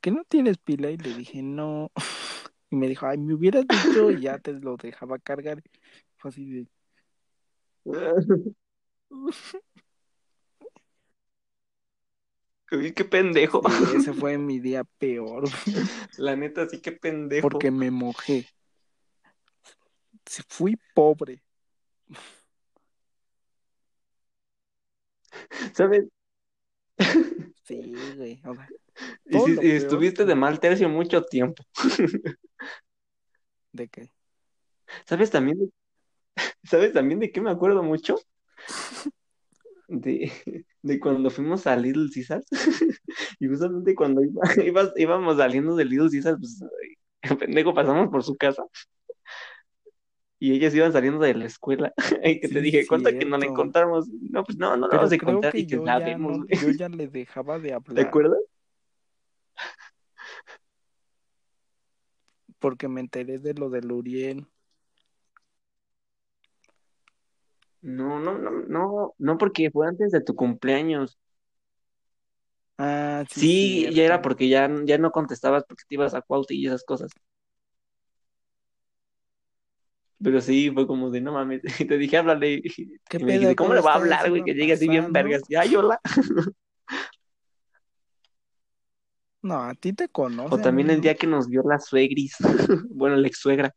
¿que 0.00 0.10
no 0.10 0.24
tienes 0.24 0.58
pila? 0.58 0.90
Y 0.90 0.96
le 0.96 1.14
dije, 1.14 1.42
no. 1.42 1.90
Y 2.70 2.76
me 2.76 2.88
dijo, 2.88 3.04
ay, 3.06 3.18
me 3.18 3.34
hubieras 3.34 3.66
dicho 3.68 4.10
y 4.10 4.22
ya 4.22 4.38
te 4.38 4.54
lo 4.54 4.78
dejaba 4.78 5.18
cargar. 5.18 5.62
Fue 6.16 6.30
así 6.30 6.48
de, 6.50 6.66
Uy, 12.70 12.92
qué 12.94 13.04
pendejo. 13.04 13.60
y 13.92 13.96
ese 13.98 14.14
fue 14.14 14.38
mi 14.38 14.58
día 14.58 14.84
peor, 14.98 15.44
La 16.16 16.34
neta, 16.36 16.66
sí, 16.68 16.80
qué 16.80 16.92
pendejo. 16.92 17.48
porque 17.48 17.70
me 17.70 17.90
mojé. 17.90 18.46
Fui 20.48 20.78
pobre. 20.94 21.42
¿Sabes? 25.74 26.04
Sí, 27.64 27.94
güey. 28.16 28.40
o 28.44 28.54
sea, 28.54 28.68
Y, 29.30 29.70
estuviste 29.70 30.24
de 30.24 30.34
mal 30.34 30.60
tercio 30.60 30.88
mucho 30.88 31.22
tiempo. 31.24 31.62
¿De 33.72 33.88
qué? 33.88 34.10
¿Sabes 35.06 35.30
también 35.30 35.58
de, 35.58 35.70
¿sabes 36.64 36.92
también 36.92 37.20
de 37.20 37.30
qué 37.30 37.40
me 37.40 37.50
acuerdo 37.50 37.82
mucho? 37.82 38.16
De, 39.88 40.32
de 40.82 41.00
cuando 41.00 41.30
fuimos 41.30 41.66
a 41.66 41.76
Little 41.76 42.08
Caesars. 42.12 42.46
Y 43.40 43.48
justamente 43.48 43.94
cuando 43.94 44.22
iba- 44.22 44.92
íbamos 44.96 45.36
saliendo 45.38 45.74
de 45.76 45.84
Little 45.84 46.10
Caesars, 46.10 46.38
pues, 46.38 46.60
el 47.22 47.36
pendejo 47.36 47.74
pasamos 47.74 48.08
por 48.10 48.22
su 48.22 48.34
casa. 48.36 48.64
Y 50.38 50.52
ellos 50.54 50.74
iban 50.74 50.92
saliendo 50.92 51.20
de 51.20 51.34
la 51.34 51.44
escuela. 51.44 51.92
Y 52.24 52.40
que 52.40 52.48
Sí, 52.48 52.54
te 52.54 52.60
dije, 52.60 52.86
¿cuánto 52.88 53.10
que 53.10 53.24
no 53.24 53.38
la 53.38 53.46
encontramos? 53.46 54.08
No, 54.08 54.42
pues 54.42 54.58
no, 54.58 54.76
no 54.76 54.86
la 54.86 54.88
Pero 54.88 54.98
vamos 54.98 55.12
a 55.12 55.14
encontrar. 55.14 55.56
Y 55.56 55.66
que 55.66 55.76
yo 55.76 55.84
ya, 55.86 55.98
sabemos, 55.98 56.38
no, 56.38 56.44
güey. 56.44 56.60
yo 56.60 56.70
ya 56.70 56.88
le 56.88 57.08
dejaba 57.08 57.58
de 57.60 57.68
¿Te 57.68 57.74
hablar 57.76 58.06
acuerdas? 58.06 58.40
Porque 62.62 62.88
me 62.88 63.02
enteré 63.02 63.38
de 63.38 63.52
lo 63.54 63.68
del 63.68 63.92
Uriel. 63.92 64.46
No, 67.82 68.20
no, 68.20 68.38
no, 68.38 68.50
no, 68.50 69.14
no, 69.18 69.38
porque 69.38 69.70
fue 69.70 69.88
antes 69.88 70.12
de 70.12 70.22
tu 70.22 70.36
cumpleaños. 70.36 71.18
Ah, 72.78 73.24
sí, 73.28 73.86
Sí, 73.86 73.94
ya 73.94 74.04
era 74.04 74.22
porque 74.22 74.48
ya, 74.48 74.70
ya 74.84 74.98
no 74.98 75.10
contestabas 75.10 75.64
porque 75.68 75.84
te 75.88 75.96
ibas 75.96 76.14
a 76.14 76.22
Cuautla 76.22 76.56
y 76.56 76.66
esas 76.66 76.84
cosas. 76.84 77.10
Pero 80.22 80.40
sí, 80.40 80.70
fue 80.70 80.86
como 80.86 81.10
de 81.10 81.20
no 81.20 81.32
mames. 81.32 81.62
Y 81.80 81.86
te 81.86 81.98
dije, 81.98 82.16
háblale. 82.16 82.62
Y 82.62 82.98
¿Qué 83.08 83.18
me 83.18 83.32
dijiste? 83.32 83.56
¿cómo 83.56 83.74
le 83.74 83.80
va 83.80 83.92
a 83.92 83.96
hablar, 83.96 84.30
güey? 84.30 84.44
Que 84.44 84.54
llegue 84.54 84.74
así 84.74 84.88
bien 84.88 85.12
vergas. 85.12 85.42
Y, 85.48 85.56
Ay, 85.56 85.74
hola. 85.74 86.00
No, 89.42 89.60
a 89.60 89.74
ti 89.74 89.92
te 89.92 90.08
conocen. 90.08 90.58
O 90.58 90.62
también 90.62 90.90
el 90.90 91.00
día 91.00 91.16
que 91.16 91.26
nos 91.26 91.48
vio 91.48 91.62
la 91.64 91.78
suegris. 91.78 92.36
Bueno, 92.90 93.16
la 93.16 93.26
ex 93.26 93.38
suegra. 93.38 93.74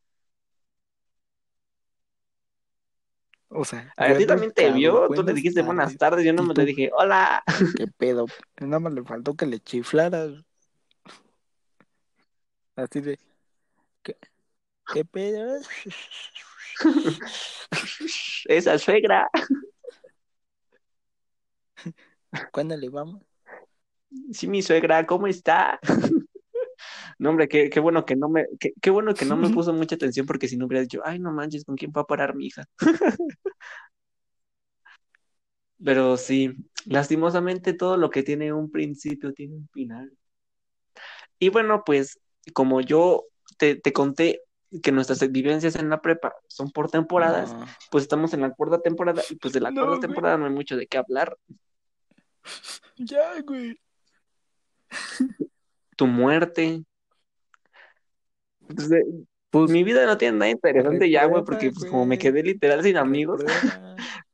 O 3.49 3.63
sea, 3.63 3.91
A 3.97 4.13
ti 4.15 4.25
también 4.25 4.51
te 4.51 4.71
vio. 4.71 5.07
Tú 5.09 5.23
le 5.23 5.33
dijiste 5.33 5.61
buenas 5.61 5.97
tardes. 5.97 6.25
Yo 6.25 6.33
no 6.33 6.43
¿Y 6.43 6.47
me 6.47 6.53
le 6.53 6.65
dije, 6.65 6.91
hola. 6.95 7.43
¿Qué 7.77 7.87
pedo? 7.87 8.25
Nada 8.59 8.79
más 8.79 8.93
le 8.93 9.03
faltó 9.03 9.33
que 9.35 9.45
le 9.45 9.59
chiflaras. 9.59 10.43
Así 12.75 12.99
de, 12.99 13.17
¿qué, 14.03 14.17
qué 14.93 15.05
pedo? 15.05 15.61
Esa 18.45 18.77
suegra. 18.77 19.29
¿Cuándo 22.51 22.75
le 22.75 22.89
vamos? 22.89 23.34
Sí, 24.31 24.47
mi 24.47 24.61
suegra, 24.61 25.05
¿cómo 25.05 25.27
está? 25.27 25.79
No, 27.17 27.29
hombre, 27.29 27.47
qué, 27.47 27.69
qué 27.69 27.79
bueno 27.79 28.03
que 28.05 28.15
no 28.17 28.27
me, 28.27 28.45
qué, 28.59 28.73
qué 28.81 28.89
bueno 28.89 29.13
que 29.13 29.23
no 29.25 29.37
me 29.37 29.49
puso 29.55 29.71
mucha 29.73 29.95
atención 29.95 30.25
porque 30.25 30.47
si 30.49 30.57
no 30.57 30.65
hubiera 30.65 30.81
dicho, 30.81 31.01
ay, 31.05 31.19
no 31.19 31.31
manches, 31.31 31.63
¿con 31.63 31.75
quién 31.77 31.91
va 31.95 32.01
a 32.01 32.05
parar 32.05 32.35
mi 32.35 32.47
hija? 32.47 32.65
Pero 35.83 36.17
sí, 36.17 36.53
lastimosamente 36.85 37.73
todo 37.73 37.97
lo 37.97 38.09
que 38.09 38.23
tiene 38.23 38.51
un 38.53 38.71
principio 38.71 39.33
tiene 39.33 39.55
un 39.55 39.69
final. 39.69 40.11
Y 41.39 41.49
bueno, 41.49 41.83
pues 41.85 42.19
como 42.53 42.81
yo 42.81 43.25
te, 43.57 43.75
te 43.75 43.93
conté 43.93 44.41
que 44.83 44.91
nuestras 44.91 45.19
vivencias 45.31 45.75
en 45.75 45.89
la 45.89 46.01
prepa 46.01 46.33
son 46.47 46.71
por 46.71 46.89
temporadas, 46.89 47.53
No. 47.53 47.65
pues 47.91 48.03
estamos 48.03 48.33
en 48.33 48.41
la 48.41 48.51
cuarta 48.51 48.79
temporada 48.81 49.21
y 49.29 49.35
pues 49.35 49.53
de 49.53 49.61
la 49.61 49.71
No, 49.71 49.81
cuarta 49.81 49.97
güey. 49.97 50.07
temporada 50.07 50.37
no 50.37 50.45
hay 50.45 50.51
mucho 50.51 50.75
de 50.75 50.87
qué 50.87 50.97
hablar. 50.97 51.37
Ya, 52.97 53.41
güey. 53.41 53.77
Tu 55.95 56.07
muerte. 56.07 56.83
Pues, 58.67 58.89
Pues, 59.49 59.71
mi 59.71 59.83
vida 59.83 60.05
no 60.05 60.17
tiene 60.17 60.37
nada 60.37 60.51
interesante 60.51 61.09
ya, 61.09 61.25
güey, 61.25 61.43
porque 61.45 61.71
pues 61.71 61.85
como 61.89 62.05
me 62.05 62.17
quedé 62.17 62.43
literal 62.43 62.83
sin 62.83 62.97
amigos, 62.97 63.41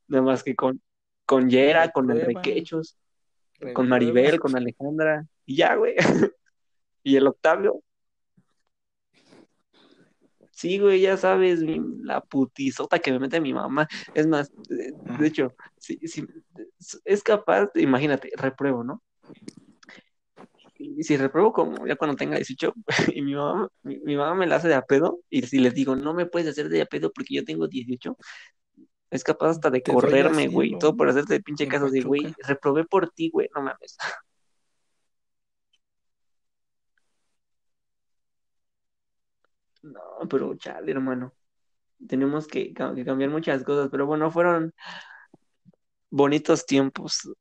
nada 0.07 0.23
más 0.23 0.43
que 0.43 0.55
con, 0.55 0.81
con 1.25 1.49
Yera, 1.49 1.89
con. 1.91 2.09
Enriquechos, 2.09 2.97
con. 3.73 3.87
Maribel, 3.89 4.39
con 4.39 4.55
Alejandra, 4.55 5.25
y 5.45 5.55
ya, 5.57 5.75
güey. 5.75 5.95
Y 7.03 7.15
el 7.15 7.25
Octavio. 7.25 7.81
Sí, 10.51 10.77
güey, 10.77 11.01
ya 11.01 11.17
sabes, 11.17 11.63
mi- 11.63 11.81
la 12.03 12.21
putizota 12.21 12.99
que 12.99 13.11
me 13.11 13.17
mete 13.19 13.39
mi 13.41 13.53
mamá. 13.53 13.87
Es 14.13 14.27
más, 14.27 14.51
de 14.69 15.27
hecho, 15.27 15.55
si, 15.77 15.97
si- 16.07 16.27
es 17.05 17.23
capaz, 17.23 17.69
imagínate, 17.75 18.29
repruebo, 18.35 18.83
¿no? 18.83 19.01
Y 20.83 21.03
si 21.03 21.17
repruebo 21.17 21.53
como 21.53 21.85
ya 21.85 21.95
cuando 21.95 22.15
tenga 22.15 22.35
18 22.35 22.73
y 23.15 23.21
mi 23.21 23.35
mamá, 23.35 23.69
mi, 23.83 23.99
mi 23.99 24.15
mamá 24.15 24.35
me 24.35 24.47
la 24.47 24.55
hace 24.55 24.67
de 24.67 24.75
a 24.75 24.81
pedo, 24.81 25.19
y 25.29 25.43
si 25.43 25.59
les 25.59 25.73
digo, 25.73 25.95
no 25.95 26.13
me 26.13 26.25
puedes 26.25 26.49
hacer 26.49 26.69
de 26.69 26.81
a 26.81 26.85
pedo 26.85 27.11
porque 27.13 27.35
yo 27.35 27.45
tengo 27.45 27.67
18, 27.67 28.17
es 29.11 29.23
capaz 29.23 29.51
hasta 29.51 29.69
de 29.69 29.81
Te 29.81 29.93
correrme, 29.93 30.47
güey, 30.47 30.77
todo 30.79 30.95
por 30.95 31.09
hacerte 31.09 31.33
de 31.35 31.41
pinche 31.41 31.67
caso 31.67 31.89
de, 31.89 32.01
güey, 32.01 32.33
reprobé 32.47 32.85
por 32.85 33.11
ti, 33.11 33.29
güey, 33.29 33.49
no 33.55 33.61
mames. 33.61 33.97
No, 39.83 39.99
pero 40.29 40.53
chale, 40.57 40.91
hermano. 40.91 41.33
Tenemos 42.07 42.45
que, 42.45 42.71
que 42.71 43.03
cambiar 43.03 43.31
muchas 43.31 43.63
cosas, 43.63 43.89
pero 43.89 44.05
bueno, 44.05 44.29
fueron 44.29 44.75
bonitos 46.11 46.67
tiempos, 46.67 47.31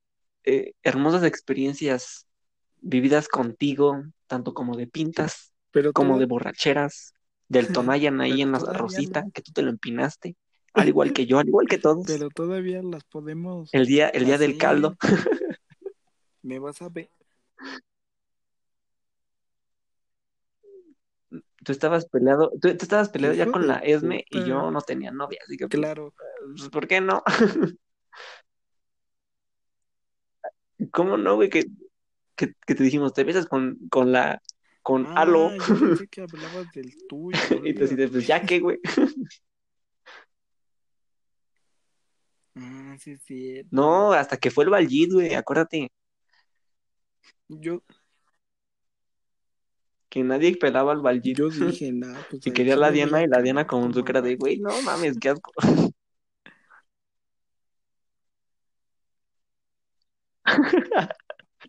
eh, 0.45 0.73
hermosas 0.83 1.23
experiencias 1.25 2.30
vividas 2.81 3.29
contigo, 3.29 4.03
tanto 4.27 4.55
como 4.55 4.77
de 4.77 4.87
pintas, 4.87 5.53
Pero 5.71 5.93
como 5.93 6.19
de 6.19 6.27
borracheras, 6.27 7.15
del 7.49 7.69
Tonayan 7.73 8.21
ahí 8.21 8.43
en 8.43 8.53
la 8.53 8.59
Rosita, 8.59 9.23
no. 9.23 9.31
que 9.33 9.43
tú 9.43 9.53
te 9.53 9.63
lo 9.63 9.71
empinaste, 9.71 10.37
al 10.73 10.89
igual 10.89 11.13
que 11.13 11.27
yo, 11.27 11.39
al 11.39 11.49
igual 11.49 11.67
que 11.67 11.79
todos. 11.79 12.05
pero 12.07 12.29
todavía 12.31 12.83
las 12.83 13.05
podemos 13.05 13.69
El 13.73 13.87
día, 13.87 14.09
el 14.09 14.25
día 14.25 14.39
del 14.39 14.57
caldo. 14.59 14.97
Me 16.43 16.59
vas 16.59 16.81
a 16.81 16.89
ver. 16.89 17.11
Tú 21.65 21.73
estabas 21.73 22.07
peleado, 22.07 22.51
tú, 22.61 22.75
tú 22.77 22.85
estabas 22.85 23.11
peleado 23.11 23.35
ya 23.35 23.51
con 23.51 23.67
la 23.67 23.77
Esme 23.79 24.25
y 24.31 24.45
yo 24.45 24.71
no 24.71 24.81
tenía 24.81 25.11
novia, 25.11 25.39
así 25.45 25.57
que 25.57 25.69
pues, 25.69 25.79
Claro. 25.79 26.15
pues, 26.57 26.69
¿por 26.71 26.89
qué 26.89 27.01
no? 27.01 27.23
¿Cómo 30.93 31.19
no, 31.19 31.37
güey? 31.37 31.51
Que, 31.51 31.67
que, 32.41 32.55
que 32.67 32.75
te 32.75 32.83
dijimos, 32.83 33.13
te 33.13 33.23
besas 33.23 33.45
con, 33.45 33.77
con 33.91 34.13
la, 34.13 34.41
con 34.83 35.07
Alo. 35.19 35.51
Ah, 35.51 35.57
yo 35.59 35.79
pensé 35.79 36.09
que 36.09 36.21
hablabas 36.23 36.73
del 36.75 36.91
tuyo. 37.07 37.39
Y 37.65 37.83
así 37.83 37.95
de, 37.97 38.09
pues 38.09 38.27
ya 38.27 38.41
que, 38.41 38.61
güey. 38.61 38.79
Ah, 42.57 42.97
sí, 42.99 43.17
sí. 43.17 43.63
No, 43.71 44.13
hasta 44.13 44.37
que 44.37 44.51
fue 44.51 44.65
el 44.65 44.71
Valjit, 44.71 45.13
güey, 45.13 45.35
acuérdate. 45.35 45.93
Yo, 47.49 47.83
Que 50.09 50.25
nadie 50.25 50.57
pelaba 50.57 50.93
al 50.93 51.01
Valjit. 51.01 51.39
yo 51.39 51.49
dije, 51.49 51.93
no, 51.93 52.13
pues. 52.29 52.45
Ahí 52.45 52.53
quería 52.53 52.77
la 52.77 52.91
Diana 52.91 53.23
y 53.23 53.29
la 53.29 53.41
Diana 53.41 53.67
con 53.67 53.93
cara 54.03 54.21
de, 54.21 54.35
güey, 54.37 54.59
no 54.59 54.83
mames, 54.83 55.17
qué 55.19 55.29
asco. 55.31 55.53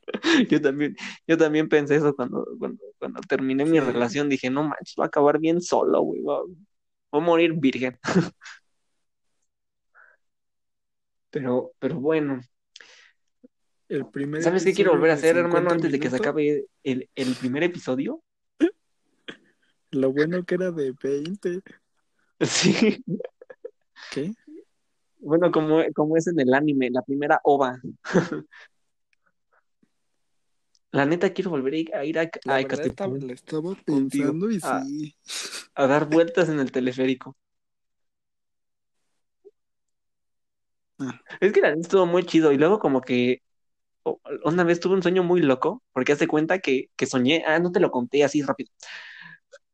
Yo 0.50 0.62
también, 0.62 0.96
yo 1.28 1.38
también 1.38 1.70
pensé 1.70 1.96
eso 1.96 2.16
cuando, 2.16 2.46
cuando, 2.60 2.84
cuando 2.98 3.22
terminé 3.22 3.66
mi 3.66 3.80
relación. 3.80 4.30
Dije, 4.30 4.50
no 4.50 4.64
manches, 4.64 4.96
va 5.00 5.06
a 5.06 5.08
acabar 5.08 5.40
bien 5.40 5.62
solo, 5.62 6.02
güey. 6.02 6.22
Va, 6.22 6.42
voy 6.44 7.22
a 7.22 7.24
morir 7.24 7.54
virgen. 7.56 7.98
Pero, 11.34 11.72
pero 11.80 11.96
bueno, 11.96 12.42
El 13.88 14.06
primer 14.08 14.44
¿sabes 14.44 14.66
qué 14.66 14.74
quiero 14.74 14.92
volver 14.92 15.12
a 15.12 15.14
hacer, 15.16 15.38
hermano, 15.38 15.70
50 15.70 15.74
antes 15.76 15.92
de 15.92 16.00
que 16.00 16.10
se 16.10 16.16
acabe 16.18 16.66
el, 16.84 17.10
el 17.16 17.36
primer 17.36 17.64
episodio? 17.64 18.22
Lo 19.92 20.12
bueno 20.12 20.44
que 20.46 20.56
era 20.56 20.72
de 20.72 20.94
20. 21.02 21.62
Sí. 22.42 23.04
¿Qué? 24.12 24.34
Bueno, 25.20 25.52
como, 25.52 25.82
como 25.94 26.18
es 26.18 26.28
en 26.28 26.40
el 26.40 26.54
anime, 26.54 26.90
la 26.90 27.02
primera 27.02 27.40
ova. 27.44 27.80
La 30.92 31.06
neta, 31.06 31.32
quiero 31.32 31.52
volver 31.52 31.74
a 31.94 32.04
ir 32.06 32.20
a, 32.20 32.24
a, 32.24 32.30
La 32.44 32.56
a 32.56 32.60
estaba, 32.60 32.60
Ecatepec 32.62 33.24
la 33.24 33.34
estaba 33.34 33.76
contigo, 33.86 34.34
pensando 34.34 34.52
y 34.52 34.60
a- 34.62 34.82
sí. 34.84 35.16
a 35.76 35.88
dar 35.88 36.10
vueltas 36.10 36.50
en 36.50 36.60
el 36.60 36.72
teleférico. 36.72 37.38
Ah. 41.00 41.20
Es 41.40 41.52
que 41.54 41.62
la 41.62 41.70
neta 41.70 41.82
estuvo 41.82 42.06
muy 42.06 42.26
chido 42.26 42.52
y 42.52 42.58
luego 42.58 42.78
como 42.80 43.02
que 43.02 43.42
una 44.46 44.64
vez 44.64 44.80
tuve 44.80 44.96
un 44.96 45.04
sueño 45.04 45.24
muy 45.24 45.42
loco 45.42 45.84
porque 45.94 46.12
hace 46.14 46.28
cuenta 46.28 46.60
que, 46.60 46.90
que 46.96 47.06
soñé, 47.06 47.44
ah, 47.48 47.60
no 47.60 47.72
te 47.72 47.80
lo 47.80 47.92
conté 47.92 48.24
así 48.24 48.42
rápido. 48.42 48.72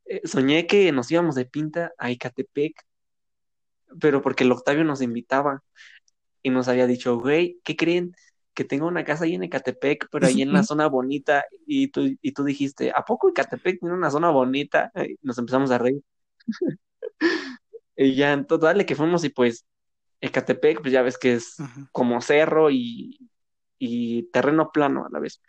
Eh, 0.05 0.21
soñé 0.25 0.67
que 0.67 0.91
nos 0.91 1.11
íbamos 1.11 1.35
de 1.35 1.45
pinta 1.45 1.91
a 1.97 2.11
Ecatepec, 2.11 2.73
pero 3.99 4.21
porque 4.21 4.43
el 4.43 4.51
Octavio 4.51 4.83
nos 4.83 5.01
invitaba 5.01 5.63
y 6.43 6.49
nos 6.49 6.67
había 6.67 6.87
dicho, 6.87 7.17
güey, 7.19 7.59
¿qué 7.63 7.75
creen? 7.75 8.13
Que 8.57 8.63
tengo 8.63 8.87
una 8.87 9.05
casa 9.05 9.25
ahí 9.25 9.35
en 9.35 9.43
Ecatepec, 9.43 10.07
pero 10.11 10.25
ahí 10.25 10.41
en 10.41 10.51
la 10.51 10.63
zona 10.63 10.87
bonita. 10.87 11.45
Y 11.67 11.89
tú, 11.89 12.07
y 12.19 12.31
tú 12.31 12.43
dijiste, 12.43 12.91
¿a 12.91 13.03
poco 13.03 13.29
Ecatepec 13.29 13.79
tiene 13.79 13.93
una 13.93 14.09
zona 14.09 14.31
bonita? 14.31 14.91
Y 14.95 15.15
nos 15.21 15.37
empezamos 15.37 15.69
a 15.69 15.77
reír. 15.77 16.01
Y 17.99 18.15
ya, 18.15 18.33
en 18.33 18.45
total, 18.45 18.77
de 18.77 18.85
que 18.85 18.95
fuimos 18.95 19.23
y 19.23 19.29
pues 19.29 19.65
Ecatepec, 20.21 20.81
pues 20.81 20.91
ya 20.93 21.01
ves 21.01 21.17
que 21.17 21.33
es 21.33 21.59
Ajá. 21.59 21.87
como 21.91 22.21
cerro 22.21 22.69
y, 22.69 23.29
y 23.79 24.23
terreno 24.31 24.71
plano 24.71 25.05
a 25.05 25.09
la 25.11 25.19
vez. 25.19 25.41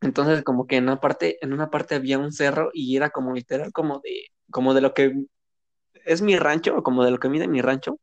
Entonces, 0.00 0.42
como 0.42 0.66
que 0.66 0.76
en 0.76 0.84
una 0.84 1.00
parte, 1.00 1.38
en 1.44 1.52
una 1.52 1.70
parte 1.70 1.94
había 1.94 2.18
un 2.18 2.32
cerro 2.32 2.70
y 2.72 2.96
era 2.96 3.10
como 3.10 3.32
literal 3.32 3.72
como 3.72 4.00
de, 4.00 4.26
como 4.50 4.74
de 4.74 4.80
lo 4.80 4.92
que 4.92 5.24
es 6.04 6.22
mi 6.22 6.36
rancho, 6.36 6.76
o 6.76 6.82
como 6.82 7.04
de 7.04 7.12
lo 7.12 7.18
que 7.18 7.28
mide 7.28 7.48
mi 7.48 7.62
rancho, 7.62 8.00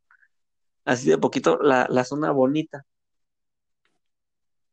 así 0.85 1.09
de 1.09 1.17
poquito 1.17 1.59
la, 1.61 1.87
la 1.89 2.03
zona 2.05 2.31
bonita. 2.31 2.85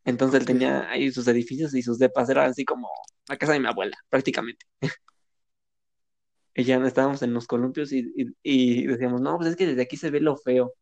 Entonces 0.08 0.40
él 0.40 0.46
tenía 0.46 0.88
ahí 0.90 1.12
sus 1.12 1.28
edificios 1.28 1.74
y 1.74 1.82
sus 1.82 1.98
depas, 1.98 2.30
era 2.30 2.46
así 2.46 2.64
como 2.64 2.88
la 3.28 3.36
casa 3.36 3.52
de 3.52 3.60
mi 3.60 3.68
abuela, 3.68 3.96
prácticamente. 4.08 4.66
Y 6.54 6.64
ya 6.64 6.76
estábamos 6.84 7.22
en 7.22 7.34
los 7.34 7.46
columpios 7.46 7.92
y, 7.92 8.00
y, 8.16 8.32
y 8.42 8.86
decíamos, 8.86 9.20
no, 9.20 9.36
pues 9.36 9.50
es 9.50 9.56
que 9.56 9.66
desde 9.66 9.82
aquí 9.82 9.96
se 9.96 10.10
ve 10.10 10.20
lo 10.20 10.36
feo. 10.36 10.72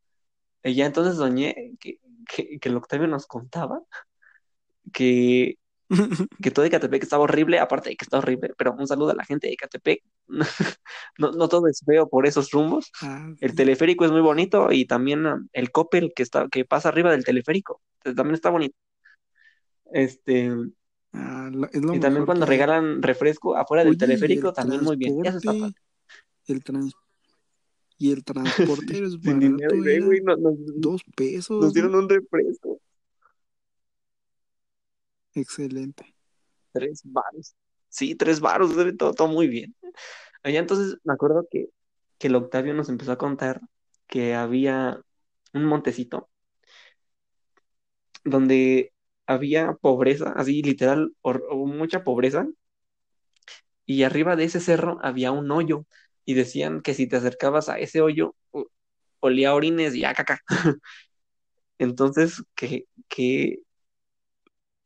Y 0.64 0.74
ya 0.74 0.86
entonces 0.86 1.16
soñé 1.16 1.74
que, 1.80 2.00
que, 2.28 2.58
que 2.58 2.68
el 2.70 2.76
Octavio 2.76 3.08
nos 3.08 3.26
contaba 3.26 3.82
que, 4.92 5.58
que 6.42 6.50
todo 6.50 6.64
Ecatepec 6.64 7.02
estaba 7.02 7.24
horrible, 7.24 7.58
aparte 7.58 7.90
de 7.90 7.96
que 7.96 8.04
está 8.04 8.18
horrible, 8.18 8.52
pero 8.56 8.72
un 8.72 8.86
saludo 8.86 9.10
a 9.10 9.14
la 9.14 9.24
gente 9.24 9.48
de 9.48 9.54
Ecatepec. 9.54 10.02
No, 11.18 11.32
no 11.32 11.48
todo 11.48 11.68
es 11.68 11.82
feo 11.86 12.08
por 12.08 12.26
esos 12.26 12.50
rumbos. 12.50 12.90
Ah, 13.02 13.32
El 13.40 13.54
teleférico 13.54 14.04
es 14.04 14.12
muy 14.12 14.20
bonito 14.20 14.72
y 14.72 14.86
también 14.86 15.26
um, 15.26 15.48
el 15.52 15.70
Coppel 15.70 16.12
que 16.14 16.22
está, 16.22 16.48
que 16.48 16.64
pasa 16.64 16.90
arriba 16.90 17.10
del 17.10 17.24
teleférico, 17.24 17.80
eh, 18.04 18.14
también 18.14 18.34
está 18.34 18.50
bonito. 18.50 18.76
Este, 19.93 20.53
Ah, 21.12 21.49
lo- 21.51 21.66
es 21.72 21.82
lo 21.82 21.95
y 21.95 22.01
también 22.01 22.26
cuando 22.26 22.45
que 22.45 22.51
regalan 22.51 23.03
refresco 23.03 23.57
afuera 23.57 23.84
del 23.84 23.93
Oye, 23.93 23.99
teleférico, 23.99 24.49
el 24.49 24.55
también 24.55 24.82
muy 24.82 24.97
bien. 24.97 25.24
Eso 25.24 25.39
está 25.39 25.53
padre. 25.53 25.74
el 26.49 26.62
y 27.99 28.12
el 28.12 28.22
transporte 28.24 29.03
es 29.03 29.18
barato, 29.18 29.76
güey, 29.76 30.20
dos 30.76 31.03
pesos, 31.16 31.62
nos 31.62 31.72
dieron 31.72 31.95
un 31.95 32.09
refresco. 32.09 32.78
Excelente. 35.34 36.14
Tres 36.72 37.01
varos. 37.05 37.55
Sí, 37.89 38.14
tres 38.14 38.41
varos, 38.41 38.74
todo, 38.99 39.14
todo 39.14 39.28
muy 39.28 39.49
bien. 39.49 39.74
Allá 40.43 40.61
entonces 40.61 40.99
me 41.05 41.14
acuerdo 41.14 41.47
que, 41.51 41.68
que 42.18 42.26
el 42.26 42.34
Octavio 42.34 42.74
nos 42.74 42.91
empezó 42.91 43.12
a 43.12 43.18
contar 43.18 43.62
que 44.07 44.34
había 44.34 45.01
un 45.55 45.64
montecito 45.64 46.28
donde 48.24 48.93
había 49.26 49.74
pobreza, 49.74 50.32
así 50.36 50.62
literal, 50.62 51.12
o 51.22 51.66
mucha 51.66 52.04
pobreza, 52.04 52.46
y 53.86 54.02
arriba 54.02 54.36
de 54.36 54.44
ese 54.44 54.60
cerro 54.60 54.98
había 55.02 55.32
un 55.32 55.50
hoyo, 55.50 55.86
y 56.24 56.34
decían 56.34 56.82
que 56.82 56.94
si 56.94 57.06
te 57.06 57.16
acercabas 57.16 57.68
a 57.68 57.78
ese 57.78 58.00
hoyo, 58.00 58.34
olía 59.20 59.50
a 59.50 59.54
orines 59.54 59.94
y 59.94 60.04
a 60.04 60.12
caca. 60.12 60.40
Entonces, 61.78 62.42
que, 62.54 62.86
que 63.08 63.60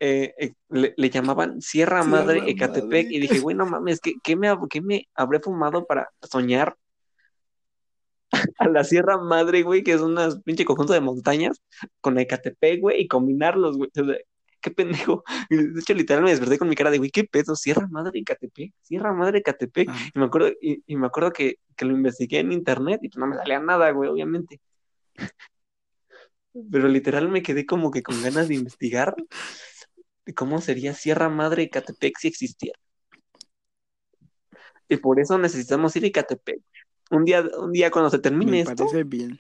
eh, 0.00 0.34
eh, 0.38 0.54
le, 0.68 0.94
le 0.96 1.10
llamaban 1.10 1.60
Sierra 1.60 2.02
Madre 2.04 2.40
Sierra 2.40 2.50
Ecatepec, 2.50 3.04
Madre. 3.06 3.16
y 3.16 3.20
dije, 3.20 3.38
güey, 3.38 3.56
no 3.56 3.66
mames, 3.66 4.00
¿qué, 4.00 4.14
qué 4.22 4.36
me, 4.36 4.54
qué 4.68 4.80
me 4.80 5.08
habré 5.14 5.40
fumado 5.40 5.86
para 5.86 6.08
soñar 6.22 6.76
a 8.58 8.68
la 8.68 8.84
Sierra 8.84 9.18
Madre, 9.18 9.62
güey, 9.62 9.82
que 9.82 9.92
es 9.92 10.00
un 10.00 10.16
pinche 10.44 10.64
conjunto 10.64 10.92
de 10.92 11.00
montañas, 11.00 11.62
con 12.00 12.18
Ecatepec, 12.18 12.80
güey, 12.80 13.02
y 13.02 13.08
combinarlos, 13.08 13.76
güey? 13.76 13.90
O 13.98 14.04
sea, 14.04 14.16
qué 14.60 14.70
pendejo. 14.70 15.22
De 15.50 15.80
hecho, 15.80 15.94
literal 15.94 16.22
me 16.22 16.30
desperté 16.30 16.58
con 16.58 16.68
mi 16.68 16.74
cara 16.76 16.90
de, 16.90 16.98
güey, 16.98 17.10
qué 17.10 17.24
pedo, 17.24 17.56
Sierra 17.56 17.86
Madre 17.88 18.18
Ecatepec, 18.20 18.72
Sierra 18.82 19.12
Madre 19.12 19.38
Ecatepec. 19.38 19.88
Ah, 19.90 19.98
Y 20.14 20.18
me 20.18 20.24
acuerdo, 20.26 20.50
y, 20.60 20.82
y 20.86 20.96
me 20.96 21.06
acuerdo 21.06 21.32
que, 21.32 21.56
que 21.76 21.84
lo 21.84 21.92
investigué 21.94 22.38
en 22.40 22.52
internet 22.52 23.00
y 23.02 23.08
pues 23.08 23.18
no 23.18 23.26
me 23.26 23.36
salía 23.36 23.60
nada, 23.60 23.90
güey, 23.90 24.08
obviamente. 24.10 24.60
Pero 26.72 26.88
literal 26.88 27.28
me 27.28 27.42
quedé 27.42 27.64
como 27.64 27.90
que 27.90 28.02
con 28.02 28.20
ganas 28.22 28.48
de 28.48 28.54
investigar 28.56 29.14
de 30.26 30.34
cómo 30.34 30.60
sería 30.60 30.94
Sierra 30.94 31.28
Madre 31.28 31.62
Ecatepec 31.64 32.18
si 32.18 32.28
existiera. 32.28 32.78
Y 34.88 34.96
por 34.96 35.20
eso 35.20 35.38
necesitamos 35.38 35.94
ir 35.96 36.04
a 36.04 36.08
Ecatepec. 36.08 36.60
Un 37.12 37.24
día, 37.24 37.44
un 37.58 37.72
día 37.72 37.90
cuando 37.90 38.10
se 38.10 38.18
termine 38.18 38.52
me 38.52 38.60
esto, 38.60 38.74
parece 38.76 39.04
bien. 39.04 39.36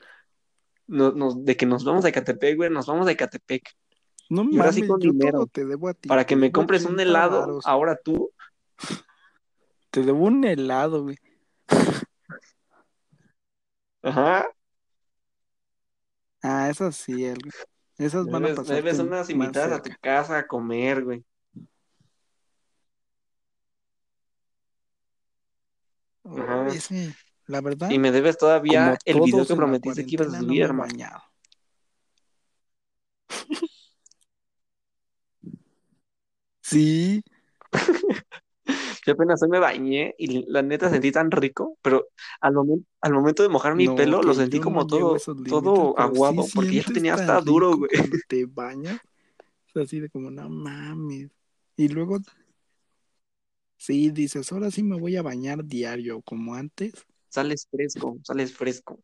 no- 0.86 1.34
de 1.34 1.56
que 1.56 1.66
nos 1.66 1.84
vamos 1.84 2.04
a 2.04 2.08
Ecatepec, 2.08 2.56
güey, 2.56 2.70
nos 2.70 2.86
vamos 2.86 3.06
a 3.08 3.12
Ecatepec. 3.12 3.62
No 4.30 4.46
Y 4.48 4.58
ahora 4.58 4.72
sí 4.72 4.86
con 4.86 5.00
dinero. 5.00 5.32
todo 5.38 5.46
te 5.48 5.66
debo 5.66 5.88
a 5.88 5.94
ti. 5.94 6.08
Para 6.08 6.24
que 6.24 6.36
me 6.36 6.52
compres 6.52 6.84
un 6.84 6.92
80 6.94 7.02
helado, 7.02 7.60
ahora 7.64 7.98
tú. 8.02 8.30
Te 9.90 10.02
debo 10.02 10.24
un 10.24 10.44
helado, 10.44 11.02
güey. 11.02 11.16
Ajá. 14.02 14.48
Ah, 16.42 16.70
esas 16.70 16.94
sí, 16.94 17.24
el- 17.24 17.38
esas 17.98 18.26
van 18.26 18.44
a 18.44 18.54
pasarte 18.54 18.74
debes 18.74 18.98
unas 19.00 19.28
invitadas 19.28 19.72
a 19.80 19.82
tu 19.82 19.90
casa 20.00 20.38
a 20.38 20.46
comer, 20.46 21.04
güey. 21.04 21.24
Ajá. 26.24 26.68
Ese, 26.68 27.14
la 27.46 27.60
verdad, 27.60 27.90
Y 27.90 27.98
me 27.98 28.12
debes 28.12 28.38
todavía 28.38 28.96
el 29.04 29.20
video 29.20 29.44
que 29.44 29.56
prometiste 29.56 30.06
que 30.06 30.14
ibas 30.14 30.28
a 30.34 30.38
subir, 30.40 30.62
hermano. 30.62 30.94
Sí, 36.70 37.22
Yo 39.06 39.14
apenas 39.14 39.42
hoy 39.42 39.48
me 39.48 39.58
bañé 39.58 40.14
y 40.18 40.44
la 40.50 40.62
neta 40.62 40.90
sentí 40.90 41.10
tan 41.10 41.30
rico, 41.30 41.78
pero 41.82 42.08
al 42.40 42.52
momento, 42.52 42.86
al 43.00 43.12
momento 43.12 43.42
de 43.42 43.48
mojar 43.48 43.74
mi 43.74 43.86
no, 43.86 43.94
pelo 43.94 44.22
lo 44.22 44.34
sentí 44.34 44.60
como 44.60 44.82
no 44.82 44.86
todo, 44.86 45.16
todo 45.48 45.94
sí 45.96 46.02
aguado, 46.02 46.44
porque 46.54 46.74
ya 46.74 46.82
lo 46.86 46.92
tenía 46.92 47.14
hasta 47.14 47.40
duro, 47.40 47.76
güey. 47.76 47.90
te 48.28 48.46
bañas. 48.46 49.00
Es 49.68 49.76
así 49.76 50.00
de 50.00 50.10
como, 50.10 50.30
no 50.30 50.48
mames. 50.48 51.30
Y 51.76 51.88
luego, 51.88 52.18
sí, 53.76 54.10
dices, 54.10 54.52
ahora 54.52 54.70
sí 54.70 54.82
me 54.82 54.98
voy 54.98 55.16
a 55.16 55.22
bañar 55.22 55.64
diario, 55.64 56.20
como 56.22 56.54
antes. 56.54 56.92
Sales 57.28 57.66
fresco, 57.70 58.18
sales 58.22 58.52
fresco. 58.52 59.00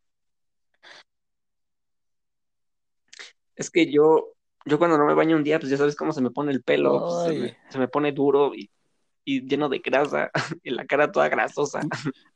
Es 3.54 3.70
que 3.70 3.90
yo, 3.90 4.35
yo 4.66 4.78
cuando 4.78 4.98
no 4.98 5.06
me 5.06 5.14
baño 5.14 5.36
un 5.36 5.44
día, 5.44 5.58
pues 5.58 5.70
ya 5.70 5.76
sabes 5.76 5.96
cómo 5.96 6.12
se 6.12 6.20
me 6.20 6.30
pone 6.30 6.52
el 6.52 6.62
pelo, 6.62 6.98
pues 7.00 7.22
se 7.24 7.40
me, 7.40 7.56
se 7.70 7.78
me 7.78 7.88
pone 7.88 8.12
duro 8.12 8.54
y, 8.54 8.70
y 9.24 9.46
lleno 9.46 9.68
de 9.68 9.78
grasa 9.78 10.30
y 10.62 10.70
la 10.70 10.84
cara 10.86 11.10
toda 11.10 11.28
grasosa. 11.28 11.80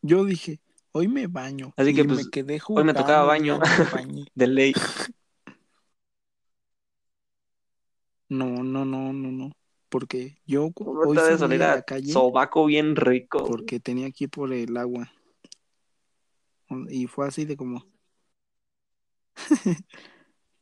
Yo 0.00 0.24
dije, 0.24 0.60
hoy 0.92 1.08
me 1.08 1.26
baño. 1.26 1.74
Así 1.76 1.92
que 1.94 2.04
pues 2.04 2.24
me 2.24 2.30
quedé 2.30 2.60
hoy 2.68 2.84
me 2.84 2.94
tocaba 2.94 3.24
baño 3.24 3.58
me 3.58 4.26
de 4.34 4.46
ley. 4.46 4.74
No, 8.28 8.62
no, 8.62 8.84
no, 8.84 9.12
no, 9.12 9.30
no. 9.32 9.50
Porque 9.88 10.38
yo 10.46 10.70
cu- 10.70 10.84
¿Cómo 10.84 11.00
hoy 11.00 11.16
de 11.16 11.36
salí 11.36 11.56
a 11.56 11.74
la 11.74 11.82
calle 11.82 12.12
Sobaco 12.12 12.64
bien 12.66 12.94
rico. 12.94 13.44
porque 13.44 13.80
tenía 13.80 14.08
ir 14.16 14.30
por 14.30 14.52
el 14.52 14.76
agua. 14.76 15.10
Y 16.88 17.08
fue 17.08 17.26
así 17.26 17.44
de 17.44 17.56
como. 17.56 17.84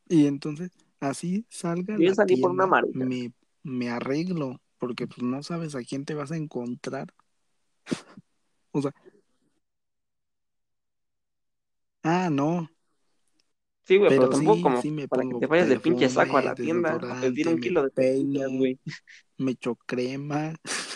y 0.09 0.25
entonces, 0.25 0.71
así 0.99 1.45
salga 1.49 1.97
la 1.97 2.13
salí 2.13 2.37
por 2.37 2.51
una 2.51 2.65
marita. 2.67 3.05
me, 3.05 3.33
me 3.63 3.89
arreglo, 3.89 4.61
porque 4.77 5.07
pues 5.07 5.21
no 5.23 5.43
sabes 5.43 5.75
a 5.75 5.83
quién 5.83 6.05
te 6.05 6.13
vas 6.13 6.31
a 6.31 6.37
encontrar. 6.37 7.13
o 8.71 8.81
sea. 8.81 8.91
Ah, 12.03 12.29
no. 12.29 12.69
Sí, 13.83 13.97
güey, 13.97 14.09
pero 14.09 14.21
Pero 14.29 14.31
tampoco 14.31 14.55
sí, 14.57 14.61
como 14.63 14.81
sí 14.81 14.91
me 14.91 15.07
para 15.07 15.23
que 15.23 15.35
te 15.35 15.47
vayas 15.47 15.69
de 15.69 15.79
pinche 15.79 16.09
saco 16.09 16.37
a 16.37 16.41
la 16.43 16.55
tienda 16.55 16.95
a 16.95 17.21
pedir 17.21 17.47
un 17.47 17.55
me 17.55 17.61
kilo 17.61 17.83
de 17.83 17.89
peino, 17.89 18.49
güey. 18.57 18.79
me 19.37 19.51
echo 19.51 19.75
crema. 19.75 20.53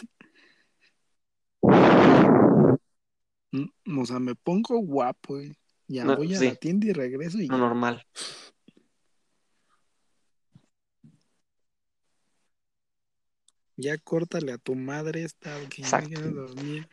Mm, 3.52 4.00
O 4.00 4.06
sea, 4.06 4.20
me 4.20 4.36
pongo 4.36 4.80
guapo, 4.80 5.40
y 5.40 5.56
ya 5.88 6.06
No, 6.06 6.16
voy 6.16 6.34
a 6.34 6.40
sí. 6.40 6.46
la 6.48 6.56
tienda 6.56 6.88
y 6.88 6.94
regreso 6.94 7.40
y 7.40 7.48
No 7.50 7.58
ya. 7.58 7.64
normal. 7.64 8.04
Ya 13.76 13.98
córtale 13.98 14.52
a 14.52 14.58
tu 14.58 14.76
madre 14.76 15.24
esta 15.24 15.58
que 15.70 15.82
Exacto. 15.82 16.22
dormir. 16.32 16.88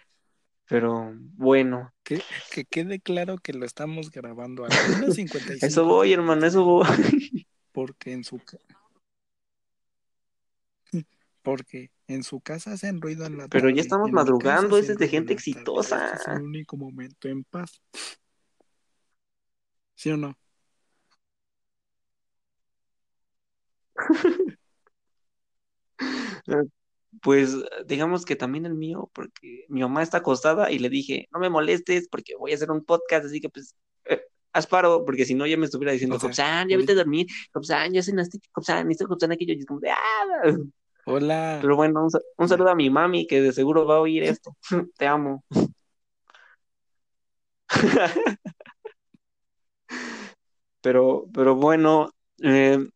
Pero 0.66 1.12
bueno, 1.36 1.92
Que, 2.04 2.22
que 2.52 2.64
quede 2.64 3.00
claro 3.00 3.38
que 3.38 3.52
lo 3.52 3.66
estamos 3.66 4.10
grabando 4.10 4.64
a 4.64 4.68
la 4.68 4.74
1.55. 4.74 5.58
eso 5.66 5.84
voy, 5.84 6.12
hermano, 6.12 6.46
eso 6.46 6.64
voy. 6.64 6.86
Porque 7.72 8.12
en 8.12 8.24
su 8.24 8.40
porque 11.42 11.90
en 12.08 12.22
su 12.22 12.40
casa 12.40 12.72
hacen 12.72 13.00
ruido 13.00 13.24
en 13.26 13.38
la 13.38 13.48
Pero 13.48 13.70
ya 13.70 13.80
estamos 13.80 14.10
madrugando, 14.10 14.76
ese 14.78 14.92
es 14.92 14.98
de 14.98 15.08
gente 15.08 15.34
tarde. 15.34 15.34
exitosa. 15.34 16.04
Este 16.14 16.16
es 16.16 16.28
el 16.28 16.42
único 16.42 16.76
momento 16.76 17.28
en 17.28 17.44
paz. 17.44 17.80
¿Sí 19.94 20.10
o 20.10 20.16
no? 20.16 20.36
Pues 27.22 27.56
digamos 27.86 28.24
que 28.24 28.36
también 28.36 28.66
el 28.66 28.74
mío, 28.74 29.10
porque 29.12 29.64
mi 29.68 29.80
mamá 29.80 30.02
está 30.02 30.18
acostada 30.18 30.70
y 30.70 30.78
le 30.78 30.88
dije, 30.88 31.28
no 31.32 31.40
me 31.40 31.50
molestes 31.50 32.08
porque 32.08 32.34
voy 32.38 32.52
a 32.52 32.54
hacer 32.54 32.70
un 32.70 32.84
podcast, 32.84 33.26
así 33.26 33.40
que 33.40 33.48
pues 33.48 33.74
eh, 34.04 34.22
haz 34.52 34.66
paro, 34.66 35.04
porque 35.04 35.24
si 35.24 35.34
no 35.34 35.46
ya 35.46 35.56
me 35.56 35.64
estuviera 35.64 35.92
diciendo, 35.92 36.16
O 36.16 36.20
sea, 36.20 36.28
Copsan, 36.28 36.68
ya 36.68 36.76
vete 36.76 36.92
a 36.92 36.96
dormir, 36.96 37.26
Copsan, 37.52 37.92
ya 37.92 38.02
cenaste, 38.02 38.38
Copsan, 38.52 38.86
necesito 38.86 39.08
Copsan 39.08 39.32
aquello, 39.32 39.54
y 39.54 39.58
es 39.58 39.66
como 39.66 39.80
de, 39.80 39.90
ah. 39.90 40.56
Hola. 41.06 41.58
Pero 41.60 41.76
bueno, 41.76 42.06
un, 42.36 42.48
saludo 42.48 42.68
a 42.68 42.74
mi 42.74 42.90
mami 42.90 43.26
que 43.26 43.40
de 43.40 43.52
seguro 43.52 43.86
va 43.86 43.96
a 43.96 44.00
oír 44.00 44.22
esto. 44.22 44.56
Te 44.96 45.06
amo. 45.06 45.44
Pero, 50.82 51.26
pero 51.32 51.54
bueno, 51.56 52.10
eh, 52.42 52.88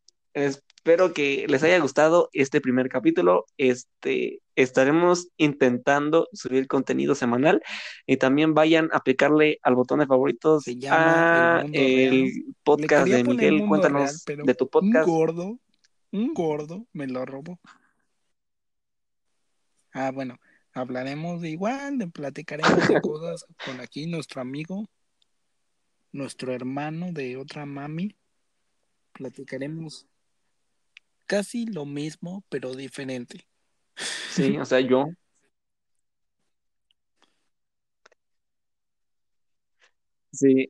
espero 0.85 1.14
que 1.14 1.47
les 1.49 1.62
haya 1.62 1.78
gustado 1.78 2.28
este 2.35 2.61
primer 2.61 2.91
capítulo. 2.91 3.47
Este, 3.57 4.43
estaremos 4.55 5.28
intentando 5.39 6.28
subir 6.35 6.66
contenido 6.66 7.14
semanal 7.14 7.62
y 8.07 8.18
también 8.18 8.53
vayan 8.53 8.91
a 8.93 9.01
picarle 9.01 9.59
al 9.62 9.76
botón 9.76 10.01
de 10.01 10.07
favoritos 10.07 10.64
Se 10.64 10.76
llama 10.76 11.61
a 11.61 11.61
El 11.61 11.64
Mundo 11.64 11.78
el 11.78 12.55
podcast 12.62 13.09
de 13.09 13.24
Miguel. 13.24 13.66
Cuéntanos 13.66 14.03
Real, 14.03 14.16
pero 14.26 14.45
de 14.45 14.55
tu 14.55 14.64
un 14.64 14.70
podcast. 14.70 15.09
gordo, 15.09 15.59
un 16.12 16.35
gordo 16.35 16.87
me 16.93 17.07
lo 17.07 17.24
robó. 17.24 17.59
Ah, 19.95 20.11
bueno, 20.11 20.39
hablaremos 20.74 21.41
de 21.41 21.49
igual, 21.49 21.97
de 21.97 22.09
platicaremos 22.09 22.89
de 22.89 23.01
cosas 23.01 23.47
con 23.64 23.80
aquí 23.80 24.07
nuestro 24.07 24.43
amigo, 24.43 24.85
nuestro 26.12 26.53
hermano 26.53 27.11
de 27.11 27.39
otra 27.39 27.64
mami. 27.64 28.14
Platicaremos 29.14 30.07
casi 31.27 31.66
lo 31.66 31.87
mismo, 31.87 32.45
pero 32.49 32.75
diferente. 32.75 33.47
Sí, 34.31 34.59
o 34.59 34.64
sea, 34.64 34.81
yo. 34.81 35.07
Sí, 40.33 40.68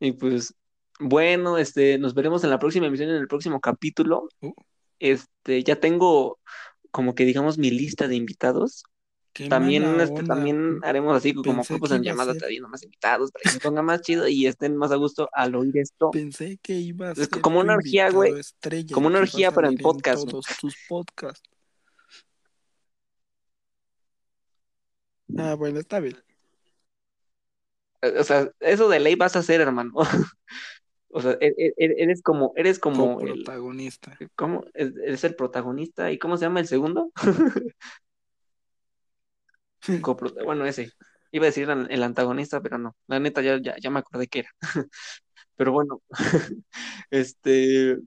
y 0.00 0.12
pues 0.12 0.54
bueno, 1.00 1.58
este, 1.58 1.98
nos 1.98 2.14
veremos 2.14 2.44
en 2.44 2.50
la 2.50 2.58
próxima 2.58 2.86
emisión, 2.86 3.10
en 3.10 3.16
el 3.16 3.28
próximo 3.28 3.60
capítulo. 3.60 4.28
Uh, 4.40 4.52
Este, 4.98 5.62
ya 5.64 5.76
tengo 5.80 6.38
como 6.90 7.14
que 7.14 7.24
digamos 7.24 7.58
mi 7.58 7.70
lista 7.70 8.08
de 8.08 8.16
invitados. 8.16 8.84
Qué 9.36 9.48
También, 9.48 10.00
este, 10.00 10.22
también 10.22 10.80
haremos 10.82 11.14
así 11.14 11.34
como 11.34 11.62
grupos 11.62 11.90
en 11.92 12.02
llamada 12.02 12.34
trayendo 12.34 12.68
más 12.68 12.82
invitados 12.82 13.30
para 13.30 13.42
que 13.42 13.50
se 13.50 13.60
ponga 13.60 13.82
más 13.82 14.00
chido 14.00 14.26
y 14.26 14.46
estén 14.46 14.76
más 14.76 14.90
a 14.92 14.96
gusto 14.96 15.28
al 15.32 15.54
oír 15.54 15.76
esto. 15.76 16.10
pensé 16.10 16.58
que 16.62 16.72
iba 16.72 17.08
a 17.08 17.12
Es 17.12 17.18
ser 17.18 17.40
como 17.42 17.60
una 17.60 17.74
orgía, 17.74 18.10
güey. 18.10 18.32
Como 18.92 19.08
una 19.08 19.18
orgía, 19.18 19.50
salir 19.50 19.72
en 19.72 19.78
podcast. 19.78 20.26
todos 20.26 20.46
tus 20.58 20.74
podcasts. 20.88 21.42
Ah, 25.38 25.54
bueno, 25.54 25.80
está 25.80 25.98
bien. 25.98 26.16
O 28.00 28.22
sea, 28.22 28.48
eso 28.60 28.88
de 28.88 29.00
ley 29.00 29.16
vas 29.16 29.34
a 29.36 29.40
hacer, 29.40 29.60
hermano. 29.60 29.92
O 31.08 31.20
sea, 31.22 31.32
e- 31.40 31.54
e- 31.56 31.72
e- 31.78 31.94
eres 32.02 32.20
como, 32.22 32.52
eres 32.56 32.78
como 32.78 33.20
el, 33.22 33.28
Coprotagonista. 33.28 34.18
¿cómo? 34.34 34.64
Es- 34.74 34.94
Eres 34.96 35.24
el 35.24 35.34
protagonista. 35.34 36.12
¿Y 36.12 36.18
cómo 36.18 36.36
se 36.36 36.44
llama 36.44 36.60
el 36.60 36.66
segundo? 36.66 37.10
Bueno, 40.44 40.66
ese. 40.66 40.90
Iba 41.32 41.44
a 41.44 41.46
decir 41.46 41.68
el 41.68 42.02
antagonista, 42.02 42.60
pero 42.60 42.78
no. 42.78 42.96
La 43.08 43.18
neta, 43.18 43.42
ya, 43.42 43.60
ya, 43.60 43.76
ya 43.80 43.90
me 43.90 43.98
acordé 43.98 44.28
que 44.28 44.40
era. 44.40 44.50
Pero 45.56 45.72
bueno, 45.72 46.02
este, 47.10 47.98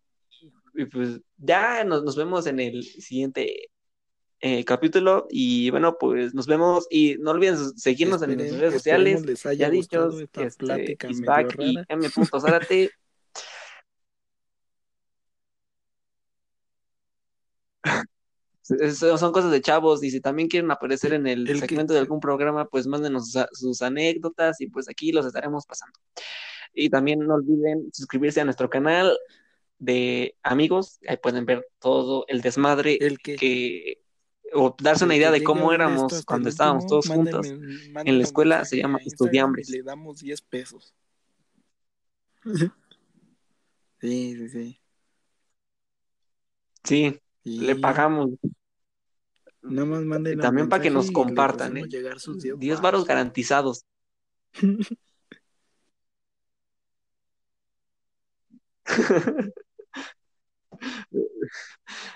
pues 0.91 1.19
ya 1.37 1.83
nos, 1.83 2.03
nos 2.03 2.15
vemos 2.15 2.45
en 2.45 2.59
el 2.59 2.83
siguiente 2.83 3.69
eh, 4.39 4.63
capítulo. 4.63 5.27
Y 5.29 5.69
bueno, 5.71 5.97
pues 5.99 6.33
nos 6.33 6.47
vemos. 6.47 6.87
Y 6.89 7.15
no 7.19 7.31
olviden 7.31 7.57
seguirnos 7.77 8.21
en 8.21 8.35
nuestras 8.35 8.49
Esperen, 8.49 8.61
redes 8.61 8.73
sociales. 8.75 9.15
esperemos 9.15 9.25
les 9.25 9.45
haya 9.45 9.69
Ya 9.69 9.79
esta 10.43 10.77
este, 10.77 10.97
y. 11.59 11.75
M. 11.87 12.09
Zárate. 12.39 12.91
Son 19.17 19.31
cosas 19.31 19.51
de 19.51 19.61
chavos 19.61 20.03
y 20.03 20.11
si 20.11 20.21
también 20.21 20.47
quieren 20.47 20.69
aparecer 20.71 21.13
en 21.13 21.25
el 21.27 21.49
El 21.49 21.61
que 21.61 21.67
segmento 21.67 21.93
de 21.93 21.99
algún 21.99 22.19
programa, 22.19 22.65
pues 22.65 22.87
mándenos 22.87 23.33
sus 23.51 23.81
anécdotas 23.81 24.61
y 24.61 24.67
pues 24.67 24.89
aquí 24.89 25.11
los 25.11 25.25
estaremos 25.25 25.65
pasando. 25.65 25.99
Y 26.73 26.89
también 26.89 27.19
no 27.19 27.35
olviden 27.35 27.89
suscribirse 27.93 28.41
a 28.41 28.45
nuestro 28.45 28.69
canal 28.69 29.17
de 29.79 30.35
amigos, 30.43 30.99
ahí 31.07 31.17
pueden 31.17 31.45
ver 31.45 31.65
todo 31.79 32.25
el 32.27 32.41
desmadre 32.41 32.97
el 32.99 33.19
que 33.19 33.35
que 33.37 34.01
o 34.53 34.75
darse 34.81 35.05
una 35.05 35.15
idea 35.15 35.31
de 35.31 35.43
cómo 35.43 35.71
éramos 35.73 36.25
cuando 36.25 36.49
estábamos 36.49 36.87
todos 36.87 37.07
juntos 37.07 37.47
mándenme, 37.47 38.09
en 38.09 38.17
la 38.17 38.23
escuela, 38.23 38.65
se 38.65 38.77
llama 38.77 38.99
estudiambres. 39.05 39.69
le 39.69 39.83
damos 39.83 40.19
10 40.19 40.41
pesos. 40.41 40.93
Sí, 44.01 44.33
sí, 44.37 44.49
sí. 44.49 44.79
Sí, 46.85 47.19
le 47.43 47.75
pagamos. 47.75 48.29
Nada 49.61 49.85
más 49.85 49.99
un 49.99 50.39
también 50.39 50.69
para 50.69 50.81
que 50.81 50.89
nos 50.89 51.11
compartan, 51.11 51.77
¿eh? 51.77 51.83
llegar 51.87 52.19
sus 52.19 52.41
10 52.41 52.57
10 52.57 52.81
varos 52.81 53.05
garantizados. 53.05 53.85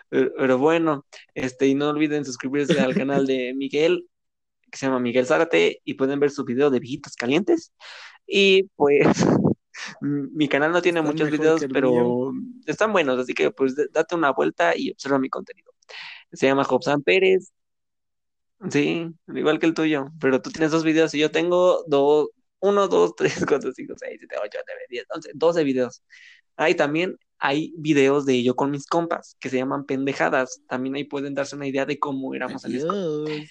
Pero, 0.10 0.32
pero 0.38 0.58
bueno, 0.58 1.06
este, 1.34 1.68
y 1.68 1.76
no 1.76 1.90
olviden 1.90 2.26
suscribirse 2.26 2.80
al 2.80 2.94
canal 2.94 3.26
de 3.26 3.54
Miguel, 3.56 4.08
que 4.70 4.78
se 4.78 4.86
llama 4.86 5.00
Miguel 5.00 5.26
Zárate, 5.26 5.82
y 5.84 5.96
pueden 5.96 6.20
ver 6.20 6.32
su 6.32 6.46
video 6.46 6.70
de 6.70 6.80
viejitos 6.80 7.16
calientes. 7.16 7.74
Y 8.28 8.70
pues, 8.76 9.08
mi 10.02 10.48
canal 10.48 10.72
no 10.72 10.82
tiene 10.82 11.00
Están 11.00 11.12
muchos 11.12 11.32
videos, 11.32 11.62
el 11.64 11.70
mío. 11.70 11.74
pero 11.74 12.32
están 12.66 12.94
buenos, 12.94 13.20
así 13.20 13.34
que 13.34 13.52
pues 13.52 13.76
date 13.92 14.16
una 14.16 14.32
vuelta 14.32 14.78
y 14.78 14.92
observa 14.92 15.20
mi 15.20 15.30
contenido. 15.30 15.74
Se 16.34 16.48
llama 16.48 16.64
Jobsan 16.64 17.04
Pérez, 17.04 17.52
sí, 18.70 19.08
igual 19.28 19.60
que 19.60 19.66
el 19.66 19.74
tuyo, 19.74 20.08
pero 20.20 20.42
tú 20.42 20.52
tienes 20.52 20.72
dos 20.72 20.84
videos 20.84 21.14
y 21.14 21.20
yo 21.20 21.32
tengo 21.32 21.84
dos, 21.88 22.30
uno, 22.60 22.88
dos, 22.88 23.16
tres, 23.18 23.46
cuatro, 23.48 23.72
cinco, 23.74 23.94
seis, 23.98 24.18
siete, 24.20 24.36
ocho, 24.44 24.60
nueve, 24.66 24.82
diez, 24.90 25.06
once, 25.14 25.30
doce 25.34 25.64
videos. 25.64 26.04
Ahí 26.56 26.76
también 26.76 27.18
hay 27.40 27.74
videos 27.78 28.26
de 28.26 28.42
yo 28.42 28.56
con 28.56 28.72
mis 28.72 28.88
compas 28.88 29.36
que 29.40 29.50
se 29.50 29.58
llaman 29.58 29.86
pendejadas. 29.86 30.62
También 30.68 30.96
ahí 30.96 31.04
pueden 31.04 31.34
darse 31.34 31.56
una 31.56 31.68
idea 31.68 31.86
de 31.86 32.00
cómo 32.00 32.34
éramos. 32.34 32.64
Adiós. 32.64 32.86
Pero 32.86 33.44